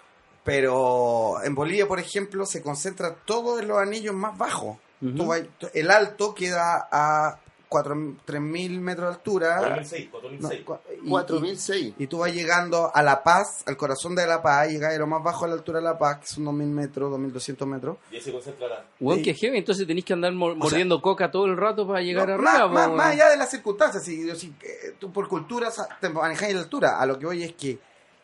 pero 0.44 1.42
en 1.42 1.54
Bolivia, 1.54 1.88
por 1.88 1.98
ejemplo, 1.98 2.46
se 2.46 2.62
concentra 2.62 3.14
todo 3.14 3.58
en 3.58 3.66
los 3.68 3.78
anillos 3.78 4.14
más 4.14 4.36
bajos. 4.38 4.76
Vas- 5.00 5.42
el 5.74 5.90
alto 5.90 6.34
queda 6.34 6.88
a 6.92 7.38
3.000 7.68 8.78
metros 8.80 9.08
de 9.08 9.14
altura. 9.16 9.56
4006, 9.58 10.04
No, 10.06 10.10
4006. 10.20 10.64
cua- 10.64 10.80
y- 11.02 11.08
4006 11.10 11.94
y, 11.98 12.04
y 12.04 12.06
tú 12.06 12.18
vas 12.18 12.32
llegando 12.32 12.90
a 12.94 13.02
La 13.02 13.22
Paz, 13.24 13.64
al 13.66 13.76
corazón 13.76 14.14
de 14.14 14.26
La 14.26 14.40
Paz, 14.42 14.68
llegas 14.68 14.94
a 14.94 14.98
lo 14.98 15.06
más 15.08 15.22
bajo 15.24 15.44
a 15.44 15.48
la 15.48 15.54
altura 15.54 15.80
de 15.80 15.84
La 15.84 15.98
Paz, 15.98 16.18
que 16.20 16.26
son 16.26 16.44
2.000 16.44 16.68
metros, 16.68 17.10
2.200 17.10 17.66
metros. 17.66 17.96
Y 18.12 18.16
ahí 18.16 18.20
se 18.20 18.32
concentra 18.32 18.68
la... 18.68 18.84
Sí. 19.16 19.22
que 19.22 19.34
heavy, 19.34 19.58
entonces 19.58 19.86
tenéis 19.86 20.04
que 20.04 20.12
andar 20.12 20.32
mor- 20.32 20.54
mordiendo 20.56 21.02
coca 21.02 21.30
todo 21.30 21.46
el 21.46 21.56
rato 21.56 21.86
para 21.86 22.00
llegar 22.00 22.28
No, 22.28 22.34
arriba. 22.48 22.68
más, 22.88 23.06
allá 23.12 23.28
de 23.30 23.36
las 23.36 23.50
circunstancias, 23.50 24.04
si, 24.04 24.30
si, 24.36 24.54
eh, 24.62 24.94
tú 24.98 25.12
por 25.12 25.26
cultura 25.26 25.70
te 26.00 26.08
manejas 26.10 26.50
en 26.50 26.56
la 26.56 26.62
altura, 26.62 27.00
a 27.00 27.06
lo 27.06 27.18
que 27.18 27.26
voy 27.26 27.42
es 27.42 27.54
que 27.54 27.78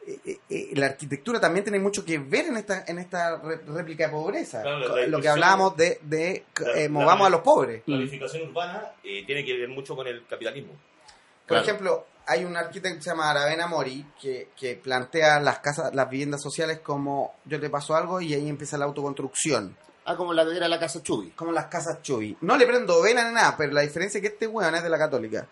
eh, 0.06 0.18
eh, 0.24 0.38
eh, 0.48 0.68
la 0.74 0.86
arquitectura 0.86 1.40
también 1.40 1.64
tiene 1.64 1.78
mucho 1.78 2.04
que 2.04 2.18
ver 2.18 2.46
en 2.46 2.56
esta 2.56 2.84
en 2.86 2.98
esta 2.98 3.36
réplica 3.66 4.06
de 4.06 4.10
pobreza. 4.12 4.62
Claro, 4.62 4.78
la- 4.80 4.88
Co- 4.88 4.96
la 4.96 5.06
lo 5.06 5.20
que 5.20 5.28
hablábamos 5.28 5.76
de, 5.76 5.98
de 6.02 6.30
eh, 6.32 6.44
la- 6.84 6.88
movamos 6.88 7.26
a 7.26 7.30
los 7.30 7.40
pobres. 7.40 7.82
La 7.86 7.96
edificación 7.96 8.48
urbana 8.48 8.92
eh, 9.04 9.24
tiene 9.26 9.44
que 9.44 9.56
ver 9.56 9.68
mucho 9.68 9.94
con 9.94 10.06
el 10.06 10.26
capitalismo. 10.26 10.72
Por 10.72 11.58
Claro. 11.58 11.62
ejemplo, 11.64 12.06
hay 12.26 12.44
un 12.44 12.56
arquitecto 12.56 12.96
que 12.98 13.02
se 13.02 13.10
llama 13.10 13.30
Aravena 13.30 13.66
Mori 13.66 14.06
que, 14.20 14.50
que 14.56 14.76
plantea 14.76 15.40
las 15.40 15.58
casas, 15.58 15.94
las 15.94 16.08
viviendas 16.08 16.40
sociales 16.42 16.78
como 16.80 17.34
yo 17.44 17.58
te 17.60 17.68
paso 17.68 17.94
algo 17.96 18.20
y 18.20 18.32
ahí 18.34 18.48
empieza 18.48 18.78
la 18.78 18.84
autoconstrucción. 18.84 19.76
Ah, 20.04 20.16
como 20.16 20.32
la 20.32 20.44
que 20.46 20.56
era 20.56 20.66
la 20.68 20.78
casa 20.80 21.02
Chubi. 21.02 21.30
como 21.30 21.52
las 21.52 21.66
casas 21.66 22.00
Chuy. 22.02 22.36
No 22.40 22.56
le 22.56 22.66
prendo 22.66 23.02
vela 23.02 23.28
ni 23.28 23.34
nada, 23.34 23.54
pero 23.56 23.72
la 23.72 23.82
diferencia 23.82 24.18
es 24.18 24.22
que 24.22 24.28
este 24.28 24.46
weón 24.46 24.74
es 24.74 24.82
de 24.82 24.88
la 24.88 24.98
católica. 24.98 25.46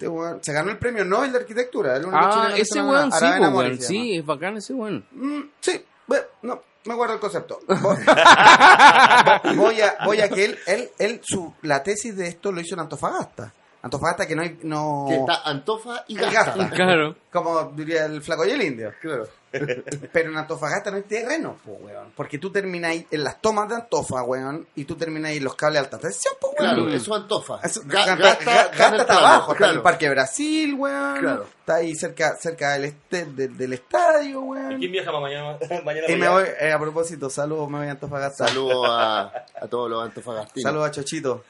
Este 0.00 0.08
weón 0.08 0.42
se 0.42 0.54
ganó 0.54 0.70
el 0.70 0.78
premio 0.78 1.04
Nobel 1.04 1.30
de 1.30 1.40
Arquitectura. 1.40 1.94
el 1.94 2.06
único 2.06 2.16
Ah, 2.18 2.30
chileno 2.32 2.54
que 2.54 2.64
se 2.64 2.78
ese 2.78 2.82
weón 2.82 3.12
sí, 3.12 3.24
Mori 3.26 3.68
weón. 3.68 3.78
Sí, 3.82 4.16
es 4.16 4.24
bacán 4.24 4.56
ese 4.56 4.72
weón. 4.72 5.04
Mm, 5.10 5.40
sí, 5.60 5.84
bueno, 6.06 6.24
no, 6.40 6.62
me 6.86 6.94
guardo 6.94 7.14
el 7.14 7.20
concepto. 7.20 7.60
Voy, 7.68 9.56
voy 9.56 9.80
a, 9.82 9.96
voy 10.06 10.20
a 10.22 10.28
que 10.30 10.46
él, 10.46 10.58
él, 10.66 10.90
él 10.98 11.20
su, 11.22 11.52
la 11.62 11.82
tesis 11.82 12.16
de 12.16 12.28
esto 12.28 12.50
lo 12.50 12.62
hizo 12.62 12.74
en 12.76 12.80
Antofagasta. 12.80 13.52
Antofagasta 13.82 14.26
que 14.26 14.34
no 14.36 14.40
hay, 14.42 14.58
no... 14.62 15.04
Que 15.06 15.16
está 15.16 15.42
Antofa 15.44 16.04
y 16.08 16.14
Y 16.14 16.16
Gasta. 16.16 16.54
Gasta. 16.56 16.70
Claro. 16.70 17.16
Como 17.30 17.64
diría 17.76 18.06
el 18.06 18.22
flaco 18.22 18.46
y 18.46 18.50
el 18.52 18.62
indio. 18.62 18.92
Claro. 19.02 19.28
Pero 19.50 20.30
en 20.30 20.36
Antofagasta 20.36 20.90
no 20.90 20.96
hay 20.98 21.02
terreno, 21.02 21.58
po, 21.64 21.72
weón. 21.72 22.12
Porque 22.14 22.38
tú 22.38 22.50
termináis 22.52 23.06
en 23.10 23.24
las 23.24 23.40
tomas 23.40 23.68
de 23.68 23.74
Antofa, 23.74 24.22
weón, 24.22 24.66
y 24.76 24.84
tú 24.84 24.94
termináis 24.96 25.38
en 25.38 25.44
los 25.44 25.54
cables 25.56 25.80
de 25.80 25.84
alta 25.86 25.98
tensión, 25.98 26.34
po, 26.40 26.48
weón. 26.58 26.74
Claro, 26.74 26.88
eso 26.88 27.14
es 27.16 27.22
Antofa. 27.22 27.60
Eso- 27.62 27.82
Ga- 27.82 28.06
Gasta, 28.06 28.16
Gasta, 28.16 28.44
Gasta 28.44 28.70
está 28.70 28.86
en 28.88 28.94
el 28.94 29.00
está 29.00 29.18
abajo, 29.18 29.50
en 29.50 29.56
el 29.56 29.56
claro. 29.58 29.82
Parque 29.82 30.08
Brasil, 30.10 30.74
weón. 30.74 31.18
Claro. 31.20 31.46
Está 31.60 31.74
ahí 31.76 31.94
cerca, 31.94 32.36
cerca 32.36 32.72
del, 32.74 32.84
este, 32.84 33.24
del, 33.26 33.56
del 33.56 33.72
estadio, 33.72 34.40
weón. 34.40 34.78
¿Quién 34.78 34.92
viaja 34.92 35.06
para 35.10 35.20
mañana? 35.20 35.58
mañana 35.84 36.06
Y 36.08 36.12
para 36.12 36.18
me 36.18 36.28
voy, 36.28 36.44
eh, 36.60 36.72
a 36.72 36.78
propósito, 36.78 37.28
saludos, 37.30 37.68
me 37.68 37.78
voy 37.78 37.88
a 37.88 37.92
Antofagasta. 37.92 38.46
Saludos 38.46 38.86
a, 38.88 39.22
a 39.60 39.66
todos 39.68 39.90
los 39.90 40.04
antofagastinos. 40.04 40.62
Saludos 40.62 40.88
a 40.88 40.90
Chochito, 40.92 41.44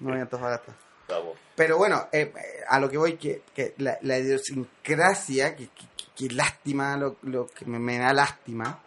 me 0.00 0.10
voy 0.10 0.18
a 0.18 0.22
Antofagasta. 0.22 0.72
Bravo. 1.08 1.34
Pero 1.56 1.78
bueno, 1.78 2.06
eh, 2.12 2.30
eh, 2.36 2.60
a 2.68 2.78
lo 2.78 2.90
que 2.90 2.98
voy, 2.98 3.16
que, 3.16 3.40
que 3.54 3.74
la, 3.78 3.96
la 4.02 4.18
idiosincrasia, 4.18 5.56
que, 5.56 5.68
que, 6.18 6.28
que 6.28 6.34
lástima, 6.34 6.96
lo, 6.96 7.16
lo 7.22 7.46
que 7.46 7.64
me, 7.64 7.78
me 7.78 7.98
da 7.98 8.12
lástima, 8.12 8.80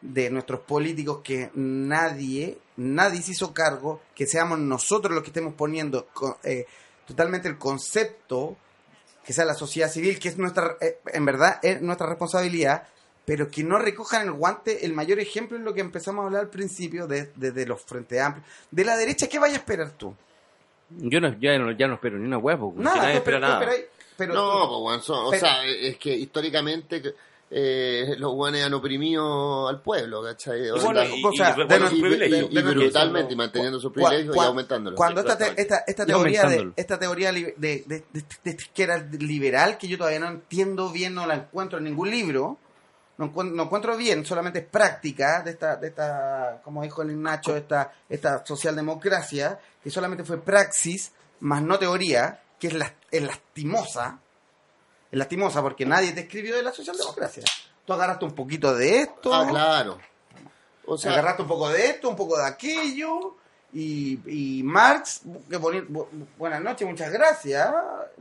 de 0.00 0.30
nuestros 0.30 0.60
políticos 0.60 1.20
que 1.22 1.50
nadie, 1.54 2.58
nadie 2.76 3.22
se 3.22 3.32
hizo 3.32 3.52
cargo, 3.52 4.02
que 4.14 4.26
seamos 4.26 4.58
nosotros 4.58 5.12
los 5.14 5.22
que 5.22 5.30
estemos 5.30 5.54
poniendo 5.54 6.08
eh, 6.44 6.66
totalmente 7.06 7.48
el 7.48 7.58
concepto, 7.58 8.56
que 9.24 9.32
sea 9.32 9.44
la 9.44 9.54
sociedad 9.54 9.90
civil, 9.90 10.18
que 10.18 10.28
es 10.28 10.38
nuestra, 10.38 10.76
eh, 10.80 10.98
en 11.06 11.24
verdad, 11.24 11.58
es 11.62 11.82
nuestra 11.82 12.06
responsabilidad, 12.06 12.86
pero 13.24 13.50
que 13.50 13.62
no 13.62 13.78
recojan 13.78 14.22
el 14.22 14.32
guante, 14.32 14.86
el 14.86 14.94
mayor 14.94 15.18
ejemplo 15.18 15.58
es 15.58 15.62
lo 15.64 15.74
que 15.74 15.80
empezamos 15.80 16.22
a 16.22 16.26
hablar 16.26 16.42
al 16.42 16.50
principio, 16.50 17.06
de, 17.06 17.32
de, 17.34 17.50
de 17.50 17.66
los 17.66 17.82
frentes 17.82 18.20
amplios. 18.20 18.48
De 18.70 18.84
la 18.84 18.96
derecha, 18.96 19.28
¿qué 19.28 19.38
vaya 19.38 19.54
a 19.54 19.58
esperar 19.58 19.90
tú? 19.90 20.14
Yo 20.90 21.20
no, 21.20 21.38
ya, 21.38 21.58
no, 21.58 21.70
ya 21.72 21.86
no 21.86 21.94
espero 21.94 22.18
ni 22.18 22.26
una 22.26 22.38
huevo. 22.38 22.72
Nada, 22.76 22.96
nadie 22.96 23.12
tú 23.12 23.18
espera 23.18 23.38
tú 23.38 23.42
nada. 23.42 23.70
Pero 24.18 24.34
no, 24.34 24.52
tú- 24.52 24.68
pues, 24.68 24.80
weón, 24.82 25.02
son- 25.02 25.26
o 25.26 25.30
sea, 25.38 25.64
es 25.64 25.96
que 25.96 26.14
históricamente 26.14 27.14
eh, 27.50 28.14
los 28.18 28.32
guanes 28.34 28.62
han 28.62 28.74
oprimido 28.74 29.68
al 29.68 29.80
pueblo, 29.80 30.22
¿cachai? 30.22 30.68
O 30.68 30.76
bueno, 30.84 31.00
sea, 31.00 31.08
y- 31.16 31.22
bueno, 31.66 31.86
brutalmente, 32.74 33.32
y 33.32 33.36
manteniendo 33.36 33.80
sus 33.80 33.90
privilegios 33.90 34.36
y 34.36 34.38
aumentándolos. 34.48 34.96
Cuando 34.98 35.22
esta, 35.22 35.38
te- 35.54 35.62
esta, 35.62 35.84
esta 35.86 36.04
teoría 36.18 36.42
de 36.42 36.56
esta 36.76 36.98
teoría 36.98 37.32
de, 37.32 37.54
de, 37.56 37.84
de, 37.86 38.04
de 38.12 38.24
esta 38.50 38.50
izquierda 38.50 38.98
liberal 39.18 39.78
que 39.78 39.88
yo 39.88 39.96
todavía 39.96 40.20
no 40.20 40.28
entiendo 40.28 40.90
bien, 40.90 41.14
no 41.14 41.26
la 41.26 41.36
encuentro 41.36 41.78
en 41.78 41.84
ningún 41.84 42.10
libro, 42.10 42.58
no 43.16 43.24
encuentro, 43.24 43.56
no 43.56 43.62
encuentro 43.62 43.96
bien, 43.96 44.26
solamente 44.26 44.58
es 44.58 44.66
práctica 44.66 45.42
de 45.42 45.52
esta, 45.52 45.76
de 45.76 45.88
esta, 45.88 46.60
como 46.62 46.82
dijo 46.82 47.00
el 47.00 47.18
Nacho, 47.22 47.56
esta, 47.56 47.92
esta 48.10 48.44
socialdemocracia, 48.44 49.58
que 49.82 49.90
solamente 49.90 50.22
fue 50.24 50.38
praxis, 50.38 51.12
más 51.40 51.62
no 51.62 51.78
teoría, 51.78 52.42
que 52.60 52.66
es, 52.68 52.74
la, 52.74 52.92
es 53.10 53.22
lastimosa, 53.22 54.18
es 55.10 55.18
lastimosa 55.18 55.62
porque 55.62 55.86
nadie 55.86 56.12
te 56.12 56.20
escribió 56.20 56.56
de 56.56 56.62
la 56.62 56.72
socialdemocracia. 56.72 57.42
Tú 57.84 57.92
agarraste 57.92 58.24
un 58.24 58.34
poquito 58.34 58.74
de 58.74 59.00
esto, 59.00 59.32
Ah, 59.32 59.46
claro. 59.48 59.98
O 60.86 60.96
sea, 60.96 61.12
agarraste 61.12 61.42
un 61.42 61.48
poco 61.48 61.68
de 61.70 61.86
esto, 61.86 62.08
un 62.08 62.16
poco 62.16 62.36
de 62.38 62.46
aquello. 62.46 63.34
Y, 63.70 64.18
y 64.58 64.62
Marx, 64.62 65.20
que 65.50 65.58
boni- 65.58 65.86
bu- 65.86 66.06
buenas 66.38 66.62
noches, 66.62 66.88
muchas 66.88 67.12
gracias. 67.12 67.70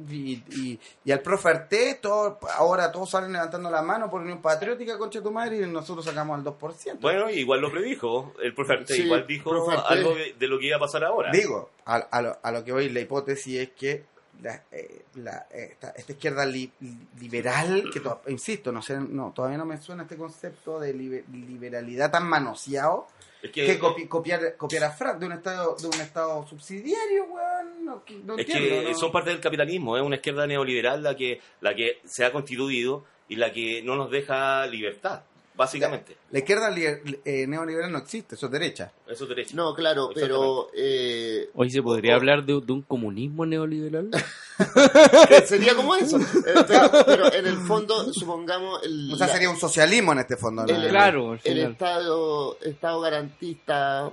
Y, 0.10 0.44
y, 0.52 0.80
y 1.06 1.12
al 1.14 1.22
profe 1.22 1.48
Arte, 1.50 2.00
todo- 2.02 2.38
ahora 2.54 2.92
todos 2.92 3.10
salen 3.12 3.32
levantando 3.32 3.70
la 3.70 3.82
mano 3.82 4.10
por 4.10 4.22
Unión 4.22 4.42
Patriótica, 4.42 4.98
concha 4.98 5.22
tu 5.22 5.32
madre, 5.32 5.58
y 5.58 5.62
nosotros 5.62 6.04
sacamos 6.04 6.38
el 6.40 6.44
2%. 6.46 7.00
Bueno, 7.00 7.30
igual 7.30 7.62
lo 7.62 7.72
predijo. 7.72 8.34
El 8.44 8.54
profe 8.54 8.74
Arte 8.74 8.94
Sí, 8.96 9.04
igual 9.04 9.26
dijo 9.26 9.50
profe 9.50 9.78
Arte. 9.78 9.94
algo 9.94 10.16
de, 10.16 10.34
de 10.38 10.48
lo 10.50 10.60
que 10.60 10.68
iba 10.68 10.76
a 10.76 10.80
pasar 10.82 11.06
ahora. 11.06 11.32
Digo, 11.32 11.70
a, 11.86 11.96
a 11.96 12.22
lo, 12.22 12.38
a 12.44 12.52
lo 12.52 12.66
que 12.66 12.74
voy, 12.74 12.90
la 12.90 13.00
hipótesis 13.00 13.58
es 13.62 13.70
que 13.72 14.04
la, 14.42 14.64
eh, 14.72 15.06
la- 15.16 15.48
esta, 15.52 15.90
esta 15.92 16.12
izquierda 16.12 16.46
li- 16.46 16.72
liberal, 17.20 17.90
que 17.92 18.00
to- 18.00 18.22
insisto, 18.28 18.72
no 18.72 18.82
sé, 18.82 19.00
no, 19.00 19.32
todavía 19.36 19.58
no 19.58 19.66
me 19.66 19.78
suena 19.78 20.04
este 20.04 20.16
concepto 20.18 20.80
de 20.80 20.94
libe- 20.94 21.24
liberalidad 21.32 22.12
tan 22.12 22.28
manoseado. 22.28 23.08
es 23.42 23.52
que, 23.52 23.66
que 23.66 23.80
copi- 23.80 24.08
copiar 24.08 24.56
copiar 24.58 24.84
a 24.86 24.92
Frank 24.92 25.20
de 25.20 25.26
un 25.28 25.32
estado 25.34 25.76
de 25.76 25.88
un 25.88 25.94
estado 26.02 26.48
subsidiario 26.48 27.26
weón 27.26 27.86
no, 27.86 28.04
es 28.36 28.40
entiendo, 28.40 28.82
que 28.82 28.92
¿no? 28.92 28.98
son 28.98 29.12
parte 29.12 29.30
del 29.30 29.40
capitalismo. 29.40 29.96
Es 29.96 30.04
una 30.04 30.16
izquierda 30.18 30.46
neoliberal 30.48 31.02
la 31.04 31.16
que, 31.16 31.40
la 31.62 31.74
que 31.76 32.00
se 32.06 32.26
ha 32.26 32.32
constituido 32.32 33.06
y 33.30 33.36
la 33.38 33.52
que 33.54 33.82
no 33.84 33.96
nos 33.96 34.10
deja 34.12 34.66
libertad, 34.68 35.22
básicamente. 35.58 36.16
la 36.32 36.40
izquierda 36.40 36.70
li- 36.70 36.86
eh, 37.26 37.46
neoliberal 37.48 37.92
no 37.92 37.98
existe 37.98 38.36
eso 38.36 38.46
es 38.46 38.52
derecha 38.52 38.92
Eso 39.08 39.24
es 39.24 39.30
derecho. 39.30 39.56
no, 39.56 39.74
claro, 39.74 40.12
pero 40.14 40.70
eh, 40.76 41.50
Hoy 41.56 41.70
se 41.72 41.82
podría 41.82 42.14
o- 42.14 42.18
hablar 42.18 42.46
de, 42.46 42.62
de 42.62 42.72
un 42.72 42.84
comunismo 42.84 43.46
neoliberal. 43.46 44.10
sería 45.46 45.76
como 45.76 45.96
eso. 45.96 46.18
Eh, 46.18 46.64
pero, 46.68 46.90
pero 47.06 47.34
en 47.34 47.46
el 47.48 47.58
fondo, 47.58 48.12
supongamos, 48.14 48.82
el, 48.84 49.12
o 49.14 49.18
sea 49.18 49.28
la- 49.28 49.34
sería 49.34 49.50
un 49.50 49.58
socialismo 49.58 50.12
en 50.14 50.20
este 50.20 50.38
fondo 50.38 50.66
¿no? 50.66 50.70
el, 50.74 50.90
Claro, 50.90 51.34
el 51.34 51.40
final. 51.40 51.72
estado 51.74 52.58
estado 52.62 53.02
garantista 53.02 54.10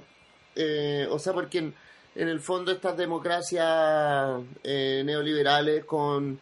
eh, 0.57 1.07
o 1.11 1.19
sea 1.19 1.33
porque 1.33 1.59
en, 1.59 1.75
en 2.15 2.29
el 2.29 2.41
fondo 2.41 2.71
estas 2.73 2.97
democracias 2.97 4.41
eh, 4.63 5.03
neoliberales 5.05 5.85
con, 5.85 6.39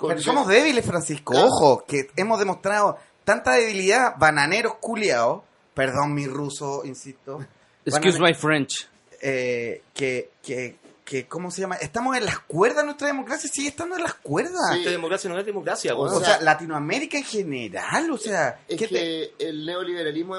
pero 0.00 0.20
somos 0.20 0.46
débiles 0.46 0.84
Francisco 0.86 1.32
Claro. 1.32 1.48
ojo 1.48 1.84
que 1.86 2.08
hemos 2.16 2.38
demostrado 2.38 2.98
tanta 3.28 3.52
debilidad 3.52 4.14
bananeros 4.18 4.74
culiados 4.80 5.42
perdón 5.74 6.14
mi 6.14 6.26
ruso 6.26 6.82
insisto 6.84 7.44
Excuse 7.84 8.18
my 8.20 8.34
French. 8.34 8.88
eh, 9.20 9.82
que 9.94 10.30
que 10.42 10.76
que 11.04 11.26
cómo 11.26 11.50
se 11.50 11.60
llama 11.62 11.76
estamos 11.76 12.16
en 12.16 12.24
las 12.24 12.38
cuerdas 12.40 12.84
nuestra 12.84 13.06
democracia 13.06 13.48
sigue 13.52 13.68
estando 13.68 13.96
en 13.96 14.02
las 14.02 14.14
cuerdas 14.14 14.60
Sí. 14.72 14.78
Esta 14.80 14.90
democracia 14.90 15.30
no 15.30 15.38
es 15.38 15.46
democracia. 15.46 15.94
O 15.94 16.00
o 16.02 16.20
sea, 16.20 16.36
sea, 16.36 16.40
Latinoamérica 16.42 17.16
en 17.18 17.24
general, 17.24 18.10
o 18.10 18.18
sea, 18.18 18.60
es 18.68 18.76
¿qué 18.78 18.88
que 18.88 19.32
te- 19.38 19.48
el 19.48 19.64
neoliberalismo 19.64 20.34
ha 20.34 20.38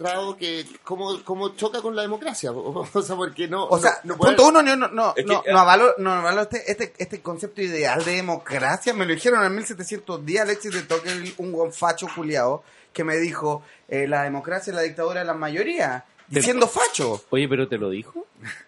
demostrado 0.00 0.36
que 0.36 0.64
cómo, 0.82 1.22
cómo 1.24 1.50
choca 1.56 1.80
con 1.82 1.94
la 1.94 2.02
democracia 2.02 2.50
o 2.54 3.02
sea 3.02 3.16
porque 3.16 3.46
no 3.48 3.66
O 3.66 3.78
sea, 3.78 4.00
no, 4.04 4.14
no 4.14 4.16
puede- 4.18 4.34
punto 4.36 4.48
uno, 4.48 4.62
no, 4.62 4.76
no, 4.76 4.88
no, 4.88 5.14
Es 5.16 5.24
que, 5.24 5.32
no, 5.32 5.42
no 5.46 5.58
avaló, 5.58 5.94
no 5.98 6.12
avaló 6.12 6.42
este, 6.42 6.70
este, 6.70 6.92
este 6.98 7.20
concepto 7.20 7.60
ideal 7.62 8.04
de 8.04 8.12
democracia. 8.16 8.94
Me 8.94 9.04
lo 9.06 9.12
dijeron 9.14 9.44
en 9.44 9.54
1710, 9.54 10.40
Alexis 10.40 10.72
de 10.72 10.82
Tocqueville, 10.82 11.34
un 11.38 11.52
gonfacho 11.52 12.06
culiao, 12.14 12.62
que 12.92 13.04
me 13.04 13.16
dijo, 13.16 13.62
eh, 13.88 14.06
la 14.08 14.22
democracia 14.24 14.70
es 14.70 14.76
la 14.76 14.82
dictadura 14.82 15.20
de 15.20 15.26
la 15.26 15.34
mayoría. 15.34 16.04
Diciendo 16.28 16.68
facho. 16.68 17.24
Oye, 17.30 17.48
pero 17.48 17.66
te 17.68 17.76
lo 17.76 17.90
dijo. 17.90 18.24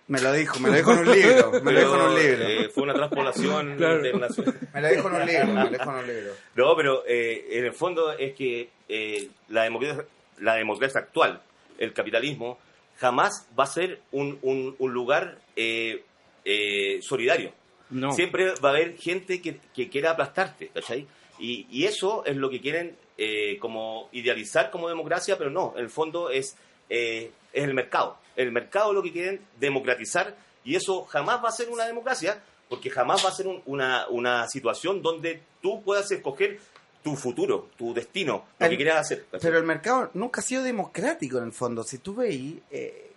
Me 0.08 0.20
lo 0.20 0.32
dijo, 0.32 0.58
me 0.58 0.68
lo 0.70 0.74
dijo 0.76 0.92
en 0.92 0.98
un 0.98 1.12
libro. 1.12 1.52
Me 1.62 1.72
lo 1.72 1.78
dijo 1.80 1.94
en 1.94 2.00
un 2.02 2.14
Pero, 2.16 2.18
libro. 2.18 2.48
eh, 2.48 2.68
fue 2.74 2.82
una 2.82 2.94
transpolación 2.94 3.76
Claro. 3.78 4.04
internacional. 4.04 4.58
Me 4.74 4.80
lo 4.80 4.88
dijo 4.88 5.08
en 5.08 5.14
un 5.14 5.26
libro, 5.26 5.46
me 5.46 5.54
lo 5.64 5.70
dijo 5.70 5.82
en 5.90 5.96
un 5.96 6.06
libro. 6.08 6.32
No, 6.56 6.76
pero 6.76 7.04
eh, 7.06 7.46
en 7.52 7.64
el 7.66 7.72
fondo 7.72 8.12
es 8.12 8.34
que 8.34 8.68
eh, 8.88 9.28
la, 9.48 9.62
democracia, 9.62 10.04
la 10.42 10.54
democracia 10.56 11.00
actual, 11.00 11.40
el 11.78 11.92
capitalismo, 11.92 12.58
jamás 12.98 13.46
va 13.58 13.64
a 13.64 13.66
ser 13.68 14.00
un, 14.12 14.38
un- 14.42 14.76
un 14.78 14.92
lugar 14.92 15.38
eh, 15.56 16.02
eh, 16.44 16.98
solidario. 17.02 17.52
No. 17.90 18.12
Siempre 18.12 18.52
va 18.64 18.70
a 18.70 18.72
haber 18.72 18.96
gente 18.98 19.40
que, 19.42 19.58
que 19.74 19.88
quiera 19.88 20.10
aplastarte, 20.12 20.68
¿cachai? 20.68 21.06
Y, 21.38 21.66
y 21.70 21.84
eso 21.86 22.24
es 22.24 22.36
lo 22.36 22.48
que 22.50 22.60
quieren 22.60 22.96
eh, 23.18 23.58
como 23.58 24.08
idealizar 24.12 24.70
como 24.70 24.88
democracia, 24.88 25.36
pero 25.36 25.50
no, 25.50 25.74
en 25.76 25.84
el 25.84 25.90
fondo 25.90 26.30
es, 26.30 26.56
es 26.88 27.30
el 27.52 27.74
mercado. 27.74 28.18
El 28.36 28.50
mercado 28.52 28.90
es 28.90 28.94
lo 28.94 29.02
que 29.02 29.12
quieren 29.12 29.40
democratizar 29.60 30.36
y 30.64 30.74
eso 30.76 31.04
jamás 31.04 31.42
va 31.44 31.48
a 31.48 31.52
ser 31.52 31.68
una 31.68 31.84
democracia 31.86 32.42
porque 32.68 32.88
jamás 32.88 33.22
va 33.24 33.28
a 33.28 33.32
ser 33.32 33.46
un- 33.46 33.62
una, 33.66 34.06
una 34.08 34.48
situación 34.48 35.02
donde 35.02 35.42
tú 35.60 35.82
puedas 35.82 36.10
escoger 36.10 36.58
tu 37.02 37.16
futuro, 37.16 37.68
tu 37.76 37.92
destino, 37.92 38.44
lo 38.58 38.66
El- 38.66 38.70
que 38.70 38.76
quieras 38.76 39.00
hacer. 39.00 39.24
¿cachai? 39.30 39.40
Pero 39.40 39.58
el 39.58 39.64
mercado 39.64 40.10
nunca 40.14 40.40
ha 40.40 40.44
sido 40.44 40.62
democrático 40.62 41.38
en 41.38 41.44
el 41.44 41.52
fondo. 41.52 41.82
Si 41.82 41.98
tú 41.98 42.14
veis, 42.14 42.56
eh, 42.70 43.08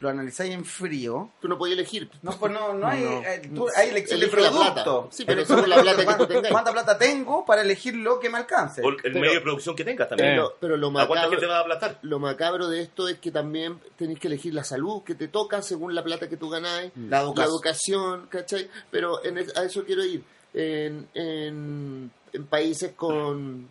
lo 0.00 0.08
analizáis 0.08 0.54
en 0.54 0.64
frío, 0.64 1.30
tú 1.42 1.48
no 1.48 1.58
podías 1.58 1.76
elegir 1.76 2.10
No, 2.22 2.30
pues 2.38 2.50
no, 2.52 2.72
no 2.72 2.86
hay, 2.88 3.02
No. 3.02 3.20
eh, 3.22 3.50
tú- 3.54 3.66
hay 3.76 3.90
elección 3.90 4.18
de 4.20 4.28
producto. 4.28 4.72
plata. 4.72 4.90
Sí, 5.10 5.24
pero 5.26 5.42
es 5.42 5.48
la 5.50 5.82
plata 5.82 6.06
que 6.06 6.14
tú 6.14 6.26
tengas. 6.26 6.50
¿Cuánta 6.50 6.72
plata 6.72 6.96
tengo 6.98 7.44
para 7.44 7.60
elegir 7.62 7.96
lo 7.96 8.18
que 8.18 8.30
me 8.30 8.38
alcance? 8.38 8.80
O 8.82 8.88
el 8.88 8.96
pero- 8.96 9.20
medio 9.20 9.34
de 9.34 9.40
producción 9.42 9.76
que 9.76 9.84
tengas 9.84 10.08
también. 10.08 10.30
pero, 10.36 10.54
pero 10.58 10.76
lo 10.78 10.88
¿A 10.98 11.06
cuánta 11.06 11.28
gente 11.28 11.46
macabro 11.46 11.48
va 11.50 11.56
a 11.56 11.60
aplastar? 11.60 11.98
lo 12.00 12.18
macabro 12.18 12.68
de 12.68 12.80
esto 12.82 13.08
es 13.08 13.18
que 13.18 13.30
también 13.30 13.78
tenéis 13.96 14.18
que 14.18 14.28
elegir 14.28 14.54
la 14.54 14.64
salud 14.64 15.02
que 15.02 15.14
te 15.14 15.28
toca 15.28 15.60
según 15.60 15.94
la 15.94 16.02
plata 16.02 16.28
que 16.30 16.38
tú 16.38 16.48
ganáis, 16.48 16.92
La 16.96 17.18
la 17.18 17.20
educación. 17.22 17.50
educación, 17.54 18.26
¿cachai? 18.30 18.70
Pero 18.90 19.22
en 19.24 19.36
es- 19.38 19.54
a 19.56 19.64
eso 19.64 19.84
quiero 19.84 20.02
ir. 20.04 20.24
En, 20.52 21.08
en, 21.14 22.10
en 22.32 22.46
países 22.46 22.92
con, 22.96 23.68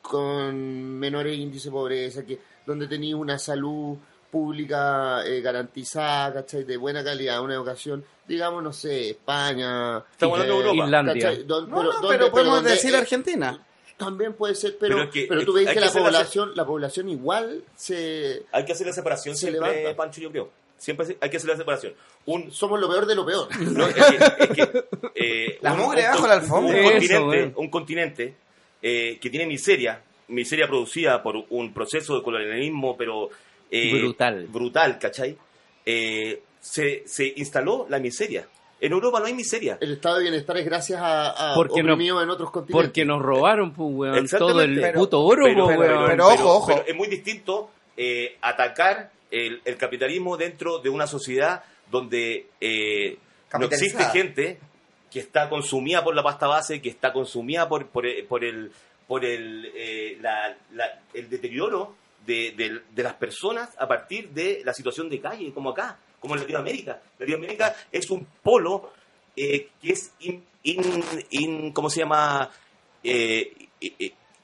con 0.00 0.98
menores 0.98 1.36
índices 1.38 1.64
de 1.66 1.70
pobreza, 1.70 2.24
que 2.24 2.38
donde 2.66 2.86
tenéis 2.86 3.14
una 3.14 3.38
salud 3.38 3.96
pública 4.30 5.26
eh, 5.26 5.40
garantizada, 5.40 6.32
¿cachai? 6.34 6.64
De 6.64 6.76
buena 6.76 7.04
calidad, 7.04 7.42
una 7.42 7.54
educación, 7.54 8.04
digamos, 8.26 8.62
no 8.62 8.72
sé, 8.72 9.10
España. 9.10 9.98
Estamos 10.12 10.38
hablando 10.40 10.54
de 10.60 10.64
Europa. 10.68 10.84
Irlanda. 10.86 11.12
¿cachai? 11.14 11.42
Don- 11.44 11.68
No, 11.70 11.82
no, 11.82 11.92
¿dónde- 11.92 12.08
pero 12.08 12.30
podemos 12.30 12.54
dónde, 12.56 12.70
decir 12.70 12.94
eh, 12.94 12.98
Argentina. 12.98 13.66
También 13.96 14.32
puede 14.32 14.54
ser, 14.54 14.78
pero, 14.78 14.96
Pero 14.96 15.10
pero, 15.12 15.34
es 15.34 15.40
que 15.40 15.46
tú 15.46 15.52
ves 15.52 15.68
que, 15.68 15.74
que 15.74 15.80
la 15.80 15.92
población, 15.92 16.52
la 16.56 16.64
población 16.66 17.08
igual 17.08 17.62
se 17.76 18.44
Hay 18.50 18.64
que 18.64 18.72
hacer 18.72 18.86
la 18.86 18.92
separación 18.92 19.36
Se 19.36 19.48
siempre, 19.50 19.70
levanta. 19.82 19.96
Pancho, 19.96 20.20
yo 20.20 20.30
creo. 20.30 20.50
Siempre 20.82 21.16
hay 21.20 21.30
que 21.30 21.36
hacer 21.36 21.48
la 21.48 21.56
separación. 21.56 21.94
Un, 22.26 22.50
somos 22.50 22.80
lo 22.80 22.88
peor 22.88 23.06
de 23.06 23.14
lo 23.14 23.24
peor. 23.24 23.46
no, 23.60 23.86
es 23.86 23.94
que, 23.94 24.00
es 24.44 24.50
que, 24.50 24.84
eh, 25.14 25.58
La 25.60 25.74
un- 25.74 25.78
mugre 25.80 26.02
un- 26.04 26.10
bajo 26.10 26.26
la 26.26 26.34
alfombra. 26.34 26.72
Un 26.76 26.84
Eso, 26.84 26.90
continente, 26.92 27.20
weón. 27.36 27.52
un 27.56 27.68
continente 27.70 28.34
eh, 28.82 29.18
que 29.20 29.30
tiene 29.30 29.46
miseria, 29.46 30.02
miseria 30.26 30.66
producida 30.66 31.22
por 31.22 31.36
un 31.50 31.72
proceso 31.72 32.16
de 32.16 32.22
colonialismo, 32.24 32.96
pero 32.96 33.30
eh, 33.70 34.00
Brutal. 34.00 34.46
brutal, 34.48 34.98
¿cachai? 34.98 35.36
Eh, 35.86 36.42
se, 36.60 37.04
se 37.06 37.32
instaló 37.36 37.86
la 37.88 38.00
miseria. 38.00 38.48
En 38.80 38.90
Europa 38.90 39.20
no 39.20 39.26
hay 39.26 39.34
miseria. 39.34 39.78
El 39.80 39.92
estado 39.92 40.16
de 40.16 40.22
bienestar 40.22 40.56
es 40.56 40.64
gracias 40.64 41.00
a, 41.00 41.52
a 41.52 41.54
Porque 41.54 41.84
no- 41.84 41.94
en 41.94 42.30
otros 42.30 42.50
continentes. 42.50 42.74
Porque 42.88 43.04
nos 43.04 43.22
robaron, 43.22 43.72
pues, 43.72 43.88
weón, 43.92 44.26
todo 44.26 44.60
el 44.62 44.80
Pero- 44.80 44.98
puto 44.98 45.20
oro, 45.20 45.44
pero, 45.44 45.64
pues, 45.66 45.78
pero- 45.78 45.96
weón. 45.98 46.10
pero 46.10 46.26
ojo, 46.26 46.52
ojo. 46.56 46.66
pero 46.66 46.84
es 46.88 46.96
muy 46.96 47.06
distinto 47.06 47.70
eh, 47.96 48.36
atacar 48.42 49.12
el, 49.32 49.60
el 49.64 49.76
capitalismo 49.76 50.36
dentro 50.36 50.78
de 50.78 50.88
una 50.90 51.08
sociedad 51.08 51.64
donde 51.90 52.46
eh, 52.60 53.18
no 53.58 53.66
existe 53.76 54.04
gente 54.12 54.58
que 55.10 55.18
está 55.20 55.48
consumida 55.48 56.04
por 56.04 56.14
la 56.14 56.22
pasta 56.22 56.46
base, 56.46 56.80
que 56.80 56.88
está 56.88 57.12
consumida 57.12 57.68
por, 57.68 57.88
por, 57.88 58.06
el- 58.06 58.24
por 58.26 58.44
el, 58.44 58.70
por 59.08 59.24
el, 59.24 59.70
eh, 59.74 60.16
la- 60.20 60.56
la- 60.72 61.00
el 61.12 61.28
deterioro 61.28 61.96
de, 62.24 62.52
de- 62.52 62.80
de 62.94 63.02
las 63.02 63.14
personas 63.14 63.70
a 63.78 63.88
partir 63.88 64.30
de 64.30 64.62
la 64.64 64.72
situación 64.72 65.10
de 65.10 65.20
calle, 65.20 65.52
como 65.52 65.70
acá, 65.70 65.98
como 66.20 66.34
en 66.34 66.40
Latinoamérica. 66.42 67.02
Latinoamérica 67.18 67.74
es 67.90 68.08
un 68.10 68.26
polo 68.42 68.92
eh, 69.36 69.68
que 69.82 69.92
es 69.92 70.12
in, 70.20 70.44
in- 70.62 71.04
in- 71.30 71.72
¿cómo 71.72 71.90
se 71.90 72.00
llama? 72.00 72.50
Eh, 73.04 73.52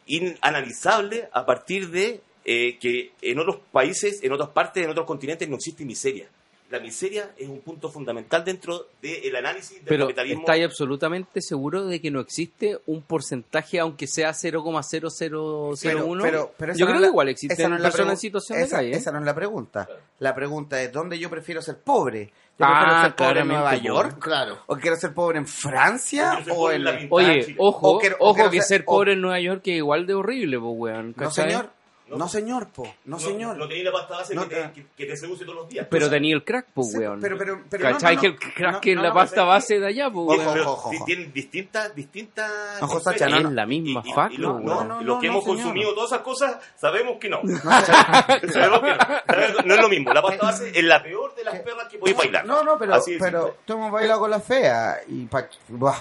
inanalizable 0.07 1.29
a 1.33 1.45
partir 1.47 1.91
de 1.91 2.21
eh, 2.51 2.79
que 2.81 3.13
en 3.21 3.39
otros 3.39 3.59
países, 3.71 4.23
en 4.23 4.33
otras 4.33 4.49
partes, 4.49 4.83
en 4.83 4.89
otros 4.91 5.05
continentes 5.07 5.47
no 5.49 5.57
existe 5.57 5.85
miseria. 5.85 6.29
La 6.71 6.81
miseria 6.81 7.31
es 7.39 7.49
un 7.49 7.61
punto 7.61 7.89
fundamental 7.91 8.45
dentro 8.45 8.89
del 9.01 9.35
análisis 9.37 9.77
del 9.79 9.85
Pero 9.87 10.05
capitalismo. 10.07 10.41
¿estáis 10.43 10.65
absolutamente 10.67 11.41
seguro 11.41 11.87
de 11.87 11.99
que 12.01 12.11
no 12.11 12.21
existe 12.21 12.79
un 12.87 13.01
porcentaje, 13.01 13.79
aunque 13.81 14.07
sea 14.07 14.35
0,0001? 14.35 16.23
Pero- 16.23 16.53
pero 16.59 16.73
esa 16.73 16.79
Yo 16.79 16.85
no 16.87 16.91
creo 16.93 17.01
que 17.03 17.07
igual 17.09 17.29
existen 17.29 17.71
no 17.71 17.79
personas 17.79 18.13
en 18.13 18.17
situación 18.19 18.59
esa, 18.59 18.67
de 18.67 18.83
calle. 18.83 18.91
¿eh? 18.95 18.99
esa 18.99 19.13
no 19.13 19.19
es 19.21 19.25
la 19.25 19.35
pregunta. 19.35 19.89
La 20.19 20.35
pregunta 20.35 20.83
es, 20.83 20.93
¿dónde 20.93 21.19
yo 21.19 21.31
prefiero 21.31 21.63
ser 21.63 21.79
pobre? 21.79 22.27
¿Yo 22.59 22.67
Ah, 22.67 22.81
prefiero 22.81 23.03
ser 23.05 23.15
pobre 23.15 23.41
en 23.41 23.49
Nueva. 23.49 23.77
York? 23.77 24.19
Claro. 24.19 24.59
¿O 24.67 24.77
quiero 24.77 24.97
ser 24.97 25.15
pobre 25.15 25.39
en 25.39 25.47
Francia? 25.47 26.39
¿O 26.55 26.71
en... 26.71 26.85
la. 26.85 26.99
Oye, 27.11 27.55
ojo, 27.59 27.93
O 27.93 27.99
quiero- 27.99 28.17
ojo 28.21 28.35
quiero 28.35 28.51
que 28.51 28.59
ser- 28.59 28.67
ser 28.79 28.83
o- 28.87 28.93
pobre 28.93 29.13
en 29.13 29.21
Nueva 29.21 29.41
York 29.41 29.63
es 29.67 29.77
igual 29.77 30.07
de 30.07 30.15
horrible, 30.15 30.59
pues, 30.59 30.73
weón. 30.77 31.15
No, 31.17 31.31
señor. 31.31 31.71
No, 32.11 32.17
No, 32.17 32.29
señor, 32.29 32.69
po. 32.69 32.87
No, 33.05 33.19
señor. 33.19 33.57
No, 33.57 33.69
tenía 33.69 33.85
la 33.85 33.93
pasta 33.93 34.17
base 34.17 34.35
No 34.35 34.49
que, 34.49 34.55
te- 34.55 34.63
te, 34.63 34.73
que, 34.73 34.87
que 34.97 35.07
te 35.07 35.17
seduce 35.17 35.45
todos 35.45 35.57
los 35.59 35.69
días. 35.69 35.87
Pero 35.91 36.09
tenía 36.11 36.35
el 36.35 36.45
crack, 36.45 36.67
pues, 36.75 36.91
Sí, 36.93 36.99
weón. 36.99 37.21
pero- 37.21 37.37
pero- 37.39 37.63
pero 37.69 37.85
no, 37.85 37.91
¿Cachai? 37.93 38.17
no, 38.17 38.21
que 38.23 38.27
el 38.29 38.33
no. 38.35 38.39
crack 38.55 38.73
No, 38.73 38.81
que 38.81 38.91
es 38.91 38.97
no, 38.97 39.03
la 39.03 39.09
no, 39.11 39.15
pasta 39.15 39.45
base 39.45 39.79
de 39.79 39.87
allá, 39.87 40.11
pues, 40.11 40.39
Ojo, 40.41 40.51
weón. 40.53 40.61
ojo, 40.67 40.91
ojo. 40.91 41.05
Tienen 41.07 41.33
distintas, 41.33 41.95
distintas 41.95 42.51
Ojo, 42.83 42.99
esferas. 42.99 43.19
Sacha, 43.19 43.29
no, 43.31 43.37
Es 43.39 43.43
no. 43.45 43.51
la 43.51 43.67
misma 43.67 44.03
Y- 44.05 44.09
y- 44.09 44.13
fac, 44.13 44.33
y 44.33 44.37
lo- 44.39 44.53
pues, 44.55 44.65
no, 44.65 44.73
weón. 44.77 44.89
no, 44.89 45.03
los 45.03 45.21
que 45.21 45.27
no, 45.27 45.33
hemos 45.33 45.45
señor. 45.45 45.59
consumido 45.63 45.95
todas 45.95 46.11
esas 46.13 46.23
cosas 46.23 46.57
sabemos 46.77 47.19
que 47.21 47.29
no. 47.29 47.41
sabemos 47.45 48.81
que 48.81 48.95
no. 48.95 49.63
No 49.67 49.75
es 49.75 49.81
lo 49.81 49.89
mismo. 49.89 50.13
La 50.13 50.23
pasta 50.23 50.43
base 50.47 50.71
es 50.75 50.85
la 50.85 51.03
peor 51.03 51.35
de 51.35 51.45
las 51.45 51.59
perras 51.61 51.89
que 51.89 51.99
podéis 51.99 52.17
bailar. 52.17 52.47
No, 52.47 52.63
no, 52.63 52.79
pero, 52.79 52.95
pero 53.19 53.57
tú 53.65 53.73
hemos 53.75 53.91
bailado 53.93 54.21
con 54.21 54.31
la 54.31 54.41
fea 54.41 55.01
y 55.09 55.27
pa- 55.27 55.49
buah, 55.69 55.97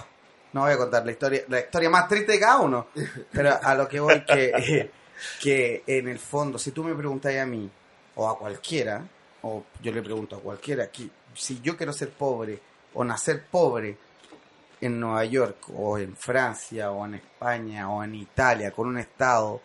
no 0.53 0.61
voy 0.61 0.71
a 0.71 0.77
contar 0.77 1.05
la 1.05 1.11
historia, 1.11 1.41
la 1.49 1.59
historia 1.59 1.89
más 1.89 2.07
triste 2.07 2.31
de 2.33 2.39
cada 2.39 2.59
uno, 2.59 2.87
pero 3.31 3.57
a 3.61 3.75
lo 3.75 3.87
que 3.87 3.99
voy 3.99 4.23
que, 4.25 4.89
que 5.41 5.83
en 5.87 6.07
el 6.07 6.19
fondo, 6.19 6.57
si 6.57 6.71
tú 6.71 6.83
me 6.83 6.95
preguntas 6.95 7.35
a 7.35 7.45
mí 7.45 7.69
o 8.15 8.27
a 8.29 8.37
cualquiera, 8.37 9.05
o 9.43 9.63
yo 9.81 9.91
le 9.91 10.01
pregunto 10.01 10.35
a 10.35 10.39
cualquiera, 10.39 10.89
que 10.91 11.09
si 11.33 11.61
yo 11.61 11.77
quiero 11.77 11.93
ser 11.93 12.09
pobre 12.11 12.59
o 12.93 13.03
nacer 13.03 13.45
pobre 13.45 13.97
en 14.81 14.99
Nueva 14.99 15.25
York 15.25 15.57
o 15.75 15.97
en 15.97 16.15
Francia 16.15 16.91
o 16.91 17.05
en 17.05 17.15
España 17.15 17.89
o 17.89 18.03
en 18.03 18.15
Italia 18.15 18.71
con 18.71 18.87
un 18.87 18.97
estado 18.97 19.61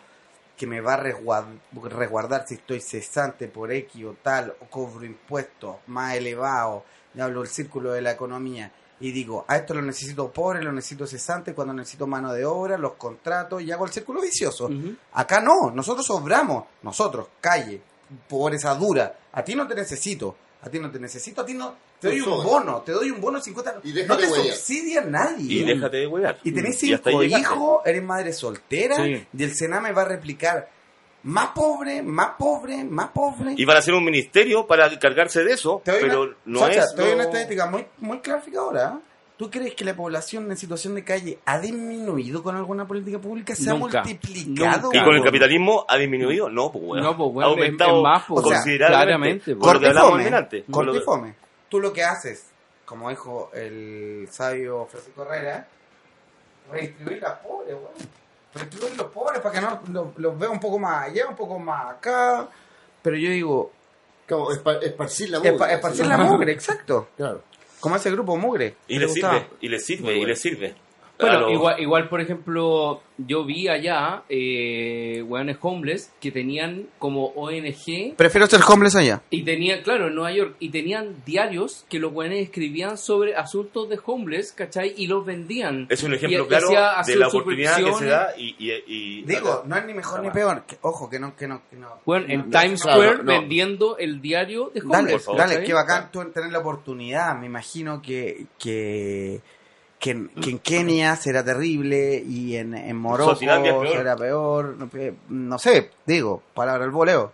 que 0.57 0.67
me 0.67 0.81
va 0.81 0.95
a 0.95 1.03
resguard- 1.03 1.59
resguardar 1.91 2.47
si 2.47 2.55
estoy 2.55 2.81
cesante 2.81 3.49
por 3.49 3.73
X 3.73 4.05
o 4.05 4.17
tal, 4.23 4.55
o 4.61 4.67
cobro 4.67 5.05
impuestos 5.05 5.77
más 5.87 6.15
elevados, 6.15 6.85
ya 7.15 7.25
hablo 7.25 7.41
del 7.41 7.51
círculo 7.51 7.93
de 7.93 8.03
la 8.03 8.13
economía, 8.13 8.71
y 9.03 9.13
digo, 9.13 9.45
a 9.47 9.57
esto 9.57 9.75
lo 9.75 9.83
necesito 9.83 10.31
pobre, 10.33 10.63
lo 10.63 10.73
necesito 10.73 11.07
cesante, 11.07 11.53
cuando 11.55 11.75
necesito 11.75 12.07
mano 12.07 12.33
de 12.33 12.45
obra, 12.47 12.79
los 12.79 12.93
contratos, 12.95 13.61
y 13.61 13.71
hago 13.71 13.85
el 13.85 13.93
círculo 13.93 14.21
vicioso. 14.23 14.71
Acá 15.13 15.41
no, 15.41 15.71
nosotros 15.71 16.07
sobramos, 16.07 16.65
nosotros, 16.83 17.27
calle, 17.41 17.81
pobreza 18.29 18.75
dura, 18.75 19.15
a 19.33 19.43
ti 19.43 19.55
no 19.55 19.67
te 19.67 19.75
necesito, 19.75 20.37
a 20.63 20.71
ti 20.71 20.79
no 20.79 20.91
te 20.91 20.99
necesito, 21.01 21.41
a 21.41 21.45
ti 21.45 21.55
no, 21.55 21.75
te 22.01 22.09
doy 22.09 22.21
un 22.21 22.45
bono, 22.45 22.81
te 22.83 22.93
doy 22.93 23.11
un 23.11 23.21
bono 23.21 23.39
de 23.39 23.45
50, 23.45 23.81
Y 23.85 23.93
no 24.07 24.17
te 24.17 24.27
huellar. 24.29 24.47
subsidia 24.55 25.01
nadie. 25.03 25.53
Y 25.61 25.65
déjate 25.65 25.97
de 25.99 26.07
huear. 26.07 26.39
Y 26.45 26.53
tenés 26.53 26.79
cinco 26.79 27.23
hijos, 27.23 27.81
eres 27.85 28.03
madre 28.03 28.33
soltera, 28.33 28.97
Sí. 28.97 29.27
y 29.33 29.43
el 29.43 29.55
Sename 29.55 29.93
va 29.93 30.03
a 30.03 30.07
replicar 30.07 30.71
más 31.25 31.49
pobre, 31.49 32.03
más 32.03 32.31
pobre, 32.39 32.83
más 32.85 33.09
pobre. 33.11 33.55
Y 33.57 33.65
van 33.65 33.77
a 33.77 33.79
hacer 33.81 33.95
un 33.95 34.05
ministerio 34.05 34.67
para 34.67 34.87
encargarse 34.89 35.45
de 35.45 35.53
eso, 35.53 35.81
pero 35.85 36.23
una, 36.23 36.33
no 36.47 36.59
Sacha, 36.61 36.85
es... 36.85 36.95
te 36.95 37.03
doy 37.03 37.13
una 37.13 37.25
estadística 37.25 37.67
muy, 37.67 37.87
muy 37.99 38.19
clarificadora. 38.21 38.99
¿Tú 39.37 39.51
crees 39.51 39.75
que 39.75 39.85
la 39.85 39.95
población 39.97 40.49
en 40.51 40.57
situación 40.57 40.95
de 40.95 41.03
calle 41.05 41.39
ha 41.47 41.59
disminuido 41.59 42.43
con 42.45 42.55
alguna 42.55 42.87
política 42.87 43.19
pública? 43.19 43.55
¿Se 43.57 43.71
Nunca. 43.71 44.01
ha 44.01 44.05
multiplicado? 44.05 44.83
Nunca. 44.83 44.99
¿Y 44.99 45.05
con 45.05 45.15
el 45.17 45.25
capitalismo 45.25 45.85
ha 45.89 45.97
disminuido? 45.97 46.49
No, 46.49 46.71
pues 46.71 46.85
weón. 46.85 47.03
No, 47.03 47.17
pues, 47.17 47.31
weón, 47.33 47.43
ha 47.45 47.47
aumentado 47.53 47.91
es- 47.93 47.97
es 47.97 48.03
más, 48.03 48.25
pues, 48.29 48.45
o 48.45 48.49
sea, 48.49 48.57
considerablemente. 48.59 49.57
claramente, 49.57 50.65
pues. 50.69 50.87
Cortifome. 50.87 51.35
Tú 51.69 51.81
lo 51.81 51.93
que 51.93 52.05
haces, 52.05 52.47
como 52.85 53.09
dijo 53.11 53.51
el 53.55 54.29
sabio 54.31 54.87
Francisco 54.91 55.23
Herrera, 55.25 55.67
redistribuir 56.71 57.25
a 57.25 57.41
los 57.69 57.81
Redistribuir 58.55 58.93
a 58.93 58.97
los 58.97 59.07
pobres 59.13 59.41
para 59.41 59.55
que 59.55 59.61
no 59.61 59.81
los, 59.93 60.19
los 60.19 60.39
vea 60.39 60.51
un 60.51 60.61
poco 60.61 60.79
más 60.79 61.09
allá, 61.09 61.27
un 61.29 61.37
poco 61.37 61.59
más 61.59 61.93
acá. 61.93 62.49
Pero 63.03 63.17
yo 63.17 63.31
digo, 63.31 63.73
Como 64.29 64.51
espa- 64.51 64.83
esparcir 64.83 65.31
la 65.31 65.39
mugre. 65.39 65.53
espa- 65.57 65.73
esparcir 65.73 66.07
la 66.07 66.19
mugre, 66.19 66.53
exacto. 66.59 67.09
Claro. 67.17 67.43
Como 67.81 67.97
ese 67.97 68.11
grupo 68.11 68.37
mugre. 68.37 68.77
Y 68.87 68.99
¿Te 68.99 69.07
le 69.07 69.09
sirve, 69.09 69.49
y 69.61 69.69
le 69.69 69.79
sirve, 69.81 70.17
y 70.19 70.25
le 70.25 70.37
sirve. 70.37 70.75
Bueno, 71.23 71.39
Claro. 71.39 71.51
igual, 71.53 71.81
igual, 71.81 72.09
por 72.09 72.21
ejemplo, 72.21 73.03
yo 73.19 73.45
vi 73.45 73.69
allá 73.69 74.23
eh, 74.29 75.23
weones 75.27 75.57
homeless 75.61 76.13
que 76.21 76.31
tenían 76.31 76.89
como 76.99 77.27
ONG 77.29 78.15
Prefiero 78.17 78.47
ser 78.47 78.61
homeless 78.67 78.97
allá. 78.97 79.23
y 79.31 79.43
tenían, 79.43 79.83
claro, 79.83 80.09
en 80.09 80.15
Nueva 80.15 80.33
York, 80.33 80.57
y 80.59 80.71
tenían 80.71 81.23
diarios 81.25 81.85
que 81.89 81.99
los 81.99 82.13
weones 82.13 82.43
escribían 82.45 82.99
sobre 82.99 83.35
asuntos 83.37 83.89
de 83.89 83.99
homeless, 84.05 84.53
¿cachai? 84.53 84.95
Y 84.97 85.07
los 85.07 85.25
vendían. 85.25 85.87
Es 85.89 86.03
un 86.03 86.15
ejemplo 86.15 86.45
Y- 86.45 86.49
claro 86.49 86.69
de 87.07 87.17
la 87.17 87.29
oportunidad 87.29 87.77
que 87.77 87.93
se 87.95 88.05
da 88.07 88.29
y... 88.37 88.55
y, 88.59 88.73
y- 88.87 89.23
Digo, 89.23 89.63
no 89.67 89.77
es 89.77 89.85
ni 89.87 89.95
mejor 89.95 90.23
ni 90.23 90.31
peor. 90.31 90.65
Que- 90.67 90.79
ojo, 90.83 91.09
que 91.09 91.19
no, 91.19 91.35
que 91.37 91.47
no, 91.47 91.63
que 91.71 91.77
no. 91.77 91.89
Bueno, 92.05 92.27
en 92.29 92.51
no- 92.51 92.61
Times 92.61 92.83
claro, 92.83 93.03
Square 93.03 93.25
no. 93.25 93.33
vendiendo 93.41 93.97
el 93.99 94.21
diario 94.21 94.71
de 94.75 94.81
Dale, 94.81 94.99
homeless. 94.99 95.25
favor. 95.25 95.39
dale, 95.41 95.53
¿cachai? 95.55 95.67
qué 95.67 95.73
bacán 95.75 96.11
tú 96.13 96.25
tener 96.33 96.51
la 96.53 96.59
oportunidad. 96.59 97.37
Me 97.39 97.47
imagino 97.47 98.01
que, 98.03 98.47
que, 98.59 99.41
que, 100.03 100.11
en, 100.11 100.29
que 100.31 100.51
en 100.51 100.59
Kenia 100.59 101.15
será 101.15 101.45
terrible 101.45 102.17
y 102.27 102.57
en, 102.57 102.75
en 102.75 102.97
Morocco 102.97 103.39
peor. 103.39 103.89
será 103.89 104.17
peor. 104.17 104.77
no, 105.29 105.59
sé, 105.61 105.91
digo, 106.05 106.43
palabra 106.55 106.85
al 106.85 106.91
voleo. 106.91 107.33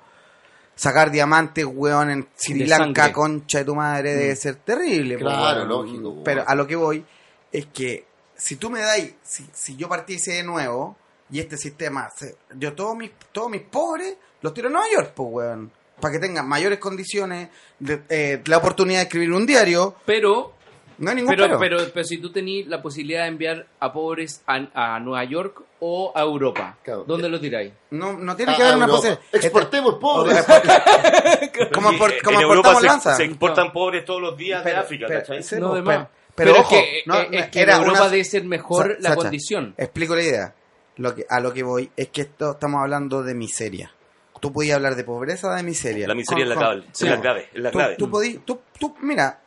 Sacar 0.75 1.11
diamantes, 1.11 1.65
weón, 1.65 2.11
en 2.11 2.29
Sri 2.37 2.67
Lanka, 2.67 3.11
concha 3.13 3.59
de 3.61 3.65
tu 3.65 3.75
madre, 3.75 4.15
debe 4.15 4.37
ser 4.37 4.57
terrible. 4.57 5.17
po, 5.17 5.25
Claro, 5.25 5.61
weón. 5.61 5.69
lógico, 5.71 6.23
Pero 6.23 6.41
weón. 6.43 6.53
a 6.53 6.55
lo 6.55 6.67
que 6.67 6.77
voy 6.77 7.05
es 7.51 7.67
que 7.67 8.05
si 8.37 8.57
tú 8.57 8.69
me 8.71 8.81
dais, 8.83 9.15
si, 9.23 9.47
si 9.53 9.75
yo 9.77 9.89
partiese 9.89 10.33
de 10.35 10.43
nuevo 10.45 10.95
y 11.31 11.41
este 11.41 11.57
sistema, 11.57 12.11
se- 12.15 12.37
yo 12.57 12.75
todos 12.75 12.95
mis, 12.97 13.11
todos 13.33 13.51
mis 13.51 13.63
pobres 13.63 14.15
los 14.43 14.53
tiro 14.55 14.69
a 14.69 14.71
Nueva 14.71 14.87
York, 14.93 15.13
pues, 15.17 15.29
weón. 15.33 15.73
Para 16.01 16.13
que 16.13 16.21
tengan 16.21 16.47
mayores 16.47 16.79
condiciones, 16.79 17.49
de- 17.81 18.03
eh, 18.11 18.43
la 18.45 18.59
oportunidad 18.59 18.99
de 19.01 19.05
escribir 19.05 19.33
un 19.33 19.47
diario, 19.47 19.97
Pero 20.07 20.53
no 20.99 21.11
hay 21.11 21.17
ningún 21.17 21.31
Pero, 21.35 21.45
pero. 21.45 21.59
pero, 21.59 21.79
pero 21.93 22.05
si 22.05 22.19
tú 22.19 22.31
tenías 22.31 22.67
la 22.69 22.83
posibilidad 22.83 23.23
de 23.23 23.29
enviar 23.29 23.67
a 23.81 23.93
pobres 23.93 24.43
a, 24.47 24.95
a 24.97 25.01
Nueva 25.01 25.25
York 25.25 25.63
o 25.81 26.13
a 26.15 26.21
Europa, 26.23 26.77
Claro. 26.83 27.05
¿dónde 27.07 27.29
lo 27.29 27.39
tiráis? 27.41 27.73
no, 27.91 28.15
no 28.19 28.35
tiene 28.37 28.53
A- 28.53 28.57
que 28.57 28.63
haber 28.63 28.77
una 28.77 28.87
posibilidad. 28.89 29.21
Exportemos 29.33 29.95
pobres. 29.95 30.45
como 31.75 31.97
por- 31.99 32.13
en 32.13 32.21
como 32.23 32.41
Europa 32.41 32.75
se, 32.77 32.87
lanza. 32.87 33.15
se 33.17 33.25
exportan 33.25 33.73
pobres 33.73 34.05
todos 34.05 34.21
los 34.21 34.37
días 34.37 34.65
de 34.65 34.71
Pero- 34.71 34.81
África, 34.83 35.07
¿cachai? 35.09 35.43
sí, 35.43 35.57
No, 35.59 35.69
pues, 35.71 35.77
de 35.77 35.83
más. 35.83 35.97
pero, 35.97 36.09
pero 36.35 36.51
Pero 36.53 36.61
ojo, 36.63 36.75
es 36.77 36.81
que, 36.83 37.03
no, 37.07 37.15
es- 37.21 37.29
es 37.33 37.47
que 37.51 37.61
era 37.61 37.75
en 37.77 37.83
Europa 37.83 38.01
una- 38.03 38.11
debe 38.11 38.25
ser 38.25 38.45
mejor 38.45 38.83
Sa- 38.83 38.97
la 39.01 39.09
Sacha, 39.11 39.15
condición. 39.17 39.75
Explico 39.77 40.15
la 40.15 40.23
idea. 40.23 40.55
Lo 40.97 41.15
que, 41.15 41.25
a 41.29 41.39
lo 41.41 41.53
que 41.53 41.63
voy 41.63 41.91
es 41.97 42.09
que 42.09 42.23
esto 42.23 42.53
estamos 42.53 42.81
hablando 42.81 43.23
de 43.23 43.35
miseria. 43.35 43.93
tú 44.41 44.53
podías 44.53 44.77
hablar 44.77 44.95
de 44.95 45.03
pobreza 45.03 45.49
o 45.49 45.55
de 45.55 45.65
miseria. 45.65 46.07
La 46.07 46.15
miseria 46.15 46.45
es 46.45 46.49
la 46.49 46.55
Con- 46.55 46.65
clave, 46.65 46.85
es 46.93 47.03
la 47.03 47.21
clave, 47.21 47.49
es 47.53 47.61
la 47.61 47.71
tú, 47.73 47.79
clave. 47.79 47.97
Tú, 47.97 48.09
podí- 48.09 48.39
tú, 48.45 48.61
tú- 48.79 48.95
mira, 49.03 49.41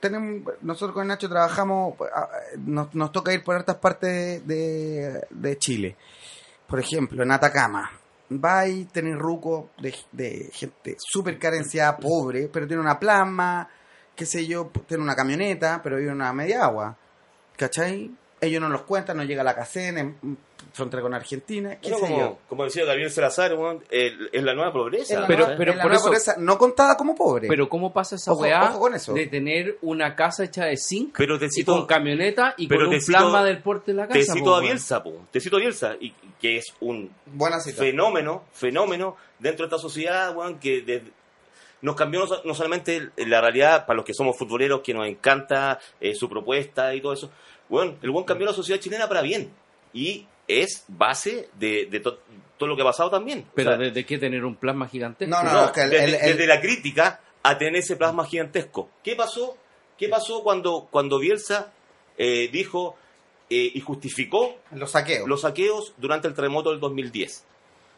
tenemos, 0.00 0.54
nosotros 0.62 0.94
con 0.94 1.06
Nacho 1.06 1.28
trabajamos, 1.28 1.94
nos, 2.58 2.94
nos 2.94 3.12
toca 3.12 3.32
ir 3.32 3.44
por 3.44 3.56
hartas 3.56 3.76
partes 3.76 4.46
de, 4.46 5.26
de 5.30 5.58
Chile. 5.58 5.96
Por 6.66 6.80
ejemplo, 6.80 7.22
en 7.22 7.30
Atacama. 7.30 7.90
Va 8.32 8.66
y 8.66 8.84
tener 8.84 9.18
ruco 9.18 9.70
de, 9.78 9.94
de 10.12 10.50
gente 10.52 10.96
súper 10.98 11.38
carenciada, 11.38 11.96
pobre, 11.96 12.48
pero 12.52 12.66
tiene 12.66 12.80
una 12.80 12.98
plasma, 12.98 13.68
qué 14.14 14.24
sé 14.24 14.46
yo, 14.46 14.70
tiene 14.86 15.02
una 15.02 15.16
camioneta, 15.16 15.80
pero 15.82 15.96
vive 15.96 16.12
una 16.12 16.32
media 16.32 16.64
agua. 16.64 16.96
¿Cachai? 17.56 18.14
Ellos 18.40 18.60
no 18.60 18.68
los 18.68 18.82
cuentan, 18.82 19.16
no 19.16 19.24
llega 19.24 19.42
a 19.42 19.44
la 19.44 19.54
casena, 19.54 20.00
en 20.00 20.38
frontera 20.72 21.02
con 21.02 21.14
Argentina, 21.14 21.78
qué 21.80 21.90
Bueno, 21.90 22.06
sé 22.06 22.12
yo. 22.12 22.18
como, 22.20 22.38
como 22.48 22.64
decía 22.64 22.84
Gabriel 22.84 23.10
Salazar, 23.10 23.56
es 23.90 24.42
la 24.42 24.54
nueva 24.54 24.72
pobreza. 24.72 25.20
La 25.20 25.26
Pero- 25.26 25.40
nueva- 25.44 25.56
pero 25.58 25.70
es 25.72 25.76
la 25.76 25.82
por 25.82 25.90
nueva 25.90 26.00
eso- 26.00 26.08
pobreza 26.08 26.34
no 26.38 26.58
contada 26.58 26.96
como 26.96 27.14
pobre. 27.14 27.48
Pero 27.48 27.68
¿cómo 27.68 27.92
pasa 27.92 28.16
esa 28.16 28.32
Ojo- 28.32 28.42
weá 28.42 28.70
ojo 28.70 28.80
con 28.80 28.94
eso. 28.94 29.12
de 29.14 29.26
tener 29.26 29.78
una 29.82 30.14
casa 30.14 30.44
hecha 30.44 30.64
de 30.66 30.76
zinc 30.76 31.14
Pero 31.16 31.38
te 31.38 31.46
y 31.46 31.50
cito- 31.50 31.72
con 31.76 31.86
camioneta 31.86 32.54
y 32.56 32.66
pero 32.68 32.82
con 32.82 32.90
te 32.90 32.96
un 32.96 33.00
cito- 33.02 33.18
plasma 33.18 33.44
del 33.44 33.62
porte 33.62 33.90
de 33.92 33.96
la 33.96 34.06
casa? 34.08 34.18
Te 34.18 34.24
cito 34.24 34.44
po, 34.44 34.50
a 34.50 34.52
weón? 34.54 34.64
Bielsa, 34.64 35.02
po. 35.02 35.26
te 35.30 35.40
cito 35.40 35.56
a 35.56 35.60
Bielsa, 35.60 35.96
y, 36.00 36.12
que 36.40 36.56
es 36.56 36.66
un 36.80 37.10
Buena 37.26 37.60
cita. 37.60 37.78
fenómeno, 37.82 38.44
fenómeno 38.52 39.16
dentro 39.38 39.66
de 39.66 39.74
esta 39.74 39.78
sociedad, 39.80 40.34
weón, 40.36 40.58
que 40.58 40.82
de- 40.82 41.02
nos 41.82 41.96
cambió 41.96 42.20
no, 42.20 42.26
so- 42.26 42.42
no 42.44 42.54
solamente 42.54 43.08
la 43.16 43.40
realidad 43.40 43.86
para 43.86 43.96
los 43.96 44.04
que 44.04 44.12
somos 44.14 44.36
futboleros, 44.36 44.80
que 44.82 44.92
nos 44.94 45.06
encanta 45.06 45.78
eh, 46.00 46.14
su 46.14 46.28
propuesta 46.28 46.94
y 46.94 47.00
todo 47.00 47.14
eso. 47.14 47.30
Weón, 47.70 47.96
el 48.02 48.10
buen 48.10 48.24
cambió 48.24 48.46
la 48.46 48.52
sociedad 48.52 48.80
chilena 48.80 49.08
para 49.08 49.22
bien. 49.22 49.50
Y 49.92 50.26
es 50.62 50.84
base 50.88 51.48
de, 51.54 51.86
de 51.86 52.00
to- 52.00 52.18
todo 52.58 52.68
lo 52.68 52.76
que 52.76 52.82
ha 52.82 52.86
pasado 52.86 53.10
también. 53.10 53.46
Pero 53.54 53.70
O 53.70 53.72
sea, 53.76 53.82
¿desde 53.86 54.04
qué 54.04 54.18
tener 54.18 54.44
un 54.44 54.56
plasma 54.56 54.88
gigantesco? 54.88 55.30
No, 55.34 55.42
no, 55.42 55.52
no, 55.52 55.64
es 55.66 55.70
que 55.72 55.82
el- 55.82 55.90
desde, 55.90 56.04
el- 56.04 56.14
el- 56.14 56.20
desde 56.32 56.46
la 56.46 56.60
crítica 56.60 57.20
a 57.42 57.56
tener 57.58 57.76
ese 57.76 57.96
plasma 57.96 58.26
gigantesco. 58.26 58.90
¿Qué 59.02 59.16
pasó? 59.16 59.56
¿Qué 59.96 60.08
pasó 60.08 60.42
cuando, 60.42 60.88
cuando 60.90 61.18
Bielsa 61.18 61.72
eh, 62.18 62.48
dijo 62.52 62.96
eh, 63.48 63.70
y 63.74 63.80
justificó 63.80 64.56
Los 64.72 64.90
saqueos. 64.92 65.26
los 65.28 65.40
saqueos 65.42 65.92
durante 65.96 66.28
el 66.28 66.34
terremoto 66.34 66.70
del 66.70 66.80
2010? 66.80 67.44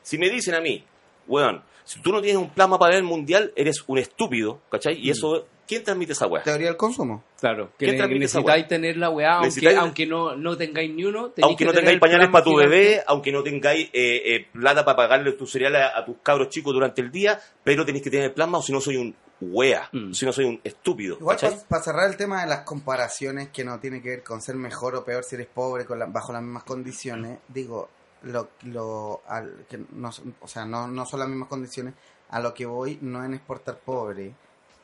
Si 0.02 0.18
me 0.18 0.30
dicen 0.30 0.54
a 0.54 0.60
mí, 0.60 0.84
weón, 1.28 1.62
si 1.84 2.00
tú 2.00 2.12
no 2.12 2.20
tienes 2.22 2.40
un 2.40 2.50
plasma 2.50 2.78
para 2.78 2.90
ver 2.90 2.98
el 2.98 3.04
mundial, 3.04 3.52
eres 3.56 3.82
un 3.86 3.98
estúpido, 3.98 4.60
¿cachai? 4.70 4.94
Mm. 4.96 5.04
Y 5.04 5.10
eso, 5.10 5.46
¿quién 5.66 5.82
transmite 5.84 6.12
esa 6.12 6.26
weá? 6.26 6.42
Teoría 6.42 6.68
del 6.68 6.76
consumo. 6.76 7.22
Claro, 7.40 7.70
que 7.78 7.86
¿Qué 7.86 7.92
ne- 7.92 7.98
transmite 7.98 8.24
esa 8.26 8.38
necesitáis 8.38 8.62
weá? 8.62 8.68
tener 8.68 8.96
la 8.96 9.10
weá, 9.10 9.32
aunque, 9.34 9.48
Necesitáis- 9.48 9.78
aunque 9.78 10.06
no, 10.06 10.36
no 10.36 10.56
tengáis 10.56 10.94
ni 10.94 11.04
uno. 11.04 11.32
Aunque 11.42 11.56
que 11.56 11.64
no 11.64 11.72
tengáis 11.72 11.98
pañales 11.98 12.28
para 12.28 12.44
tu 12.44 12.50
gigante. 12.50 12.68
bebé, 12.76 13.02
aunque 13.06 13.32
no 13.32 13.42
tengáis 13.42 13.88
eh, 13.92 14.22
eh, 14.24 14.46
plata 14.52 14.84
para 14.84 14.96
pagarle 14.96 15.32
tu 15.32 15.46
cereal 15.46 15.76
a, 15.76 15.98
a 15.98 16.04
tus 16.04 16.16
cabros 16.22 16.48
chicos 16.50 16.72
durante 16.74 17.00
el 17.00 17.10
día, 17.10 17.40
pero 17.64 17.84
tenéis 17.84 18.04
que 18.04 18.10
tener 18.10 18.26
el 18.26 18.32
plasma 18.32 18.58
o 18.58 18.62
si 18.62 18.72
no 18.72 18.80
soy 18.80 18.96
un 18.96 19.14
wea, 19.40 19.88
Mm. 19.92 20.12
si 20.12 20.24
no 20.24 20.32
soy 20.32 20.44
un 20.44 20.60
estúpido. 20.62 21.16
Igual 21.18 21.36
para 21.68 21.82
cerrar 21.82 22.08
el 22.08 22.16
tema 22.16 22.42
de 22.42 22.48
las 22.48 22.60
comparaciones 22.60 23.48
que 23.48 23.64
no 23.64 23.80
tiene 23.80 24.00
que 24.00 24.10
ver 24.10 24.22
con 24.22 24.40
ser 24.40 24.54
mejor 24.54 24.94
o 24.94 25.04
peor 25.04 25.24
si 25.24 25.34
eres 25.34 25.48
pobre 25.48 25.84
con 25.84 25.98
la- 25.98 26.06
bajo 26.06 26.32
las 26.32 26.42
mismas 26.42 26.62
condiciones, 26.62 27.38
digo, 27.48 27.88
lo, 28.22 28.50
lo 28.66 29.22
al- 29.26 29.64
que 29.68 29.80
no, 29.94 30.10
o 30.40 30.46
sea, 30.46 30.64
no, 30.64 30.86
no 30.86 31.04
son 31.06 31.18
las 31.18 31.28
mismas 31.28 31.48
condiciones, 31.48 31.94
a 32.30 32.38
lo 32.38 32.54
que 32.54 32.66
voy 32.66 32.98
no 33.02 33.24
en 33.24 33.34
exportar 33.34 33.78
pobre, 33.84 34.32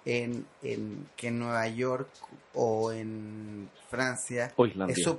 en, 0.09 0.47
en 0.63 1.07
que 1.17 1.29
en 1.29 1.39
Nueva 1.39 1.69
York 1.69 2.09
o 2.55 2.91
en 2.93 3.69
Francia 3.91 4.53
O 4.57 4.65
Islandia. 4.67 4.95
es 4.99 5.07
o, 5.07 5.19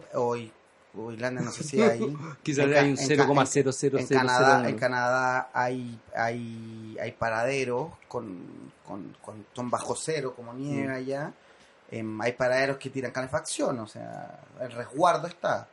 o 0.95 1.11
Irlanda 1.11 1.41
no 1.41 1.51
sé 1.51 1.63
si 1.63 1.79
hay 1.81 1.99
Quizás 2.43 2.65
hay 2.65 2.91
un 2.91 2.97
en 2.99 3.17
ca- 3.17 3.25
0,000001. 3.27 3.99
en 3.99 4.07
Canadá, 4.07 4.67
en 4.69 4.75
Canadá 4.77 5.49
hay, 5.53 5.99
hay, 6.15 6.97
hay 6.99 7.11
paraderos 7.11 7.91
con, 8.07 8.39
con, 8.85 9.15
con- 9.21 9.45
son 9.53 9.69
bajo 9.69 9.95
cero, 9.95 10.33
como 10.35 10.53
nieve 10.53 10.87
Mm. 10.87 10.95
allá. 10.95 11.33
Em, 11.91 12.21
hay 12.21 12.33
paraderos 12.33 12.77
que 12.77 12.89
tiran 12.89 13.11
calefacción, 13.11 13.79
o 13.79 13.87
sea, 13.87 14.39
el 14.61 14.71
resguardo 14.71 15.27
está. 15.27 15.67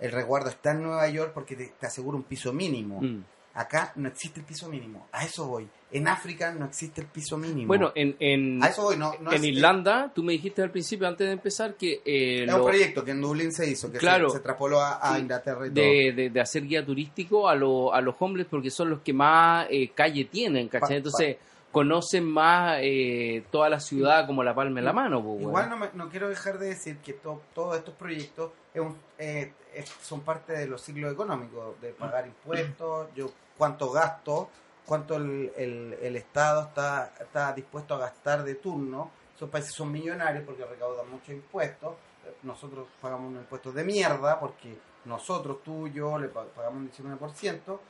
El 0.00 0.10
resguardo 0.12 0.48
está 0.50 0.72
en 0.72 0.82
Nueva 0.82 1.06
York 1.08 1.32
porque 1.32 1.54
te, 1.56 1.66
te 1.78 1.86
asegura 1.86 2.16
un 2.16 2.22
piso 2.24 2.52
mínimo. 2.52 3.00
Mm. 3.00 3.24
Acá 3.54 3.92
no 3.96 4.08
existe 4.08 4.40
el 4.40 4.46
piso 4.46 4.68
mínimo. 4.68 5.06
A 5.12 5.24
eso 5.24 5.46
voy. 5.46 5.68
En 5.90 6.08
África 6.08 6.52
no 6.54 6.64
existe 6.64 7.02
el 7.02 7.06
piso 7.06 7.36
mínimo. 7.36 7.66
Bueno, 7.68 7.92
en, 7.94 8.16
en, 8.18 8.64
a 8.64 8.68
eso 8.68 8.82
voy. 8.84 8.96
No, 8.96 9.12
no 9.20 9.30
en 9.30 9.36
es- 9.36 9.44
Irlanda, 9.44 10.10
tú 10.14 10.22
me 10.22 10.32
dijiste 10.32 10.62
al 10.62 10.70
principio, 10.70 11.06
antes 11.06 11.26
de 11.26 11.34
empezar, 11.34 11.74
que 11.74 12.00
eh, 12.04 12.44
Es 12.44 12.46
lo- 12.50 12.58
un 12.64 12.68
proyecto 12.70 13.04
que 13.04 13.10
en 13.10 13.20
Dublín 13.20 13.52
se 13.52 13.68
hizo, 13.68 13.92
que 13.92 13.98
Claro. 13.98 14.30
se, 14.30 14.38
se 14.38 14.42
traspoló 14.42 14.80
a, 14.80 14.98
a. 15.14 15.18
Inglaterra 15.18 15.66
y 15.66 15.70
todo. 15.70 15.84
de, 15.84 16.12
de, 16.16 16.30
de 16.30 16.40
hacer 16.40 16.66
guía 16.66 16.84
turístico 16.84 17.46
a, 17.46 17.54
lo- 17.54 17.92
a 17.92 18.00
los 18.00 18.14
hombres 18.20 18.46
porque 18.48 18.70
son 18.70 18.88
los 18.88 19.00
que 19.02 19.12
más 19.12 19.66
eh, 19.70 19.90
calle 19.94 20.24
tienen, 20.24 20.68
¿cachai? 20.68 20.88
Pa- 20.88 20.94
Entonces 20.96 21.36
conocen 21.72 22.24
más 22.30 22.78
eh, 22.82 23.44
toda 23.50 23.68
la 23.70 23.80
ciudad 23.80 24.26
como 24.26 24.44
la 24.44 24.54
palma 24.54 24.78
en 24.80 24.84
la 24.84 24.92
mano. 24.92 25.22
pues, 25.22 25.40
Igual 25.40 25.70
no, 25.70 25.76
me- 25.78 25.90
no 25.94 26.08
quiero 26.10 26.28
dejar 26.28 26.58
de 26.58 26.66
decir 26.68 26.98
que 26.98 27.14
to- 27.14 27.40
todos 27.54 27.76
estos 27.76 27.94
proyectos 27.94 28.50
es 28.74 28.80
un- 28.80 28.96
eh, 29.18 29.52
es- 29.74 29.88
son 30.02 30.20
parte 30.20 30.52
de 30.52 30.66
los 30.66 30.82
ciclos 30.82 31.12
económicos, 31.12 31.80
de 31.80 31.90
pagar 31.92 32.26
impuestos, 32.26 33.08
yo 33.16 33.30
cuánto 33.56 33.90
gasto, 33.90 34.48
cuánto 34.86 35.16
el, 35.16 35.50
el- 35.56 35.98
el 36.02 36.16
Estado 36.16 36.62
está, 36.62 37.12
está 37.18 37.52
dispuesto 37.52 37.94
a 37.94 37.98
gastar 37.98 38.44
de 38.44 38.54
turno. 38.56 39.10
Esos 39.34 39.48
países 39.48 39.72
son 39.72 39.90
millonarios 39.90 40.44
porque 40.44 40.64
recaudan 40.64 41.10
muchos 41.10 41.30
impuestos. 41.30 41.94
Nosotros 42.42 42.86
pagamos 43.00 43.28
unos 43.30 43.42
impuestos 43.42 43.74
de 43.74 43.82
mierda 43.84 44.38
porque 44.38 44.76
nosotros, 45.04 45.58
tú 45.64 45.86
y 45.88 45.92
yo, 45.92 46.18
le 46.18 46.28
pa- 46.28 46.44
pagamos 46.44 46.78
un 46.78 46.86
19%, 46.90 47.80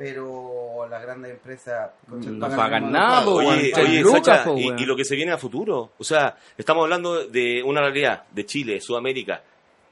pero 0.00 0.86
las 0.88 1.02
grandes 1.02 1.32
empresas... 1.32 1.90
No 2.08 2.48
pagan 2.48 2.90
nada, 2.90 3.22
po, 3.22 3.36
weón. 3.36 3.58
Oye, 3.58 3.70
Tres 3.70 3.86
oye, 3.86 4.00
lucas, 4.00 4.24
Sacha, 4.24 4.44
po, 4.44 4.56
y, 4.56 4.64
weón. 4.64 4.78
y 4.78 4.86
lo 4.86 4.96
que 4.96 5.04
se 5.04 5.14
viene 5.14 5.32
a 5.32 5.36
futuro, 5.36 5.92
o 5.98 6.04
sea, 6.04 6.38
estamos 6.56 6.84
hablando 6.84 7.26
de 7.26 7.62
una 7.62 7.82
realidad 7.82 8.24
de 8.30 8.46
Chile, 8.46 8.80
Sudamérica. 8.80 9.42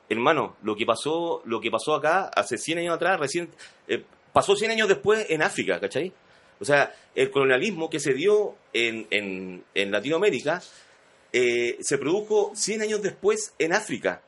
Hermano, 0.09 0.57
lo 0.63 0.75
que 0.75 0.87
pasó, 0.87 1.43
lo 1.45 1.61
que 1.61 1.71
pasó 1.71 1.95
acá 1.95 2.31
hace 2.35 2.57
100 2.57 2.79
años 2.79 2.95
atrás, 2.95 3.21
recién 3.21 3.51
eh, 3.87 4.03
pasó 4.33 4.57
100 4.57 4.71
años 4.71 4.89
después 4.89 5.27
en 5.29 5.43
África, 5.43 5.79
¿cachai? 5.79 6.11
O 6.59 6.65
sea, 6.65 6.91
el 7.15 7.31
colonialismo 7.31 7.91
que 7.91 8.01
se 8.01 8.15
dio 8.15 8.55
en, 8.73 9.07
en, 9.11 9.63
en 9.75 9.91
Latinoamérica 9.91 10.63
eh, 11.35 11.77
se 11.83 11.99
produjo 11.99 12.53
100 12.55 12.81
años 12.81 13.03
después 13.03 13.53
en 13.59 13.75
África. 13.75 14.23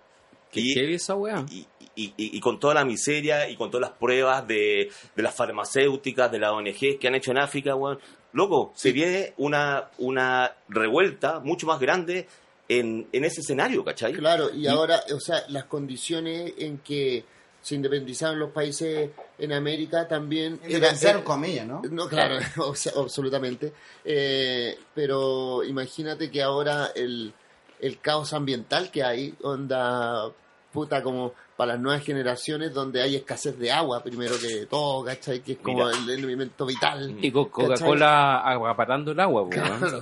Qué 0.52 0.60
Y- 0.60 0.74
heavy 0.74 0.94
esa 0.94 1.14
weá. 1.14 1.44
y, 1.50 1.66
y- 1.96 2.14
y- 2.16 2.36
y 2.36 2.40
con 2.40 2.58
toda 2.60 2.74
la 2.74 2.84
miseria 2.84 3.48
y 3.48 3.56
con 3.56 3.70
todas 3.70 3.88
las 3.90 3.98
pruebas 3.98 4.46
de, 4.46 4.90
de 5.14 5.22
las 5.22 5.34
farmacéuticas, 5.34 6.30
de 6.32 6.38
las 6.38 6.50
ONG 6.52 6.98
que 6.98 7.08
han 7.08 7.14
hecho 7.14 7.30
en 7.30 7.38
África, 7.38 7.74
weón. 7.74 7.98
Loco, 8.32 8.72
se 8.76 8.92
viene 8.92 9.34
una, 9.38 9.90
una 9.98 10.52
revuelta 10.68 11.40
mucho 11.40 11.66
más 11.66 11.80
grande 11.80 12.28
en, 12.68 13.08
en 13.12 13.24
ese 13.24 13.40
escenario, 13.40 13.84
¿cachai? 13.84 14.12
Claro, 14.12 14.54
y 14.54 14.68
ahora, 14.68 15.02
o 15.12 15.18
sea, 15.18 15.42
las 15.48 15.64
condiciones 15.64 16.52
en 16.58 16.78
que 16.78 17.24
se 17.60 17.74
independizaron 17.74 18.38
los 18.38 18.52
países 18.52 19.10
en 19.38 19.52
América 19.52 20.06
también... 20.06 20.60
Independizaron 20.64 21.16
era- 21.16 21.24
comillas, 21.24 21.66
¿no? 21.66 21.82
No, 21.90 22.08
claro, 22.08 22.38
o 22.58 22.74
sea, 22.76 22.92
absolutamente. 22.96 23.72
Eh, 24.04 24.78
pero 24.94 25.64
imagínate 25.64 26.30
que 26.30 26.40
ahora 26.40 26.92
el, 26.94 27.34
el 27.80 28.00
caos 28.00 28.32
ambiental 28.32 28.90
que 28.90 29.02
hay, 29.04 29.34
onda 29.42 30.30
puta 30.72 31.02
como 31.02 31.32
para 31.56 31.72
las 31.72 31.80
nuevas 31.82 32.04
generaciones 32.04 32.72
donde 32.72 33.02
hay 33.02 33.16
escasez 33.16 33.58
de 33.58 33.72
agua, 33.72 34.02
primero 34.02 34.36
que 34.40 34.66
todo, 34.66 35.04
¿cachai? 35.04 35.40
Que 35.40 35.52
es 35.52 35.58
como 35.58 35.84
Mira. 35.84 35.98
el 35.98 36.10
elemento 36.10 36.64
vital. 36.64 37.16
Y 37.20 37.30
con 37.32 37.46
Coca-Cola 37.46 38.38
aguaparando 38.40 39.10
el 39.12 39.20
agua. 39.20 39.48
Claro. 39.50 40.00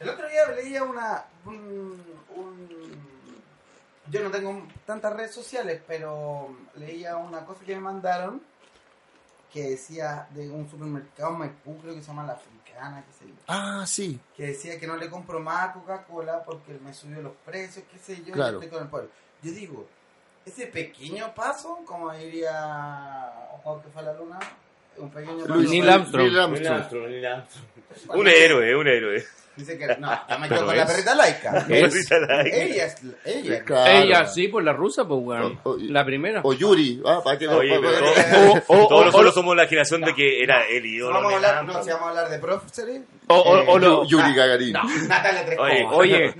El 0.00 0.08
otro 0.08 0.28
día 0.28 0.48
leía 0.56 0.82
una. 0.82 1.24
Un, 1.46 2.02
un- 2.36 2.68
yo 4.10 4.22
no 4.22 4.30
tengo 4.30 4.66
tantas 4.86 5.12
redes 5.14 5.34
sociales, 5.34 5.82
pero 5.86 6.48
leía 6.76 7.16
una 7.16 7.44
cosa 7.44 7.62
que 7.64 7.74
me 7.74 7.80
mandaron 7.82 8.40
que 9.52 9.62
decía 9.70 10.26
de 10.30 10.48
un 10.50 10.68
supermercado 10.68 11.30
Maipú, 11.32 11.78
creo 11.80 11.94
que 11.94 12.00
se 12.02 12.08
llama 12.08 12.24
La 12.26 12.36
Africana, 12.78 13.04
qué 13.06 13.12
sé 13.12 13.28
yo. 13.28 13.34
Ah, 13.48 13.84
sí. 13.86 14.18
Que 14.36 14.46
decía 14.48 14.78
que 14.78 14.86
no 14.86 14.96
le 14.96 15.08
compro 15.10 15.40
más 15.40 15.68
a 15.70 15.72
Coca-Cola 15.72 16.42
porque 16.44 16.72
me 16.84 16.92
subió 16.94 17.20
los 17.22 17.32
precios, 17.44 17.84
qué 17.90 17.98
sé 17.98 18.16
yo, 18.22 18.28
y 18.28 18.32
Claro. 18.32 18.54
estoy 18.58 18.68
con 18.68 18.82
el 18.82 18.88
pueblo. 18.88 19.10
Yo 19.42 19.52
digo, 19.52 19.86
ese 20.44 20.66
pequeño 20.66 21.34
paso, 21.34 21.78
como 21.84 22.12
diría 22.12 23.32
Juan 23.62 23.80
que 23.82 23.88
fue 23.90 24.02
a 24.02 24.04
la 24.06 24.12
luna, 24.14 24.38
un 24.96 25.10
pequeño 25.10 25.38
paso. 25.46 25.54
Neil 25.60 25.88
Armstrong. 25.88 26.22
Neil 26.22 26.32
Neil 26.32 26.38
Armstrong. 26.38 26.74
Armstrong, 26.74 27.08
Neil 27.08 27.26
Armstrong. 27.26 27.66
Un 28.20 28.28
héroe, 28.28 28.76
un 28.76 28.88
héroe. 28.88 29.24
Dice 29.58 29.76
que 29.76 29.86
no, 29.98 30.08
yo 30.30 30.38
me 30.38 30.48
quedo 30.48 30.64
con 30.66 30.76
la 30.76 30.86
perrita 30.86 31.14
laica. 31.14 31.66
Es- 31.68 32.10
Ella 32.12 32.86
es 32.86 32.96
ella. 33.24 33.64
Claro. 33.64 33.90
Ella 33.90 34.26
sí, 34.26 34.48
por 34.48 34.62
la 34.62 34.72
rusa, 34.72 35.06
pues, 35.06 35.20
weón. 35.22 35.58
O- 35.64 35.70
o- 35.72 35.76
La 35.80 36.04
primera. 36.04 36.40
O 36.44 36.52
Yuri, 36.52 37.02
ah, 37.04 37.20
para 37.24 37.36
que 37.38 37.48
Oye, 37.48 37.78
pero 37.80 38.52
O- 38.68 38.84
o- 38.84 38.88
todos 38.88 39.06
nosotros 39.06 39.34
somos 39.34 39.56
la 39.56 39.66
generación 39.66 40.00
de 40.02 40.14
que 40.14 40.42
era 40.42 40.66
el 40.68 40.86
ídolo. 40.86 41.14
Vamos 41.14 41.32
a 41.32 41.36
hablar, 41.36 41.64
no, 41.64 41.82
si 41.82 41.90
vamos 41.90 42.06
a 42.06 42.10
hablar 42.10 42.28
de 42.30 42.38
Professor. 42.38 42.88
O, 43.30 43.34
o, 43.36 43.72
o 43.72 43.76
Eh, 43.76 43.80
lo- 43.80 44.04
Yuri 44.06 44.34
Gagarin. 44.34 44.72
Natalia 45.08 45.44
Tres 45.44 45.58
Oye, 45.58 45.84
Cobas. 45.84 45.98
oye, 45.98 46.34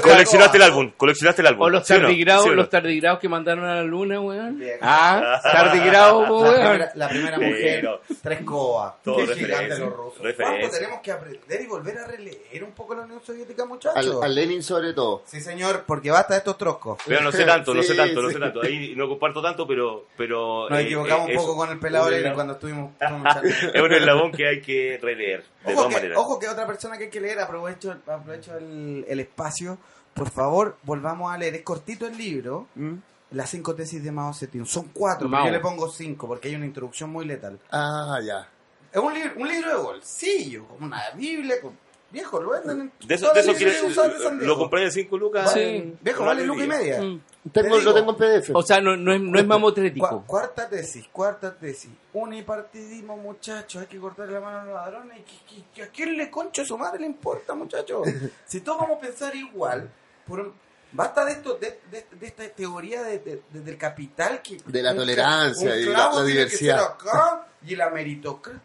Coleccionaste 0.00 0.56
el 0.56 0.62
álbum, 0.62 0.92
coleccionaste 0.96 1.42
el 1.42 1.46
álbum. 1.48 1.62
o 1.62 1.70
los 1.70 1.86
¿sí 1.86 1.92
o 1.92 1.96
no? 1.96 2.02
tardigrados, 2.02 2.42
¿Sí 2.44 2.48
o 2.48 2.52
no? 2.52 2.56
los 2.56 2.70
tardigrados 2.70 3.18
que 3.20 3.28
mandaron 3.28 3.64
a 3.64 3.74
la 3.76 3.82
luna, 3.82 4.20
weón. 4.20 4.62
Ah, 4.80 5.40
tardigrado, 5.42 6.26
pues, 6.26 6.42
La 6.42 6.48
weón. 6.50 6.62
primera, 6.70 6.92
la 6.94 7.08
primera 7.08 7.36
mujer, 7.38 7.80
Pero- 7.80 8.00
Tres 8.22 8.40
Cobas. 8.42 8.94
Todo 9.02 9.16
Qué 9.16 9.34
gigante 9.34 9.78
los 9.78 9.92
rusos. 9.92 10.22
referencia. 10.22 10.60
¿Cuánto 10.60 10.76
tenemos 10.78 11.00
que 11.02 11.12
aprender 11.12 11.60
y 11.60 11.66
volver 11.66 11.98
a 11.98 12.06
releer 12.06 12.38
un 12.62 12.72
poco 12.72 12.94
la 12.94 13.02
Unión 13.02 13.20
Soviética, 13.24 13.64
muchachos? 13.64 13.96
Al, 13.96 14.22
al 14.22 14.34
Lenin 14.34 14.62
sobre 14.62 14.92
todo. 14.92 15.22
Sí, 15.26 15.40
señor, 15.40 15.84
porque 15.86 16.10
basta 16.10 16.34
de 16.34 16.38
estos 16.38 16.56
troscos. 16.58 16.98
Pero 17.06 17.20
no 17.22 17.32
sé 17.32 17.44
tanto, 17.44 17.74
no 17.74 17.82
sé 17.82 17.92
Sí, 17.92 17.96
tanto, 17.96 18.22
no 18.22 18.30
sé 18.30 18.38
tanto. 18.38 18.62
Ahí 18.62 18.94
no 18.96 19.08
comparto 19.08 19.42
tanto, 19.42 19.66
pero... 19.66 20.06
pero 20.16 20.68
Nos 20.70 20.78
eh, 20.78 20.82
equivocamos 20.82 21.28
eh, 21.28 21.32
un 21.32 21.38
es 21.38 21.42
poco 21.44 21.56
con 21.56 21.70
el 21.70 21.78
pelado 21.78 22.10
Lenin 22.10 22.34
cuando 22.34 22.52
estuvimos... 22.54 22.92
Es 23.74 23.80
un 23.82 23.92
eslabón 23.92 24.32
que 24.32 24.48
hay 24.48 24.60
que 24.60 24.98
releer, 25.02 25.42
de 25.64 25.72
Ojo 25.72 25.74
todas 25.74 25.88
que, 25.88 25.94
maneras. 25.94 26.18
ojo 26.18 26.38
que 26.38 26.48
otra 26.48 26.66
persona 26.66 26.96
que 26.98 27.04
hay 27.04 27.10
que 27.10 27.20
leer, 27.20 27.40
aprovecho, 27.40 27.90
aprovecho 28.06 28.56
el, 28.56 29.04
el 29.08 29.20
espacio, 29.20 29.78
por 30.14 30.30
favor, 30.30 30.76
volvamos 30.84 31.32
a 31.32 31.38
leer. 31.38 31.54
Es 31.56 31.62
cortito 31.62 32.06
el 32.06 32.16
libro, 32.16 32.68
¿Mm? 32.76 32.94
las 33.32 33.50
cinco 33.50 33.74
tesis 33.74 34.02
de 34.04 34.12
Mao 34.12 34.32
Zedong. 34.32 34.64
Son 34.66 34.90
cuatro, 34.92 35.28
pero 35.28 35.46
yo 35.46 35.50
le 35.50 35.60
pongo 35.60 35.88
cinco 35.90 36.28
porque 36.28 36.48
hay 36.48 36.54
una 36.54 36.66
introducción 36.66 37.10
muy 37.10 37.24
letal. 37.24 37.58
Ah, 37.72 38.18
ya. 38.24 38.48
Es 38.92 39.00
un 39.00 39.12
libro, 39.12 39.32
un 39.38 39.48
libro 39.48 39.68
de 39.70 39.82
bolsillo, 39.82 40.66
como 40.68 40.86
una 40.86 41.02
Biblia, 41.16 41.56
con- 41.60 41.76
viejo, 42.14 42.40
lo 42.40 42.50
venden 42.50 42.80
en 42.80 42.92
De 43.06 43.14
eso, 43.14 43.30
de 43.34 43.40
eso 43.40 43.52
quiere- 43.54 43.72
de 43.82 44.46
lo 44.46 44.56
compré 44.56 44.84
en 44.84 44.92
5 44.92 45.18
lucas. 45.18 45.52
Sí. 45.52 45.60
en- 45.60 45.98
Viejo, 46.00 46.24
vale 46.24 46.44
luca 46.46 46.64
y 46.64 46.68
media. 46.68 47.02
Mm. 47.02 47.20
Tengo, 47.52 47.78
lo 47.78 47.92
tengo 47.92 48.10
en 48.12 48.16
PDF. 48.16 48.50
O 48.54 48.62
sea, 48.62 48.80
no, 48.80 48.96
no 48.96 49.12
es, 49.12 49.20
no 49.20 49.38
es 49.38 49.46
mamotrético. 49.46 50.06
Cua- 50.06 50.24
cuarta 50.26 50.66
tesis, 50.68 51.06
cuarta 51.12 51.54
tesis. 51.54 51.90
Unipartidismo, 52.14 53.16
muchachos. 53.16 53.82
Hay 53.82 53.88
que 53.88 53.98
cortarle 53.98 54.32
la 54.34 54.40
mano 54.40 54.58
a 54.60 54.64
los 54.64 54.74
ladrones. 54.74 55.18
¿Qué- 55.26 55.54
qué- 55.56 55.64
qué- 55.74 55.82
¿A 55.82 55.88
quién 55.88 56.16
le 56.16 56.30
concho 56.30 56.62
a 56.62 56.64
su 56.64 56.78
madre 56.78 57.00
le 57.00 57.06
importa, 57.06 57.54
muchachos? 57.54 58.02
si 58.46 58.60
todos 58.62 58.78
vamos 58.80 58.96
a 58.96 59.00
pensar 59.00 59.34
igual, 59.36 59.90
por- 60.26 60.52
basta 60.92 61.24
de 61.24 61.32
esto, 61.32 61.54
de, 61.58 61.80
de- 61.90 62.06
de 62.18 62.26
esta 62.26 62.48
teoría 62.48 63.02
de- 63.02 63.18
de- 63.18 63.42
de- 63.50 63.60
del 63.60 63.76
capital 63.76 64.40
que 64.42 64.58
De 64.64 64.82
la 64.82 64.92
un 64.92 64.96
tolerancia 64.98 65.72
un 65.72 65.78
y 65.78 65.84
la- 65.84 66.22
diversidad. 66.24 66.82
acá 66.82 67.46
y 67.66 67.76
la 67.76 67.90
meritocracia. 67.90 68.62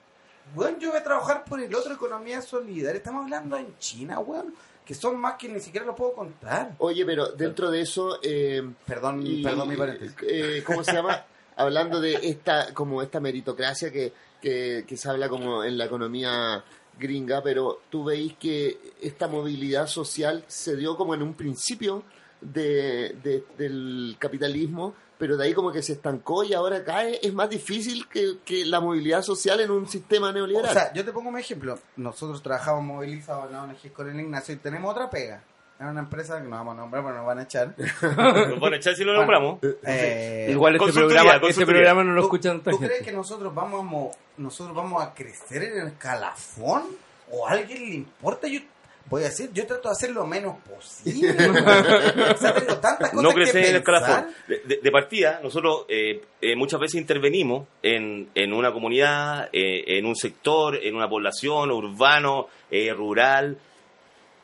Bueno, 0.56 0.78
yo 0.80 0.90
voy 0.90 1.00
a 1.00 1.04
trabajar 1.04 1.44
por 1.46 1.60
el 1.62 1.74
otro 1.74 1.94
economía 1.94 2.42
solidaria. 2.42 2.98
Estamos 2.98 3.24
hablando 3.24 3.58
en 3.58 3.78
China, 3.78 4.20
weón, 4.20 4.54
que 4.86 4.94
son 4.96 5.18
más 5.18 5.36
que 5.36 5.48
ni 5.50 5.60
siquiera 5.60 5.86
lo 5.86 5.96
puedo 5.96 6.14
contar. 6.14 6.76
Oye, 6.80 7.06
pero 7.06 7.28
dentro 7.34 7.70
de 7.70 7.82
eso, 7.82 8.20
eh, 8.24 8.64
Perdón, 8.86 9.22
y- 9.26 9.44
perdón 9.44 9.70
mi 9.70 9.76
paréntesis. 9.76 10.16
eh, 10.24 10.64
¿cómo 10.66 10.84
se 10.84 10.94
llama? 10.94 11.24
Hablando 11.56 12.00
de 12.00 12.14
esta, 12.24 12.74
como 12.74 13.02
esta 13.02 13.20
meritocracia 13.20 13.92
que, 13.92 14.14
que, 14.42 14.86
que 14.88 14.98
se 14.98 15.10
habla 15.10 15.28
como 15.30 15.64
en 15.64 15.78
la 15.78 15.86
economía 15.86 16.64
gringa, 16.98 17.42
pero 17.44 17.82
tú 17.90 18.04
veis 18.06 18.36
que 18.38 18.94
esta 19.02 19.28
movilidad 19.28 19.88
social 19.88 20.44
se 20.48 20.76
dio 20.76 20.96
como 20.98 21.14
en 21.14 21.22
un 21.22 21.34
principio 21.34 22.04
de, 22.42 23.16
de- 23.24 23.44
del 23.58 24.16
capitalismo, 24.18 24.96
pero 25.20 25.38
de 25.38 25.46
ahí 25.46 25.54
como 25.54 25.72
que 25.72 25.84
se 25.84 25.94
estancó 25.94 26.44
y 26.44 26.54
ahora 26.56 26.84
cae. 26.84 27.20
Es 27.22 27.34
más 27.34 27.50
difícil 27.50 28.08
que, 28.08 28.38
que 28.44 28.66
la 28.66 28.80
movilidad 28.80 29.22
social 29.22 29.60
en 29.60 29.70
un 29.70 29.86
sistema 29.88 30.30
O 30.30 30.34
neoliberal. 30.34 30.74
sea, 30.74 30.92
yo 30.94 31.06
te 31.06 31.12
pongo 31.12 31.30
un 31.30 31.38
ejemplo. 31.38 31.78
Nosotros 31.98 32.42
trabajamos 32.42 32.84
movilizados 32.84 33.46
en 33.48 33.52
la 33.52 33.64
ONG 33.64 33.92
con 33.94 34.10
el 34.10 34.20
Ignacio 34.20 34.56
y 34.56 34.58
tenemos 34.58 34.90
otra 34.92 35.10
pega. 35.12 35.44
Era 35.80 35.92
una 35.92 36.00
empresa 36.02 36.38
que 36.42 36.44
no 36.48 36.58
vamos 36.58 36.74
a 36.74 36.78
nombrar, 36.78 37.04
pero 37.04 37.16
nos 37.18 37.26
van 37.26 37.40
a 37.40 37.44
echar. 37.44 37.74
Nos 38.02 38.60
van 38.60 38.74
a 38.74 38.76
echar 38.76 38.96
si 38.96 39.04
lo 39.06 39.14
nombramos. 39.14 39.60
Eh, 39.86 40.48
Igual 40.52 40.76
este 40.76 40.92
programa, 40.92 41.36
este 41.48 41.66
programa 41.66 42.04
no 42.04 42.12
lo 42.14 42.22
¿tú- 42.22 42.28
escucha 42.28 42.50
tanta 42.50 42.72
¿Tú 42.72 42.78
gente. 42.80 42.94
crees 42.96 43.06
que 43.08 43.14
nosotros 43.14 43.56
vamos, 43.56 43.80
a 43.80 43.84
mo- 43.84 44.12
nosotros 44.38 44.76
vamos 44.76 45.02
a 45.02 45.14
crecer 45.14 45.64
en 45.64 45.80
el 45.80 45.88
escalafón? 45.88 46.84
¿O 47.32 47.48
a 47.48 47.52
alguien 47.52 47.80
le 47.90 47.96
importa? 47.96 48.48
Yo 48.48 48.60
voy 49.08 49.24
a 49.24 49.26
decir, 49.26 49.50
yo 49.54 49.66
trato 49.66 49.90
de 49.90 49.94
hacer 49.94 50.12
lo 50.12 50.26
menos 50.28 50.58
posible. 50.64 51.32
o 51.50 52.38
sea, 52.38 52.54
tengo 52.54 52.78
tantas 52.80 53.10
cosas 53.10 53.24
no 53.24 53.30
que 53.30 53.36
crecer 53.36 53.64
en 53.64 53.70
el 53.72 53.76
escalafón. 53.78 54.28
De, 54.48 54.58
de- 54.66 54.80
de 54.84 54.92
partida, 54.92 55.40
nosotros 55.44 55.86
eh, 55.90 56.22
eh, 56.42 56.56
muchas 56.56 56.80
veces 56.80 57.00
intervenimos 57.02 57.68
en, 57.82 58.30
en 58.36 58.54
una 58.54 58.72
comunidad, 58.72 59.50
eh, 59.52 59.98
en 59.98 60.06
un 60.06 60.16
sector, 60.16 60.76
en 60.76 60.96
una 60.96 61.10
población, 61.10 61.72
urbano, 61.72 62.48
eh, 62.70 62.94
rural, 62.94 63.58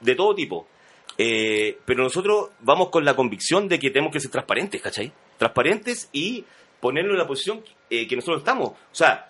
de 0.01 0.15
todo 0.15 0.33
tipo. 0.35 0.67
Pero 1.17 2.03
nosotros 2.03 2.49
vamos 2.59 2.89
con 2.89 3.05
la 3.05 3.15
convicción 3.15 3.67
de 3.69 3.79
que 3.79 3.89
tenemos 3.89 4.11
que 4.11 4.19
ser 4.19 4.31
transparentes, 4.31 4.81
¿cachai? 4.81 5.11
Transparentes 5.37 6.09
y 6.11 6.43
ponerlo 6.81 7.13
en 7.13 7.19
la 7.19 7.27
posición 7.27 7.63
que 7.89 8.15
nosotros 8.15 8.39
estamos. 8.39 8.69
O 8.71 8.75
sea, 8.91 9.27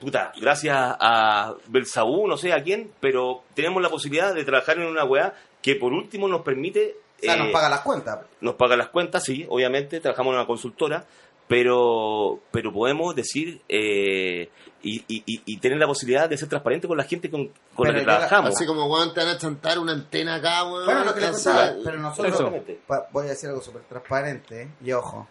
puta, 0.00 0.32
gracias 0.40 0.76
a 0.78 1.54
Belsaú, 1.68 2.26
no 2.26 2.36
sé 2.36 2.52
a 2.52 2.62
quién, 2.62 2.90
pero 3.00 3.42
tenemos 3.54 3.82
la 3.82 3.88
posibilidad 3.90 4.34
de 4.34 4.44
trabajar 4.44 4.78
en 4.78 4.86
una 4.86 5.04
weá 5.04 5.34
que 5.62 5.74
por 5.76 5.92
último 5.92 6.26
nos 6.28 6.42
permite... 6.42 6.96
O 7.18 7.22
sea, 7.22 7.36
nos 7.36 7.48
eh, 7.48 7.52
paga 7.52 7.68
las 7.68 7.80
cuentas. 7.80 8.20
nos 8.40 8.54
paga 8.54 8.76
las 8.76 8.88
cuentas, 8.88 9.22
sí, 9.24 9.44
obviamente, 9.48 10.00
trabajamos 10.00 10.32
en 10.32 10.38
una 10.38 10.46
consultora, 10.46 11.04
pero, 11.46 12.38
pero 12.50 12.72
podemos 12.72 13.14
decir 13.14 13.60
eh, 13.68 14.48
y, 14.82 15.04
y- 15.08 15.22
y- 15.26 15.42
y 15.44 15.56
tener 15.58 15.78
la 15.78 15.86
posibilidad 15.86 16.28
de 16.28 16.36
ser 16.38 16.48
transparente 16.48 16.88
con 16.88 16.96
la 16.96 17.04
gente 17.04 17.28
con, 17.30 17.50
con 17.74 17.88
la 17.88 17.94
que 17.94 18.02
trabajamos. 18.02 18.54
Así 18.54 18.64
como, 18.66 18.86
weón, 18.86 19.12
te 19.12 19.20
van 19.20 19.30
a 19.30 19.36
chantar 19.38 19.78
una 19.78 19.92
antena 19.92 20.36
acá, 20.36 20.64
weón. 20.64 20.86
Bueno, 20.86 21.04
lo 21.04 21.14
que 21.14 21.20
contaba, 21.28 21.72
pero 21.84 21.98
nosotros, 21.98 22.52
voy 23.12 23.26
a 23.26 23.30
decir 23.30 23.48
algo 23.48 23.60
súper 23.60 23.82
transparente, 23.82 24.70
y 24.82 24.92
ojo, 24.92 25.28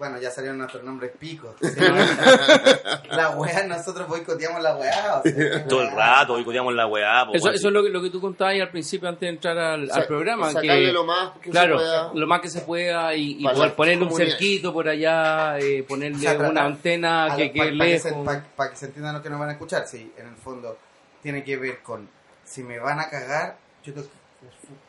bueno, 0.00 0.18
ya 0.18 0.30
salieron 0.30 0.56
nuestros 0.58 0.82
nombres 0.82 1.12
picos. 1.18 1.54
la 3.10 3.30
weá, 3.36 3.64
nosotros 3.66 4.08
boicoteamos 4.08 4.62
la 4.62 4.74
weá. 4.76 5.18
o 5.18 5.22
sea, 5.22 5.34
qué 5.34 5.58
Todo 5.68 5.82
el 5.82 5.90
rato, 5.92 6.32
boicoteamos 6.32 6.74
la 6.74 6.86
weá. 6.86 7.26
po, 7.26 7.34
Eso, 7.34 7.50
eso 7.50 7.68
es 7.68 7.72
lo 7.74 7.82
que, 7.82 7.90
lo 7.90 8.00
que 8.02 8.10
tú 8.10 8.20
contabas 8.20 8.54
ahí 8.54 8.60
al 8.60 8.70
principio 8.70 9.08
antes 9.08 9.20
de 9.20 9.28
entrar 9.28 9.58
al, 9.58 9.88
programa. 10.08 10.46
sacarle 10.48 10.86
que, 10.86 10.92
lo 10.92 11.04
más 11.04 11.30
que 11.42 11.50
claro, 11.50 11.78
se 11.78 11.84
pueda. 11.84 12.10
lo 12.14 12.26
más 12.26 12.40
que 12.40 12.48
se 12.48 12.60
pueda 12.62 13.14
y, 13.14 13.36
y 13.40 13.44
Para 13.44 13.56
poder 13.56 13.74
ponerle 13.74 14.04
un 14.06 14.16
cerquito 14.16 14.72
por 14.72 14.88
allá, 14.88 15.58
eh, 15.58 15.84
ponerle 15.86 16.16
O 16.16 16.20
sea, 16.20 16.32
tratar- 16.36 16.50
una 16.50 16.64
antena 16.64 17.34
que 17.36 17.52
que 17.52 17.58
pa- 17.58 17.64
pa 17.78 17.84
que 17.84 17.98
se- 17.98 18.10
lejos. 18.10 18.24
pa- 18.26 18.44
pa 18.56 18.70
que 18.70 18.76
se 18.76 18.86
entiendan 18.86 19.14
lo 19.16 19.22
que 19.22 19.30
nos 19.30 19.38
van 19.38 19.50
a 19.50 19.52
escuchar, 19.52 19.86
sí, 19.86 20.12
en 20.16 20.26
el 20.28 20.36
fondo 20.36 20.78
tiene 21.22 21.44
que 21.44 21.56
ver 21.56 21.82
con 21.82 22.08
si 22.44 22.62
me 22.62 22.78
van 22.78 22.98
a 23.00 23.08
cagar, 23.10 23.58
yo 23.84 23.92
tengo 23.92 24.06
que- 24.08 24.14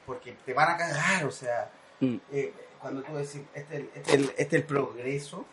porque 0.06 0.36
te 0.46 0.54
van 0.54 0.70
a 0.72 0.78
cagar, 0.78 1.26
o 1.26 1.32
sea, 1.32 1.70
Mm. 2.00 2.16
eh, 2.32 2.54
cuando 2.82 3.02
tú 3.04 3.14
decís, 3.16 3.42
este, 3.54 3.78
es 3.78 3.84
este, 3.96 4.00
es 4.02 4.14
el- 4.14 4.30
este 4.38 4.44
es 4.44 4.54
el 4.54 4.64
progreso, 4.64 5.46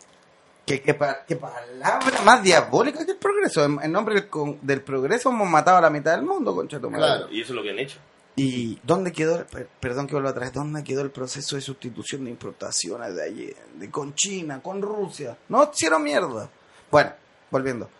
¿qué, 0.66 0.80
qué, 0.82 0.96
qué 1.26 1.36
palabra 1.36 2.00
más 2.24 2.42
diabólica 2.42 3.04
que 3.04 3.12
el 3.12 3.16
progreso? 3.18 3.64
En, 3.64 3.78
en 3.82 3.92
nombre 3.92 4.14
del, 4.14 4.28
con- 4.28 4.58
del 4.62 4.82
progreso 4.82 5.30
hemos 5.30 5.48
matado 5.48 5.76
a 5.78 5.80
la 5.80 5.90
mitad 5.90 6.12
del 6.16 6.24
mundo, 6.26 6.54
concha 6.54 6.78
tu. 6.80 6.90
Claro. 6.90 7.28
Y 7.30 7.40
eso 7.42 7.52
es 7.52 7.56
lo 7.56 7.62
que 7.62 7.70
han 7.70 7.78
hecho. 7.78 7.98
¿Y 8.36 8.78
dónde 8.84 9.10
quedó, 9.12 9.44
per- 9.46 9.66
perdón 9.80 10.06
que 10.06 10.12
vuelva 10.14 10.30
atrás, 10.30 10.52
dónde 10.52 10.84
quedó 10.84 11.00
el 11.02 11.10
proceso 11.10 11.56
de 11.56 11.62
sustitución 11.62 12.24
de 12.24 12.30
importaciones 12.30 13.14
de 13.16 13.24
allí, 13.24 13.52
de, 13.74 13.90
con 13.90 14.14
China, 14.14 14.60
con 14.62 14.80
Rusia? 14.80 15.36
No 15.48 15.68
hicieron 15.72 16.02
mierda. 16.04 16.48
Bueno, 16.90 17.12
volviendo. 17.50 17.90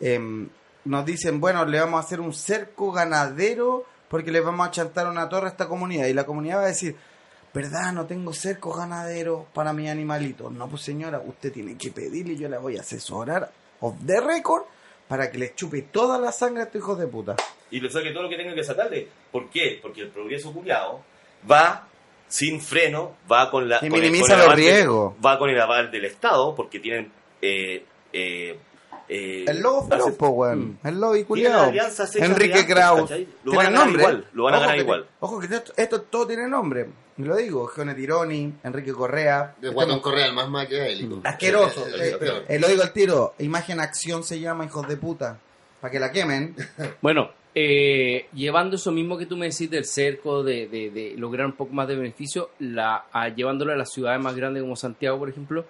Em, 0.00 0.48
nos 0.86 1.04
dicen, 1.04 1.38
bueno, 1.40 1.64
le 1.66 1.78
vamos 1.80 2.00
a 2.02 2.06
hacer 2.06 2.20
un 2.20 2.32
cerco 2.32 2.92
ganadero 2.92 3.84
porque 4.08 4.32
le 4.32 4.40
vamos 4.40 4.66
a 4.66 4.70
chantar 4.70 5.06
una 5.06 5.28
torre 5.28 5.48
a 5.48 5.50
esta 5.50 5.68
comunidad. 5.68 6.06
Y 6.06 6.14
la 6.14 6.24
comunidad 6.24 6.58
va 6.58 6.64
a 6.64 6.68
decir, 6.68 6.96
¿verdad? 7.54 7.92
No 7.92 8.04
tengo 8.06 8.32
cerco 8.32 8.72
ganadero 8.72 9.46
para 9.54 9.72
mi 9.72 9.88
animalito. 9.88 10.50
No, 10.50 10.68
pues 10.68 10.82
señora, 10.82 11.22
usted 11.24 11.52
tiene 11.52 11.76
que 11.78 11.90
pedirle 11.90 12.34
y 12.34 12.36
yo 12.38 12.48
la 12.48 12.58
voy 12.58 12.76
a 12.76 12.80
asesorar 12.80 13.50
off 13.80 13.94
the 14.06 14.20
record 14.20 14.64
para 15.08 15.30
que 15.30 15.38
le 15.38 15.54
chupe 15.54 15.82
toda 15.82 16.18
la 16.18 16.32
sangre 16.32 16.62
a 16.62 16.64
estos 16.66 16.80
hijos 16.80 16.98
de 16.98 17.06
puta. 17.06 17.36
Y 17.70 17.80
le 17.80 17.90
saque 17.90 18.10
todo 18.10 18.24
lo 18.24 18.28
que 18.28 18.36
tenga 18.36 18.54
que 18.54 18.64
sacarle. 18.64 19.08
¿Por 19.30 19.48
qué? 19.50 19.78
Porque 19.80 20.00
el 20.02 20.08
progreso 20.08 20.52
culiado 20.52 21.00
va 21.50 21.86
sin 22.28 22.60
freno, 22.60 23.16
va 23.30 23.50
con 23.50 23.68
la. 23.68 23.76
Y 23.82 23.88
con 23.88 24.02
el- 24.02 24.20
con 24.20 24.38
los 24.38 24.54
riesgos. 24.54 25.14
Va 25.24 25.38
con 25.38 25.50
el 25.50 25.60
aval 25.60 25.90
del 25.90 26.04
Estado, 26.06 26.54
porque 26.54 26.80
tienen. 26.80 27.12
Eh, 27.42 27.84
eh, 28.12 28.58
eh, 29.08 29.44
El 29.46 29.60
lobo 29.60 29.86
hace- 29.94 30.12
po, 30.12 30.28
weón. 30.28 30.78
El 30.82 30.98
lobo 31.00 31.14
y 31.16 31.20
hechas 31.20 32.16
Enrique 32.16 32.66
Kraus. 32.66 33.10
Lo 33.44 33.52
van 33.52 33.66
a 33.66 33.70
ganar 33.70 33.86
nombre. 33.86 34.02
igual, 34.02 34.26
lo 34.32 34.44
van 34.44 34.54
a 34.54 34.56
Ojo 34.56 34.60
ganar 34.62 34.76
que- 34.76 34.82
igual. 34.82 35.06
Ojo 35.20 35.40
que 35.40 35.46
esto, 35.54 35.72
esto 35.76 36.02
todo 36.02 36.26
tiene 36.26 36.48
nombre. 36.48 36.88
Y 37.16 37.22
lo 37.22 37.36
digo, 37.36 37.66
Gione 37.68 37.94
Tironi, 37.94 38.52
Enrique 38.64 38.92
Correa. 38.92 39.54
De 39.60 39.68
Guatón 39.68 40.00
Correa, 40.00 40.26
el 40.26 40.32
más 40.32 40.48
maquiavélico. 40.48 41.20
Asqueroso. 41.24 41.86
El- 41.86 41.94
el- 41.94 42.00
Eh, 42.02 42.18
el 42.48 42.56
eh, 42.56 42.58
lo 42.58 42.68
digo 42.68 42.82
al 42.82 42.92
tiro. 42.92 43.34
Imagen 43.38 43.78
acción 43.80 44.24
se 44.24 44.40
llama, 44.40 44.64
hijos 44.64 44.86
de 44.88 44.96
puta. 44.96 45.38
Para 45.80 45.92
que 45.92 46.00
la 46.00 46.10
quemen. 46.10 46.56
Bueno, 47.02 47.30
eh, 47.54 48.26
llevando 48.34 48.74
eso 48.76 48.90
mismo 48.90 49.16
que 49.16 49.26
tú 49.26 49.36
me 49.36 49.48
decís 49.48 49.70
del 49.70 49.84
cerco, 49.84 50.42
de, 50.42 50.66
de- 50.66 50.90
de 50.90 51.14
lograr 51.16 51.46
un 51.46 51.52
poco 51.52 51.72
más 51.72 51.86
de 51.86 51.94
beneficio, 51.94 52.50
la, 52.58 53.04
a- 53.12 53.28
llevándolo 53.28 53.72
a 53.72 53.76
las 53.76 53.92
ciudades 53.92 54.20
más 54.20 54.34
grandes 54.34 54.62
como 54.64 54.74
Santiago, 54.74 55.18
por 55.20 55.28
ejemplo, 55.28 55.64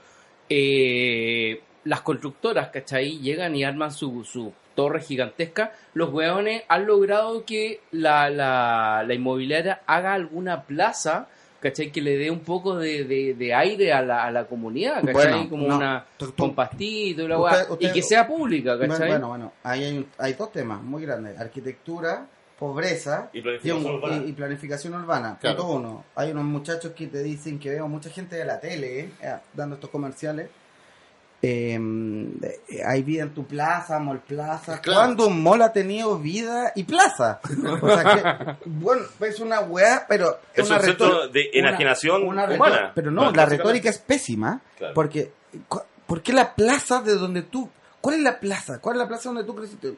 eh, 0.49 1.61
las 1.85 2.01
constructoras, 2.01 2.71
¿cachai? 2.71 3.19
Llegan 3.19 3.55
y 3.55 3.65
arman 3.65 3.93
su, 3.93 4.25
su, 4.25 4.51
torres 4.75 5.07
gigantescas, 5.07 5.71
los 5.95 6.13
hueones 6.13 6.63
han 6.69 6.87
logrado 6.87 7.45
que 7.45 7.81
la, 7.93 8.29
la, 8.31 9.05
la 9.07 9.15
inmobiliaria 9.15 9.81
haga 9.87 10.13
alguna 10.15 10.63
plaza, 10.65 11.29
¿cachai? 11.61 11.91
Que 11.91 12.01
le 12.03 12.17
dé 12.19 12.31
un 12.31 12.41
poco 12.41 12.77
de, 12.77 13.05
de, 13.05 13.35
de 13.35 13.55
aire 13.55 13.93
a 13.93 14.03
la, 14.03 14.25
a 14.25 14.31
la 14.31 14.45
comunidad, 14.45 14.97
¿cachai? 15.05 15.13
Bueno, 15.33 15.49
Como 15.51 15.67
no, 15.69 15.77
una 15.77 16.05
tú- 16.17 16.27
tú- 16.33 16.43
con 16.43 16.55
pastito 16.55 17.23
y 17.23 17.29
la 17.29 17.39
usted- 17.39 17.57
weá, 17.63 17.73
usted- 17.73 17.89
y 17.89 17.93
que 17.93 18.03
sea 18.03 18.27
pública, 18.27 18.79
¿cachai? 18.79 19.09
bueno, 19.09 19.29
bueno, 19.29 19.53
ahí 19.63 19.85
hay, 19.85 19.99
un- 19.99 20.07
hay 20.19 20.33
dos 20.35 20.53
temas 20.53 20.83
muy 20.83 21.03
grandes. 21.03 21.39
Arquitectura, 21.41 22.27
pobreza 22.59 23.31
Y 23.33 23.41
planificación 23.43 23.95
urbana. 23.95 24.17
y- 24.25 24.29
y 24.29 24.33
planificación 24.33 24.95
urbana. 24.95 25.39
Claro. 25.41 25.57
Punto 25.57 25.73
uno. 25.73 26.05
Hay 26.15 26.31
unos 26.31 26.45
muchachos 26.45 26.93
que 26.93 27.07
te 27.09 27.23
dicen 27.23 27.59
que 27.59 27.71
veo 27.71 27.89
mucha 27.89 28.11
gente 28.11 28.37
de 28.37 28.45
la 28.45 28.61
tele 28.61 29.01
eh, 29.21 29.35
dando 29.53 29.75
estos 29.77 29.91
comerciales. 29.91 30.49
Eh, 31.47 31.79
eh, 32.71 32.81
hay 32.87 33.03
vida 33.03 33.23
en 33.25 33.35
tu 33.35 33.47
plaza, 33.47 33.99
mall 33.99 34.21
plaza. 34.21 34.81
Claro. 34.81 35.01
¿Cuándo 35.01 35.27
un 35.27 35.43
mall 35.43 35.61
ha 35.63 35.73
tenido 35.73 36.19
vida 36.19 36.73
y 36.75 36.85
plaza? 36.85 37.41
O 37.83 37.87
sea 37.89 38.57
que, 38.57 38.57
bueno, 38.71 39.03
es 39.21 39.41
una 39.41 39.61
weá, 39.61 40.07
pero 40.09 40.39
Es 40.55 40.67
una 40.71 40.79
un 40.79 40.85
centro 40.85 41.29
de 41.29 41.51
una- 41.55 41.69
enajenación 41.69 42.23
una 42.27 42.47
retor- 42.47 42.57
humana. 42.57 42.93
Pero 42.95 43.11
no, 43.11 43.31
la 43.31 43.45
retórica 43.47 43.91
es 43.91 43.99
pésima. 43.99 44.61
Claro. 44.79 44.95
Porque, 44.95 45.33
¿por 46.07 46.23
qué 46.23 46.33
la 46.33 46.55
plaza 46.55 47.03
de 47.03 47.15
donde 47.15 47.43
tú... 47.43 47.69
¿Cuál 48.01 48.17
es 48.17 48.23
la 48.23 48.39
plaza? 48.41 48.81
¿Cuál 48.81 48.97
es 48.97 48.99
la 49.01 49.09
plaza 49.09 49.29
donde 49.31 49.45
tú 49.45 49.55
creciste? 49.55 49.95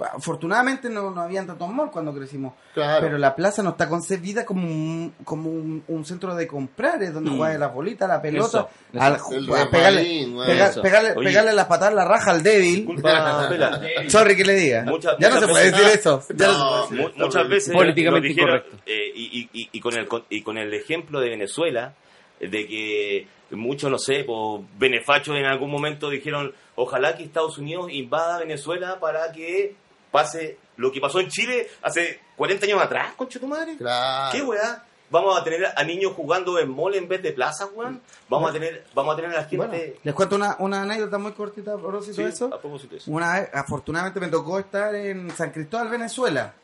Afortunadamente 0.00 0.88
no, 0.88 1.10
no 1.10 1.20
habían 1.20 1.46
tantos 1.46 1.68
malls 1.68 1.90
cuando 1.92 2.14
crecimos. 2.14 2.54
Claro. 2.74 3.00
Pero 3.06 3.18
la 3.18 3.34
plaza 3.36 3.62
no 3.62 3.70
está 3.70 3.88
concebida 3.88 4.44
como 4.46 4.66
un, 4.66 5.14
como 5.24 5.50
un, 5.50 5.84
un 5.86 6.04
centro 6.04 6.34
de 6.34 6.46
comprar, 6.46 7.02
es 7.02 7.12
donde 7.12 7.30
Mm. 7.30 7.36
juegas 7.36 7.60
la 7.60 7.66
bolita, 7.68 8.06
la 8.06 8.20
pelota, 8.22 8.46
Eso, 8.48 8.68
al- 8.98 9.18
El 9.32 9.52
a 9.54 9.70
pegarle, 9.70 10.26
pega- 10.46 11.14
pegarle, 11.14 11.52
las 11.52 11.66
patadas, 11.66 11.94
la 11.94 12.04
raja 12.04 12.30
al 12.30 12.42
débil. 12.42 12.76
Disculpa. 12.86 13.48
Sorry 14.08 14.36
que 14.36 14.44
le 14.44 14.54
diga. 14.54 14.82
Muchas- 14.84 15.16
ya 15.18 15.28
no 15.30 15.40
se 15.40 15.48
puede 15.48 15.70
decir 15.70 15.86
eso. 15.88 16.22
No 16.36 16.88
No. 16.90 17.10
muchas 17.16 17.48
veces 17.48 17.74
Políticamente 17.74 18.28
dijeron, 18.28 18.56
incorrecto. 18.56 18.76
eh, 18.86 19.12
y, 19.14 19.48
y- 19.72 19.80
con 19.80 19.94
el, 19.94 20.06
con- 20.08 20.24
y 20.30 20.42
con 20.42 20.58
el 20.58 20.72
ejemplo 20.74 21.20
de 21.20 21.30
Venezuela, 21.30 21.94
de 22.40 22.66
que 22.66 23.26
muchos, 23.50 23.90
no 23.90 23.98
sé, 23.98 24.24
pues, 24.24 24.62
benefachos 24.78 25.36
en 25.36 25.44
algún 25.44 25.70
momento 25.70 26.08
dijeron, 26.10 26.52
ojalá 26.74 27.14
que 27.16 27.22
Estados 27.22 27.58
Unidos 27.58 27.92
invada 27.92 28.38
Venezuela 28.38 28.98
para 28.98 29.30
que 29.32 29.74
pase 30.12 30.58
lo 30.76 30.92
que 30.92 31.00
pasó 31.00 31.18
en 31.18 31.28
Chile 31.28 31.68
hace 31.82 32.20
40 32.36 32.66
años 32.66 32.80
atrás, 32.80 33.14
concha 33.16 33.40
tu 33.40 33.48
madre. 33.48 33.76
Claro. 33.76 34.30
¿Qué 34.30 34.42
weá? 34.42 34.84
Vamos 35.10 35.38
a 35.38 35.44
tener 35.44 35.66
a 35.76 35.84
niños 35.84 36.12
jugando 36.14 36.58
en 36.58 36.70
mall 36.70 36.94
en 36.94 37.06
vez 37.06 37.22
de 37.22 37.32
plaza, 37.32 37.66
weón. 37.66 38.00
Vamos 38.30 38.48
a 38.48 38.52
tener, 38.54 38.86
vamos 38.94 39.12
a 39.12 39.16
tener 39.16 39.30
a 39.32 39.34
la 39.34 39.44
gente. 39.44 39.56
Bueno, 39.58 39.74
les 40.02 40.14
cuento 40.14 40.36
una, 40.36 40.56
una 40.60 40.82
anécdota 40.82 41.18
muy 41.18 41.32
cortita 41.32 41.74
a 41.74 41.78
propósito 41.78 42.14
Sí, 42.16 42.22
de 42.22 42.28
eso. 42.30 42.46
a 42.46 42.58
propósito 42.60 42.92
de 42.92 42.96
eso. 42.98 43.10
Una 43.10 43.34
vez, 43.40 43.50
afortunadamente 43.52 44.20
me 44.20 44.28
tocó 44.28 44.58
estar 44.58 44.94
en 44.94 45.30
San 45.32 45.50
Cristóbal, 45.50 45.88
Venezuela. 45.88 46.54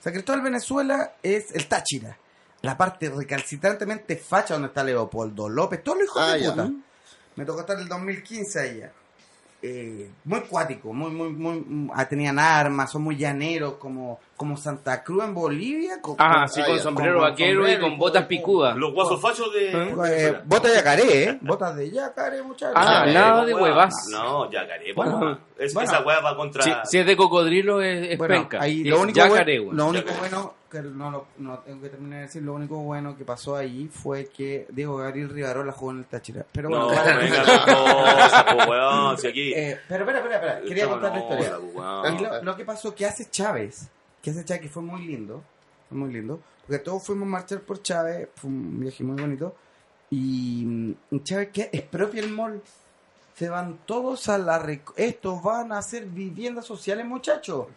San 0.00 0.12
Cristóbal, 0.14 0.40
Venezuela 0.40 1.16
es 1.22 1.52
el 1.54 1.66
Táchira. 1.66 2.16
La 2.62 2.78
parte 2.78 3.10
recalcitrantemente 3.10 4.16
facha 4.16 4.54
donde 4.54 4.68
está 4.68 4.82
Leopoldo 4.82 5.48
López, 5.48 5.82
todos 5.84 5.98
los 5.98 6.06
hijos 6.06 6.22
Ah, 6.24 6.32
de 6.34 6.40
ya. 6.42 6.50
puta. 6.52 6.70
Me 7.36 7.44
tocó 7.44 7.60
estar 7.60 7.78
el 7.78 7.88
2015 7.88 8.60
allá. 8.60 8.92
Eh, 9.60 10.08
muy 10.24 10.40
cuático, 10.42 10.92
muy, 10.92 11.10
muy, 11.10 11.30
muy, 11.30 11.90
ah, 11.92 12.08
tenían 12.08 12.38
armas, 12.38 12.92
son 12.92 13.02
muy 13.02 13.16
llaneros, 13.16 13.74
como, 13.74 14.20
como 14.36 14.56
Santa 14.56 15.02
Cruz 15.02 15.24
en 15.24 15.34
Bolivia. 15.34 16.00
con- 16.00 16.14
Ajá, 16.16 16.42
con- 16.42 16.48
sí, 16.48 16.62
con 16.64 16.78
sombrero 16.78 17.14
Con- 17.14 17.22
con 17.22 17.30
vaquero 17.32 17.68
y 17.68 17.76
con 17.80 17.98
botas 17.98 18.26
picudas. 18.26 18.76
Los 18.76 18.92
guasos 18.94 19.20
fachos 19.20 19.52
de. 19.52 19.70
Eh, 19.72 19.74
Venezuela. 19.74 20.42
botas 20.44 20.70
de 20.70 20.76
yacaré, 20.76 21.24
¿eh? 21.24 21.38
Botas 21.40 21.74
de 21.76 21.90
yacaré, 21.90 22.40
muchachos. 22.44 22.74
Ah, 22.76 23.04
Eh, 23.08 23.12
nada 23.12 23.44
de 23.44 23.54
huevas. 23.54 24.06
No, 24.12 24.48
yacaré, 24.48 24.92
Bueno, 24.94 25.18
bueno, 25.18 25.38
es, 25.58 25.74
bueno. 25.74 25.90
esa 25.90 26.04
weá 26.04 26.20
va 26.20 26.36
contra. 26.36 26.62
Si, 26.62 26.72
si 26.84 26.98
es 26.98 27.06
de 27.06 27.16
cocodrilo 27.16 27.82
es, 27.82 28.12
es 28.12 28.18
Bueno, 28.18 28.34
penca. 28.36 28.60
ahí 28.62 28.82
Es 28.82 28.86
lo 28.90 29.00
único, 29.00 29.18
yacaré, 29.18 29.58
bueno, 29.58 29.74
lo 29.76 29.86
único 29.90 30.06
Yacaré. 30.06 30.20
bueno, 30.30 30.54
que 30.70 30.82
no, 30.82 31.10
lo- 31.10 31.26
no 31.38 31.58
tengo 31.60 31.80
que 31.82 31.88
terminar 31.88 32.18
de 32.20 32.26
decir, 32.26 32.42
lo 32.42 32.54
único 32.54 32.76
bueno 32.78 33.16
que 33.16 33.24
pasó 33.24 33.56
ahí 33.56 33.88
fue 33.92 34.26
que 34.26 34.66
Diego 34.70 34.96
Gabriel 34.98 35.28
Rivarola 35.30 35.72
jugó 35.72 35.92
en 35.92 35.98
el 35.98 36.04
Táchira. 36.06 36.44
Pero 36.52 36.68
bueno, 36.68 36.88
No, 36.88 36.94
para- 36.94 37.16
venga, 37.16 37.42
cosa, 37.64 38.46
po, 38.46 38.70
weón, 38.70 39.18
si 39.18 39.26
aquí. 39.28 39.52
Eh, 39.54 39.78
pero 39.88 40.04
espera, 40.04 40.18
espera, 40.18 40.36
espera, 40.36 40.60
quería 40.62 40.84
No, 40.84 40.90
contar 40.92 41.10
la 41.12 41.16
no, 41.18 41.22
historia. 41.24 41.50
la 41.50 41.58
weón. 41.58 42.14
Y 42.14 42.22
lo, 42.22 42.42
lo 42.42 42.56
que 42.56 42.64
pasó 42.64 42.94
que 42.94 43.06
hace 43.06 43.30
Chávez, 43.30 43.88
que 44.22 44.30
hace 44.30 44.44
Chávez 44.44 44.62
que 44.62 44.68
fue 44.68 44.82
muy 44.82 45.06
lindo, 45.06 45.42
fue 45.88 45.98
muy 45.98 46.12
lindo, 46.12 46.40
porque 46.66 46.78
todos 46.80 47.02
fuimos 47.02 47.26
a 47.26 47.30
marchar 47.30 47.60
por 47.60 47.80
Chávez, 47.82 48.28
fue 48.36 48.50
un 48.50 48.80
viaje 48.80 49.02
muy 49.04 49.20
bonito, 49.20 49.56
y 50.10 50.64
mm, 51.10 51.22
Chávez 51.22 51.48
que 51.52 51.70
expropia 51.72 52.22
el 52.22 52.30
mall. 52.32 52.60
Se 53.34 53.48
van 53.48 53.78
todos 53.86 54.28
a 54.28 54.36
la... 54.36 54.60
rec- 54.60 54.92
Estos 54.96 55.40
van 55.44 55.70
a 55.70 55.80
ser 55.80 56.06
viviendas 56.06 56.64
sociales, 56.66 57.06
muchachos. 57.06 57.68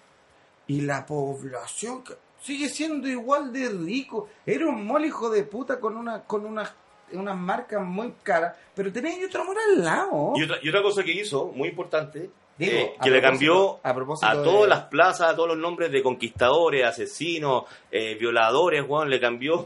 Y 0.66 0.82
la 0.82 1.06
población 1.06 2.04
que 2.04 2.14
sigue 2.42 2.68
siendo 2.70 3.08
igual 3.08 3.52
de 3.54 3.70
rico. 3.70 4.28
Era 4.46 4.66
un 4.68 4.86
mall 4.86 5.06
hijo 5.06 5.30
de 5.30 5.44
puta 5.44 5.80
con 5.80 5.96
una 5.98 6.24
con 6.24 6.46
unas 6.46 6.74
unas 7.14 7.36
marcas 7.38 7.82
muy 7.84 8.14
caras, 8.24 8.56
pero 8.74 8.92
tenía 8.92 9.14
otro 9.26 9.44
mall 9.44 9.58
al 9.78 9.84
lado. 9.84 10.34
Y 10.36 10.44
otra, 10.44 10.58
y 10.62 10.70
otra 10.70 10.82
cosa 10.82 11.04
que 11.04 11.12
hizo, 11.12 11.48
muy 11.48 11.68
importante, 11.70 12.30
Digo, 12.58 12.72
eh, 12.78 12.96
que 13.02 13.10
le 13.10 13.22
cambió 13.22 13.80
a 13.84 13.94
propósito 13.94 14.28
a 14.32 14.36
de- 14.36 14.44
todas 14.44 14.70
las 14.70 14.84
plazas, 14.84 15.30
a 15.32 15.36
todos 15.36 15.50
los 15.50 15.58
nombres 15.58 15.92
de 15.92 16.02
conquistadores, 16.04 16.86
asesinos, 16.86 17.64
eh, 17.92 18.16
violadores, 18.20 18.84
weón, 18.88 19.10
le 19.10 19.20
cambió 19.20 19.64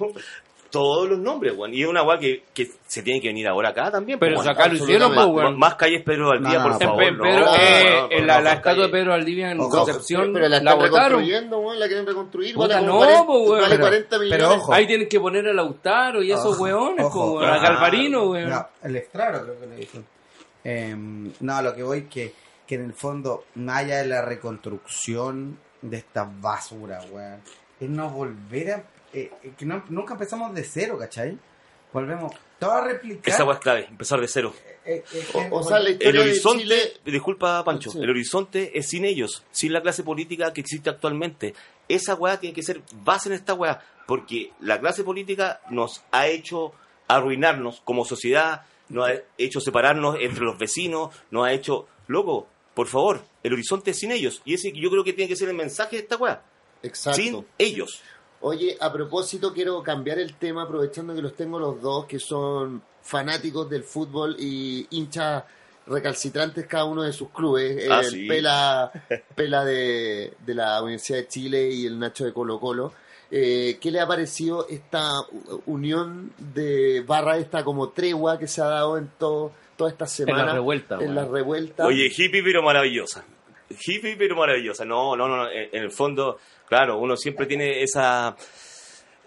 todos 0.79 1.09
los 1.09 1.19
nombres, 1.19 1.53
weón. 1.57 1.73
Y 1.73 1.81
es 1.83 1.87
una 1.87 2.03
weá 2.03 2.19
que, 2.19 2.43
que 2.53 2.69
se 2.87 3.01
tiene 3.01 3.21
que 3.21 3.29
venir 3.29 3.47
ahora 3.47 3.69
acá 3.69 3.89
también. 3.91 4.19
Pero 4.19 4.35
pues, 4.35 4.47
acá 4.47 4.67
lo 4.67 4.75
hicieron, 4.75 5.13
pues, 5.13 5.25
más, 5.25 5.35
weón. 5.35 5.57
más 5.59 5.75
calles 5.75 6.03
Pedro 6.03 6.27
Valdivia, 6.29 6.57
No, 6.59 6.63
por 6.63 6.71
no, 6.73 6.79
favor. 6.79 7.03
Pedro- 7.03 7.39
no, 7.45 7.55
eh, 7.55 8.07
en 8.11 8.21
no, 8.21 8.25
la, 8.27 8.41
la 8.41 8.53
estatua 8.53 8.83
de. 8.85 8.89
Pedro 8.89 9.11
Valdivia 9.11 9.51
en 9.51 9.57
Concepción 9.57 10.33
Pero 10.33 10.47
la 10.49 10.57
están 10.57 10.79
reconstruyendo, 10.79 11.59
weón, 11.59 11.79
la 11.79 11.87
quieren 11.87 12.05
reconstruir. 12.05 12.55
Puta, 12.55 12.75
vale 12.75 12.87
como 12.87 12.99
no, 12.99 13.05
40, 13.05 13.25
po, 13.25 13.39
weón. 13.39 13.61
vale 13.61 13.75
Pero- 13.75 13.81
40 13.87 14.09
pero 14.09 14.21
millones. 14.23 14.57
ojo. 14.57 14.73
Ahí 14.73 14.87
tienen 14.87 15.09
que 15.09 15.19
poner 15.19 15.47
a 15.47 15.53
Lautaro 15.53 16.21
y 16.23 16.31
esos 16.31 16.45
Ojo, 16.45 16.63
weones, 16.63 17.05
weón, 17.13 17.43
a 17.45 17.53
Ah, 17.55 17.59
Galvarino, 17.59 18.23
weón. 18.31 18.49
No, 18.49 18.67
el 18.83 18.95
estraro 18.97 19.41
creo 19.43 19.59
que 19.59 19.65
le 19.67 19.75
dicen. 19.77 20.05
Em, 20.63 21.31
no, 21.41 21.61
lo 21.61 21.73
que 21.75 21.83
voy 21.83 22.03
que, 22.05 22.33
que 22.65 22.75
en 22.75 22.85
el 22.85 22.93
fondo, 22.93 23.45
más 23.55 23.83
allá 23.83 23.97
de 23.97 24.07
la 24.07 24.21
reconstrucción 24.23 25.57
de 25.81 25.97
esta 25.97 26.29
basura, 26.41 26.99
weón, 27.11 27.39
es 27.79 27.89
no 27.89 28.09
volver 28.09 28.71
a... 28.71 28.83
eh, 29.15 29.31
eh, 29.43 29.53
que 29.57 29.65
no- 29.65 29.83
nunca 29.89 30.13
empezamos 30.13 30.53
de 30.53 30.63
cero, 30.63 30.97
¿cachai? 30.99 31.37
Volvemos 31.93 32.33
todo 32.59 32.71
a 32.73 32.81
replicar. 32.85 33.33
Esa 33.33 33.45
weá 33.45 33.55
es 33.55 33.61
clave, 33.61 33.85
empezar 33.89 34.19
de 34.19 34.27
cero. 34.27 34.53
eh, 34.85 35.03
eh, 35.13 35.49
O, 35.51 35.59
o 35.59 35.63
sea, 35.63 35.79
la 35.79 35.89
El 35.89 35.97
de 35.99 36.19
horizonte, 36.19 36.63
Chile... 36.63 36.93
disculpa 37.05 37.63
Pancho, 37.63 37.89
Sí. 37.91 37.99
el 38.01 38.09
horizonte 38.09 38.77
es 38.77 38.87
sin 38.89 39.05
ellos, 39.05 39.43
sin 39.51 39.71
la 39.73 39.81
clase 39.81 40.03
política 40.03 40.51
que 40.53 40.61
existe 40.61 40.89
actualmente. 40.89 41.53
Esa 41.87 42.15
weá 42.15 42.39
tiene 42.39 42.53
que 42.53 42.63
ser 42.63 42.81
base 42.93 43.29
en 43.29 43.35
esta 43.35 43.53
weá, 43.53 43.81
porque 44.07 44.51
la 44.59 44.79
clase 44.79 45.03
política 45.03 45.61
nos 45.69 46.03
ha 46.11 46.27
hecho 46.27 46.73
arruinarnos 47.07 47.81
como 47.85 48.03
sociedad, 48.05 48.63
nos 48.89 49.07
ha 49.09 49.13
hecho 49.37 49.59
separarnos 49.61 50.17
entre 50.19 50.43
los 50.43 50.57
vecinos, 50.57 51.15
nos 51.31 51.47
ha 51.47 51.53
hecho, 51.53 51.87
loco, 52.07 52.47
por 52.73 52.87
favor, 52.87 53.23
el 53.43 53.53
horizonte 53.53 53.91
es 53.91 53.99
sin 53.99 54.11
ellos. 54.11 54.41
Y 54.45 54.53
ese 54.55 54.71
yo 54.73 54.89
creo 54.89 55.03
que 55.03 55.13
tiene 55.13 55.29
que 55.29 55.35
ser 55.35 55.49
el 55.49 55.55
mensaje 55.55 55.95
de 55.97 56.01
esta 56.03 56.17
weá, 56.17 56.43
Exacto. 56.83 57.21
sin 57.21 57.45
ellos. 57.57 58.01
Oye, 58.47 58.77
a 58.79 58.93
propósito, 58.93 59.51
quiero 59.51 59.81
cambiar 59.81 60.19
el 60.19 60.35
tema, 60.35 60.61
aprovechando 60.61 61.15
que 61.15 61.21
los 61.23 61.33
tengo 61.35 61.57
los 61.57 61.81
dos, 61.81 62.05
que 62.05 62.19
son 62.19 62.79
fanáticos 63.01 63.67
del 63.67 63.83
fútbol 63.83 64.35
y 64.37 64.85
hinchas 64.91 65.43
recalcitrantes 65.87 66.67
cada 66.67 66.85
uno 66.85 67.01
de 67.01 67.11
sus 67.11 67.29
clubes. 67.29 67.89
Ah, 67.89 68.01
el 68.01 68.11
sí. 68.11 68.27
Pela, 68.27 68.91
Pela 69.35 69.65
de, 69.65 70.33
de 70.45 70.53
la 70.53 70.79
Universidad 70.83 71.17
de 71.17 71.27
Chile 71.27 71.71
y 71.71 71.87
el 71.87 71.97
Nacho 71.97 72.23
de 72.23 72.33
Colo 72.33 72.59
Colo. 72.59 72.93
Eh, 73.31 73.79
¿Qué 73.81 73.89
le 73.89 73.99
ha 73.99 74.05
parecido 74.05 74.67
esta 74.69 75.09
unión 75.65 76.31
de 76.37 77.01
barra, 77.01 77.39
esta 77.39 77.63
como 77.63 77.89
tregua 77.89 78.37
que 78.37 78.47
se 78.47 78.61
ha 78.61 78.65
dado 78.65 78.99
en 78.99 79.09
todo, 79.17 79.53
toda 79.75 79.89
esta 79.89 80.05
semana? 80.05 80.45
la 80.45 80.53
revuelta, 80.53 80.99
En 81.01 81.15
la 81.15 81.25
revuelta. 81.25 81.87
Oye, 81.87 82.11
hippie 82.15 82.43
pero 82.43 82.61
maravillosa. 82.61 83.25
Hippie 83.69 84.15
pero 84.17 84.35
maravillosa. 84.35 84.85
No, 84.85 85.15
no, 85.15 85.27
no. 85.27 85.49
En, 85.49 85.69
en 85.71 85.83
el 85.83 85.91
fondo, 85.91 86.37
claro, 86.67 86.97
uno 86.99 87.15
siempre 87.17 87.45
tiene 87.45 87.81
esa 87.81 88.35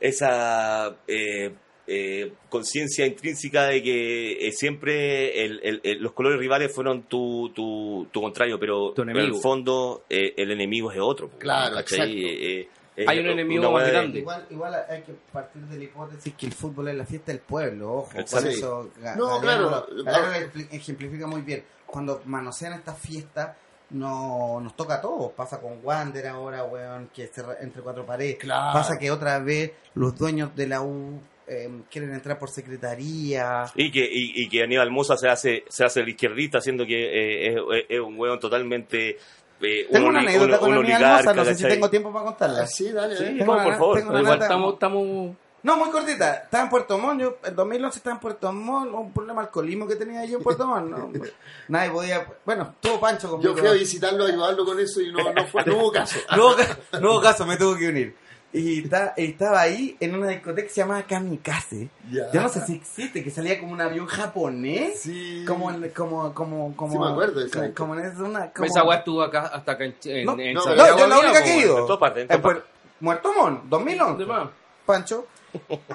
esa 0.00 0.96
eh, 1.06 1.52
eh, 1.86 2.32
conciencia 2.48 3.06
intrínseca 3.06 3.64
de 3.64 3.82
que 3.82 4.46
eh, 4.48 4.52
siempre 4.52 5.44
el- 5.44 5.60
el- 5.62 5.80
el- 5.82 5.98
los 6.02 6.12
colores 6.12 6.38
rivales 6.38 6.72
fueron 6.72 7.04
tu, 7.04 7.50
tu, 7.54 8.06
tu 8.12 8.20
contrario, 8.20 8.58
pero, 8.60 8.90
Tu 8.92 9.04
pero 9.04 9.18
en 9.18 9.24
el 9.26 9.34
fondo 9.34 10.04
eh, 10.08 10.34
el 10.36 10.50
enemigo 10.52 10.92
es 10.92 10.98
otro. 11.00 11.28
po, 11.28 11.38
Claro, 11.38 11.76
¿cachai? 11.76 11.98
exacto. 12.00 12.14
Eh, 12.44 12.60
eh, 12.60 12.68
eh, 12.98 13.04
Hay 13.08 13.18
un 13.20 13.26
enemigo 13.28 13.70
más 13.72 13.88
grande. 13.88 14.18
Igual, 14.20 14.46
igual 14.50 14.74
hay 14.88 15.02
que 15.02 15.12
partir 15.32 15.62
de 15.62 15.78
la 15.78 15.84
hipótesis 15.84 16.34
que 16.34 16.46
el 16.46 16.52
fútbol 16.52 16.88
es 16.88 16.94
la 16.96 17.06
fiesta 17.06 17.32
del 17.32 17.40
pueblo, 17.40 17.92
ojo. 17.94 18.10
Por 18.12 18.46
eso, 18.46 18.90
No, 19.16 19.40
Galeano 19.40 19.40
claro. 19.40 19.86
Galeano 20.04 20.46
ejemplifica 20.70 21.26
muy 21.26 21.40
bien. 21.42 21.64
Cuando 21.86 22.20
manosean 22.26 22.74
estas 22.74 22.98
fiestas, 22.98 23.56
no, 23.90 24.60
nos 24.60 24.76
toca 24.76 24.94
a 24.96 25.00
todos. 25.00 25.32
Pasa 25.32 25.60
con 25.60 25.78
Wander 25.82 26.26
ahora, 26.28 26.64
weón, 26.64 27.08
que 27.14 27.26
se 27.28 27.42
re- 27.42 27.56
entre 27.60 27.82
cuatro 27.82 28.04
paredes. 28.04 28.36
Claro. 28.36 28.72
Pasa 28.78 28.98
que 28.98 29.10
otra 29.10 29.38
vez 29.38 29.72
los 29.94 30.16
dueños 30.16 30.54
de 30.54 30.66
la 30.66 30.82
U 30.82 31.20
eh, 31.46 31.70
quieren 31.90 32.12
entrar 32.12 32.38
por 32.38 32.50
secretaría. 32.50 33.64
Y 33.74 33.90
que, 33.90 34.00
y, 34.00 34.42
y 34.42 34.48
que 34.48 34.62
Aníbal 34.62 34.90
Mosa 34.90 35.16
se 35.16 35.28
hace, 35.28 35.64
se 35.68 35.84
hace 35.84 36.00
el 36.00 36.08
izquierdista, 36.10 36.60
siendo 36.60 36.84
que 36.84 37.04
eh, 37.48 37.54
es, 37.54 37.60
es 37.88 38.00
un 38.00 38.18
hueón 38.18 38.38
totalmente 38.38 39.16
eh, 39.60 39.86
un, 39.88 39.92
Tengo 39.92 40.08
una 40.10 40.20
anécdota 40.20 40.54
un- 40.54 40.60
con 40.60 40.70
un 40.72 40.78
oligarca, 40.78 41.18
hermosa, 41.20 41.34
no 41.34 41.44
sé 41.46 41.54
si 41.54 41.64
tengo 41.66 41.90
tiempo 41.90 42.12
para 42.12 42.26
contarla. 42.26 42.62
Ah, 42.62 42.66
sí, 42.66 42.92
dale, 42.92 43.16
Sí. 43.16 43.24
dale. 43.24 43.38
Tengo 43.38 43.54
por 43.56 43.66
una- 43.66 43.76
favor. 43.76 43.96
tengo 43.98 44.10
una 44.10 44.20
Igual 44.20 44.32
anécdota- 44.34 44.44
estamos, 44.44 44.74
estamos 44.74 45.36
No, 45.62 45.76
muy 45.76 45.90
cortita. 45.90 46.34
Estaba 46.44 46.64
en 46.64 46.70
Puerto 46.70 46.98
Montt. 46.98 47.20
Yo, 47.20 47.38
en 47.44 47.56
2011 47.56 47.98
estaba 47.98 48.14
en 48.14 48.20
Puerto 48.20 48.52
Montt. 48.52 48.92
Un 48.94 49.12
problema 49.12 49.42
de 49.42 49.46
alcoholismo 49.48 49.86
que 49.88 49.96
tenía 49.96 50.24
yo 50.24 50.38
en 50.38 50.44
Puerto 50.44 50.66
Montt. 50.66 50.88
No, 50.90 51.10
nadie 51.68 51.90
podía. 51.90 52.26
Bueno, 52.44 52.74
tuvo 52.80 53.00
Pancho 53.00 53.28
conmigo. 53.30 53.50
Yo 53.54 53.56
fui 53.58 53.68
a 53.68 53.72
visitarlo, 53.72 54.24
a 54.24 54.28
ayudarlo 54.28 54.64
con 54.64 54.78
eso 54.78 55.00
y 55.00 55.12
no, 55.12 55.32
no, 55.32 55.46
fue, 55.46 55.64
no 55.64 55.76
hubo 55.76 55.92
caso. 55.92 56.18
no, 56.36 56.46
hubo 56.48 56.56
ca- 56.56 56.78
no 57.00 57.10
hubo 57.12 57.20
caso, 57.20 57.44
me 57.46 57.56
tuvo 57.56 57.76
que 57.76 57.88
unir. 57.88 58.16
Y 58.50 58.88
ta- 58.88 59.12
estaba 59.16 59.60
ahí 59.60 59.94
en 60.00 60.14
una 60.14 60.28
discoteca 60.28 60.66
que 60.68 60.72
se 60.72 60.80
llamaba 60.80 61.02
Kamikaze. 61.02 61.90
Ya. 62.10 62.30
Yo 62.32 62.40
no 62.40 62.48
sé 62.48 62.64
si 62.64 62.76
existe, 62.76 63.22
que 63.22 63.30
salía 63.30 63.60
como 63.60 63.72
un 63.72 63.80
avión 63.82 64.06
japonés. 64.06 65.00
Sí. 65.00 65.44
Como, 65.46 65.70
en- 65.70 65.90
como, 65.90 66.32
como, 66.32 66.74
como. 66.74 66.92
Sí, 66.92 66.98
me 66.98 67.08
acuerdo 67.08 67.40
de 67.40 67.50
Como, 67.50 67.74
como 67.74 67.94
en 67.96 68.22
una. 68.22 68.50
Como, 68.52 68.64
Esa 68.64 68.84
weá 68.84 68.98
estuvo 68.98 69.22
acá 69.22 69.48
hasta 69.48 69.72
acá 69.72 69.84
en, 69.84 69.96
en, 70.04 70.24
No, 70.24 70.38
en 70.38 70.54
no, 70.54 70.64
No, 70.64 70.98
yo 70.98 71.06
la 71.08 71.18
única 71.18 71.42
que 71.42 71.50
he 71.52 71.58
ido. 71.58 71.78
En 71.80 71.86
todas 71.86 71.98
partes, 72.00 72.24
en 72.24 72.32
En 72.36 72.40
todas 72.40 72.56
Puer- 72.58 72.64
Muerto 73.00 73.32
Montt, 73.34 73.64
2011. 73.64 74.18
De 74.18 74.26
más. 74.26 74.48
Pancho. 74.86 75.26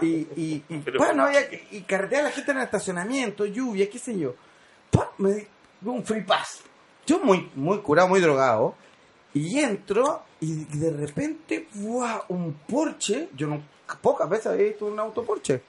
Y, 0.02 0.08
y, 0.36 0.64
y 0.70 0.78
Pero- 0.84 0.98
bueno, 1.00 1.28
que- 1.32 1.68
y 1.72 1.82
carretea 1.82 2.20
a 2.20 2.24
la 2.24 2.32
gente 2.32 2.52
en 2.52 2.58
el 2.58 2.64
estacionamiento, 2.64 3.46
lluvia, 3.46 3.90
qué 3.90 4.00
sé 4.00 4.18
yo. 4.18 4.36
Me 5.18 5.34
di 5.34 5.48
un 5.86 6.04
free 6.04 6.22
pass. 6.24 6.62
Yo 7.06 7.20
muy, 7.20 7.50
muy 7.56 7.80
curado, 7.80 8.08
muy 8.08 8.20
drogado. 8.22 8.76
Y 9.34 9.60
entro 9.60 10.24
y 10.40 10.66
de 10.66 10.92
repente, 10.92 11.68
¡guau! 11.76 12.24
Un 12.30 12.54
Porsche. 12.68 13.30
Yo 13.36 13.48
no, 13.48 13.62
pocas 14.02 14.30
veces 14.30 14.48
había 14.48 14.66
visto 14.68 14.86
un 14.86 15.00
auto 15.00 15.24
Porsche. 15.24 15.62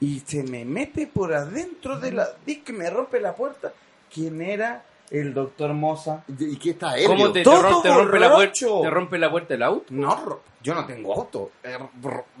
Y 0.00 0.20
se 0.20 0.42
me 0.42 0.64
mete 0.64 1.06
por 1.06 1.32
adentro 1.32 1.98
de 1.98 2.12
la 2.12 2.28
disco 2.44 2.72
y 2.72 2.74
me 2.74 2.90
rompe 2.90 3.20
la 3.20 3.34
puerta. 3.34 3.72
¿Quién 4.12 4.40
era? 4.42 4.84
El 5.10 5.34
doctor 5.34 5.72
Moza. 5.74 6.24
¿Y 6.38 6.56
qué 6.56 6.70
está 6.70 6.96
él? 6.96 7.06
¿Cómo 7.06 7.26
te, 7.32 7.40
te 7.40 7.44
Todo 7.44 7.62
rom- 7.62 7.82
te 7.82 7.88
rompe 7.92 8.18
la 8.18 8.34
puerta, 8.34 8.54
te 8.82 8.90
rompe 8.90 9.18
la 9.18 9.30
puerta 9.30 9.54
del 9.54 9.62
auto? 9.62 9.84
No, 9.90 10.40
yo 10.62 10.74
no 10.74 10.86
tengo 10.86 11.14
auto. 11.14 11.50
Eh, 11.62 11.76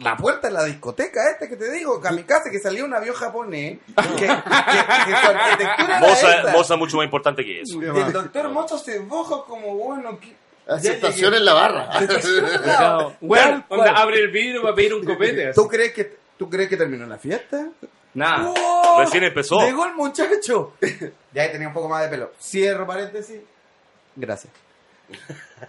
La 0.00 0.16
puerta 0.16 0.48
de 0.48 0.54
la 0.54 0.64
discoteca 0.64 1.20
este 1.30 1.48
que 1.48 1.56
te 1.56 1.70
digo, 1.70 2.00
kamikaze, 2.00 2.50
que 2.50 2.58
salía 2.58 2.84
un 2.84 2.94
avión 2.94 3.14
japonés, 3.14 3.78
que, 3.86 3.94
que- 3.94 4.26
que 4.26 4.26
su 4.26 5.26
arquitectura 5.30 6.00
Moza, 6.00 6.36
esta. 6.38 6.52
Moza 6.52 6.76
mucho 6.76 6.96
más 6.96 7.04
importante 7.04 7.44
que 7.44 7.60
eso. 7.60 7.80
El 7.80 8.12
doctor 8.12 8.48
Mozo 8.48 8.78
se 8.78 8.98
boja 9.00 9.44
como 9.46 9.74
bueno. 9.76 10.18
llegué. 10.80 11.36
en 11.36 11.44
la 11.44 11.52
barra. 11.54 11.90
Onda, 13.68 13.90
abre 13.96 14.20
el 14.20 14.28
vidrio 14.30 14.62
para 14.62 14.74
pedir 14.74 14.94
un 14.94 15.04
copete. 15.04 15.52
¿Tú 15.52 15.68
crees 15.68 15.92
que, 15.92 16.16
¿Tú 16.38 16.48
crees 16.50 16.68
que 16.68 16.76
terminó 16.76 17.06
la 17.06 17.18
fiesta? 17.18 17.68
Nada. 18.14 18.52
Recién 18.98 19.24
empezó. 19.24 19.58
Llegó 19.60 19.84
el 19.86 19.94
muchacho. 19.94 20.74
ya 21.32 21.42
ahí 21.42 21.52
tenía 21.52 21.68
un 21.68 21.74
poco 21.74 21.88
más 21.88 22.02
de 22.04 22.08
pelo. 22.08 22.32
Cierro 22.40 22.86
paréntesis. 22.86 23.40
Gracias. 24.16 24.52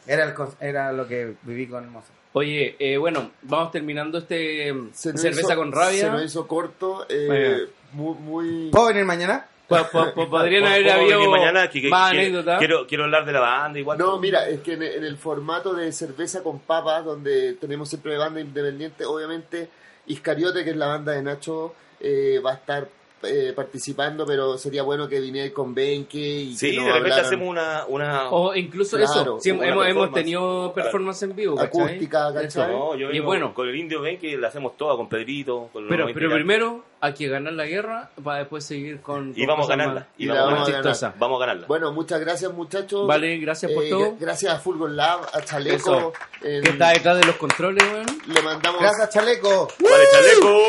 Era, 0.08 0.24
el, 0.26 0.34
era 0.60 0.92
lo 0.94 1.08
que 1.08 1.34
viví 1.44 1.68
con 1.68 1.90
Mozo. 1.92 2.08
Oye, 2.34 2.76
eh, 2.80 2.98
bueno, 2.98 3.32
vamos 3.44 3.72
terminando 3.72 4.18
este 4.20 4.72
mm, 4.74 4.90
Se 4.94 5.12
nos 5.12 5.22
cerveza 5.22 5.42
hizo- 5.54 5.56
con 5.56 5.72
rabia. 5.72 6.02
Se 6.02 6.10
nos 6.10 6.24
hizo 6.24 6.48
corto. 6.48 7.06
Eh, 7.10 7.68
muy, 7.94 8.16
muy- 8.16 8.70
¿Puedo 8.72 8.88
venir 8.88 9.06
mañana? 9.06 9.48
Po- 9.68 9.78
po- 9.92 10.14
po- 10.14 10.30
podrían 10.30 10.62
¿Puedo- 10.64 10.76
haber 10.76 10.92
habido 10.92 11.30
mañana? 11.32 11.70
Que- 11.70 11.82
que- 11.82 11.90
más 11.90 12.12
que- 12.12 12.20
anécdotas. 12.20 12.60
Quiero, 12.60 12.86
quiero 12.88 13.06
hablar 13.06 13.26
de 13.26 13.32
la 13.32 13.40
banda 13.40 13.80
igual. 13.80 13.98
No, 13.98 14.20
mira, 14.20 14.48
es 14.48 14.60
que 14.62 14.74
en, 14.74 14.84
en 14.84 15.04
el 15.04 15.18
formato 15.18 15.74
de 15.74 15.92
cerveza 15.92 16.44
con 16.44 16.60
papas, 16.60 17.04
donde 17.04 17.54
tenemos 17.54 17.90
siempre 17.90 18.18
banda 18.18 18.40
independiente, 18.42 19.06
obviamente 19.06 19.70
Iscariote, 20.08 20.64
que 20.64 20.70
es 20.70 20.76
la 20.76 20.88
banda 20.88 21.14
de 21.14 21.24
Nacho, 21.24 21.74
eh, 22.00 22.40
va 22.46 22.52
a 22.52 22.56
estar 22.56 22.88
eh, 23.24 23.54
participando, 23.56 24.26
pero 24.26 24.58
sería 24.58 24.84
bueno 24.84 25.08
que 25.08 25.20
viniera 25.20 25.52
con 25.54 25.74
Benke 25.74 26.18
y 26.20 26.56
Sí, 26.56 26.72
que 26.72 26.78
nos 26.78 26.86
de 26.86 26.92
repente 26.94 27.12
hablaran 27.14 27.26
hacemos 27.26 27.48
una... 27.50 27.86
una... 27.88 28.30
O 28.30 28.56
incluso 28.56 28.98
Claro, 28.98 29.14
eso, 29.14 29.40
sí, 29.40 29.50
una 29.52 29.68
hemos, 29.68 29.88
hemos 29.88 30.12
tenido 30.12 30.72
performance 30.76 31.24
en 31.24 31.36
vivo, 31.36 31.56
¿cachai? 31.56 31.82
acústica, 31.82 32.30
Eso. 32.30 32.60
¿cachai? 32.60 32.72
No, 32.76 32.96
yo 32.96 33.12
Y 33.12 33.20
bueno. 33.20 33.54
con 33.56 33.68
el 33.68 33.76
indio 33.76 34.02
ven 34.02 34.20
que 34.20 34.38
la 34.38 34.50
hacemos 34.50 34.78
toda 34.78 34.96
con 34.96 35.10
Pedrito, 35.10 35.70
con 35.74 35.88
Pero, 35.88 36.04
90 36.06 36.14
pero 36.14 36.28
integrantes. 36.28 36.38
primero 36.38 36.84
hay 37.02 37.14
que 37.14 37.28
ganar 37.28 37.54
la 37.54 37.66
guerra 37.66 38.10
para 38.24 38.40
después 38.40 38.64
seguir 38.66 39.02
con... 39.02 39.34
Y 39.36 39.46
vamos 39.46 39.68
a 39.68 39.70
ganarla. 39.76 40.08
Y 40.18 40.26
Y 40.26 40.28
vamos, 40.28 40.38
la 40.38 40.42
a 40.42 40.46
vamos 40.54 40.70
a 40.70 40.72
ganarla. 40.72 40.94
ganar. 40.94 41.14
Vamos 41.20 41.38
a 41.38 41.40
ganarla. 41.46 41.68
Bueno, 41.68 41.92
muchas 41.94 42.20
gracias 42.20 42.52
muchachos. 42.54 43.08
Vale, 43.08 43.38
gracias 43.38 43.72
por 43.72 43.84
Eh, 43.84 43.90
todo. 43.90 44.16
Gracias 44.20 44.54
a 44.54 44.60
Fulgon 44.60 44.96
Lab, 44.96 45.20
a 45.34 45.42
Chaleco. 45.42 46.14
En- 46.42 46.64
Que 46.64 46.70
está 46.72 46.90
detrás 46.90 47.18
de 47.20 47.26
los 47.26 47.36
controles, 47.36 47.84
weón. 47.92 48.06
le 48.28 48.42
mandamos 48.42 48.82
Gracias, 48.82 49.10
Chaleco. 49.12 49.68
Vale, 49.80 50.04
chaleco, 50.12 50.60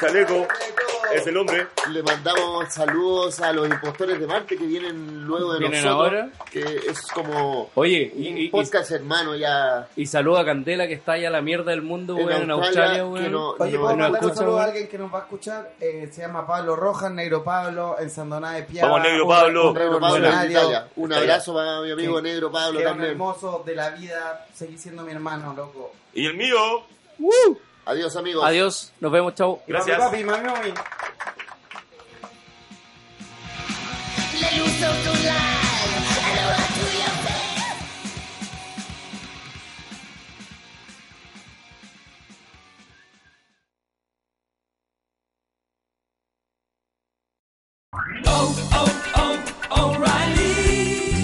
chaleco. 0.00 0.48
Es 1.14 1.26
el 1.26 1.36
hombre. 1.36 1.66
le 1.90 2.02
mandamos 2.02 2.72
saludos 2.72 3.38
a 3.40 3.52
los 3.52 3.68
impostores 3.68 4.18
de 4.18 4.26
Marte 4.26 4.56
que 4.56 4.64
vienen 4.64 5.24
luego 5.24 5.52
de 5.52 5.58
Vienen 5.58 5.84
nosotros. 5.84 6.22
ahora. 6.22 6.28
Que 6.50 6.60
es 6.60 7.02
como 7.12 7.70
Oye, 7.74 8.10
un 8.16 8.22
y, 8.22 8.28
y, 8.28 8.44
y, 8.44 8.48
podcast 8.48 8.90
hermano 8.92 9.36
ya 9.36 9.88
y 9.94 10.06
saluda 10.06 10.40
a 10.40 10.44
Candela 10.46 10.86
que 10.86 10.94
está 10.94 11.12
allá 11.12 11.28
a 11.28 11.30
la 11.30 11.42
mierda 11.42 11.70
del 11.70 11.82
mundo, 11.82 12.16
En 12.18 12.26
weón, 12.26 12.42
en 12.42 12.50
Australia, 12.52 13.04
weón. 13.06 13.30
no- 13.30 13.50
Oye, 13.58 13.72
no- 13.72 13.80
¿puedo 13.80 13.96
no 13.96 14.08
un 14.08 14.14
escucha, 14.16 14.34
saludo 14.36 14.58
a 14.60 14.64
alguien 14.64 14.88
que 14.88 14.98
nos 14.98 15.12
va 15.12 15.18
a 15.18 15.22
escuchar? 15.22 15.71
Eh, 15.80 16.08
se 16.12 16.22
llama 16.22 16.46
Pablo 16.46 16.76
Rojas, 16.76 17.10
Negro 17.10 17.42
Pablo, 17.42 17.96
en 17.98 18.08
Sandoná 18.10 18.52
de 18.52 18.62
Piaba. 18.64 18.90
Vamos, 18.92 19.06
Negro 19.08 19.24
Un- 19.24 19.30
Pablo. 19.30 19.68
Un 19.70 19.74
Negro 19.78 20.00
Pablo 20.00 20.28
Italia. 20.28 20.88
Un 20.96 21.12
abrazo 21.12 21.54
para 21.54 21.80
mi 21.80 21.90
amigo 21.90 22.16
Que- 22.16 22.22
Negro 22.22 22.50
Pablo 22.52 22.78
que 22.78 22.84
es 22.84 22.90
un 22.90 22.92
también. 22.92 23.10
hermoso 23.12 23.62
de 23.66 23.74
la 23.74 23.90
vida. 23.90 24.46
Seguí 24.54 24.78
siendo 24.78 25.02
mi 25.02 25.12
hermano, 25.12 25.52
loco. 25.56 25.92
Y 26.14 26.26
el 26.26 26.36
mío. 26.36 26.56
Adiós 27.84 28.14
amigos. 28.16 28.44
Adiós, 28.44 28.92
nos 29.00 29.10
vemos, 29.10 29.34
chao. 29.34 29.60
Y 29.66 29.72
Gracias. 29.72 29.98
Papi, 29.98 30.22
papi, 30.22 30.42
mami, 30.42 30.48
mami. 30.48 30.74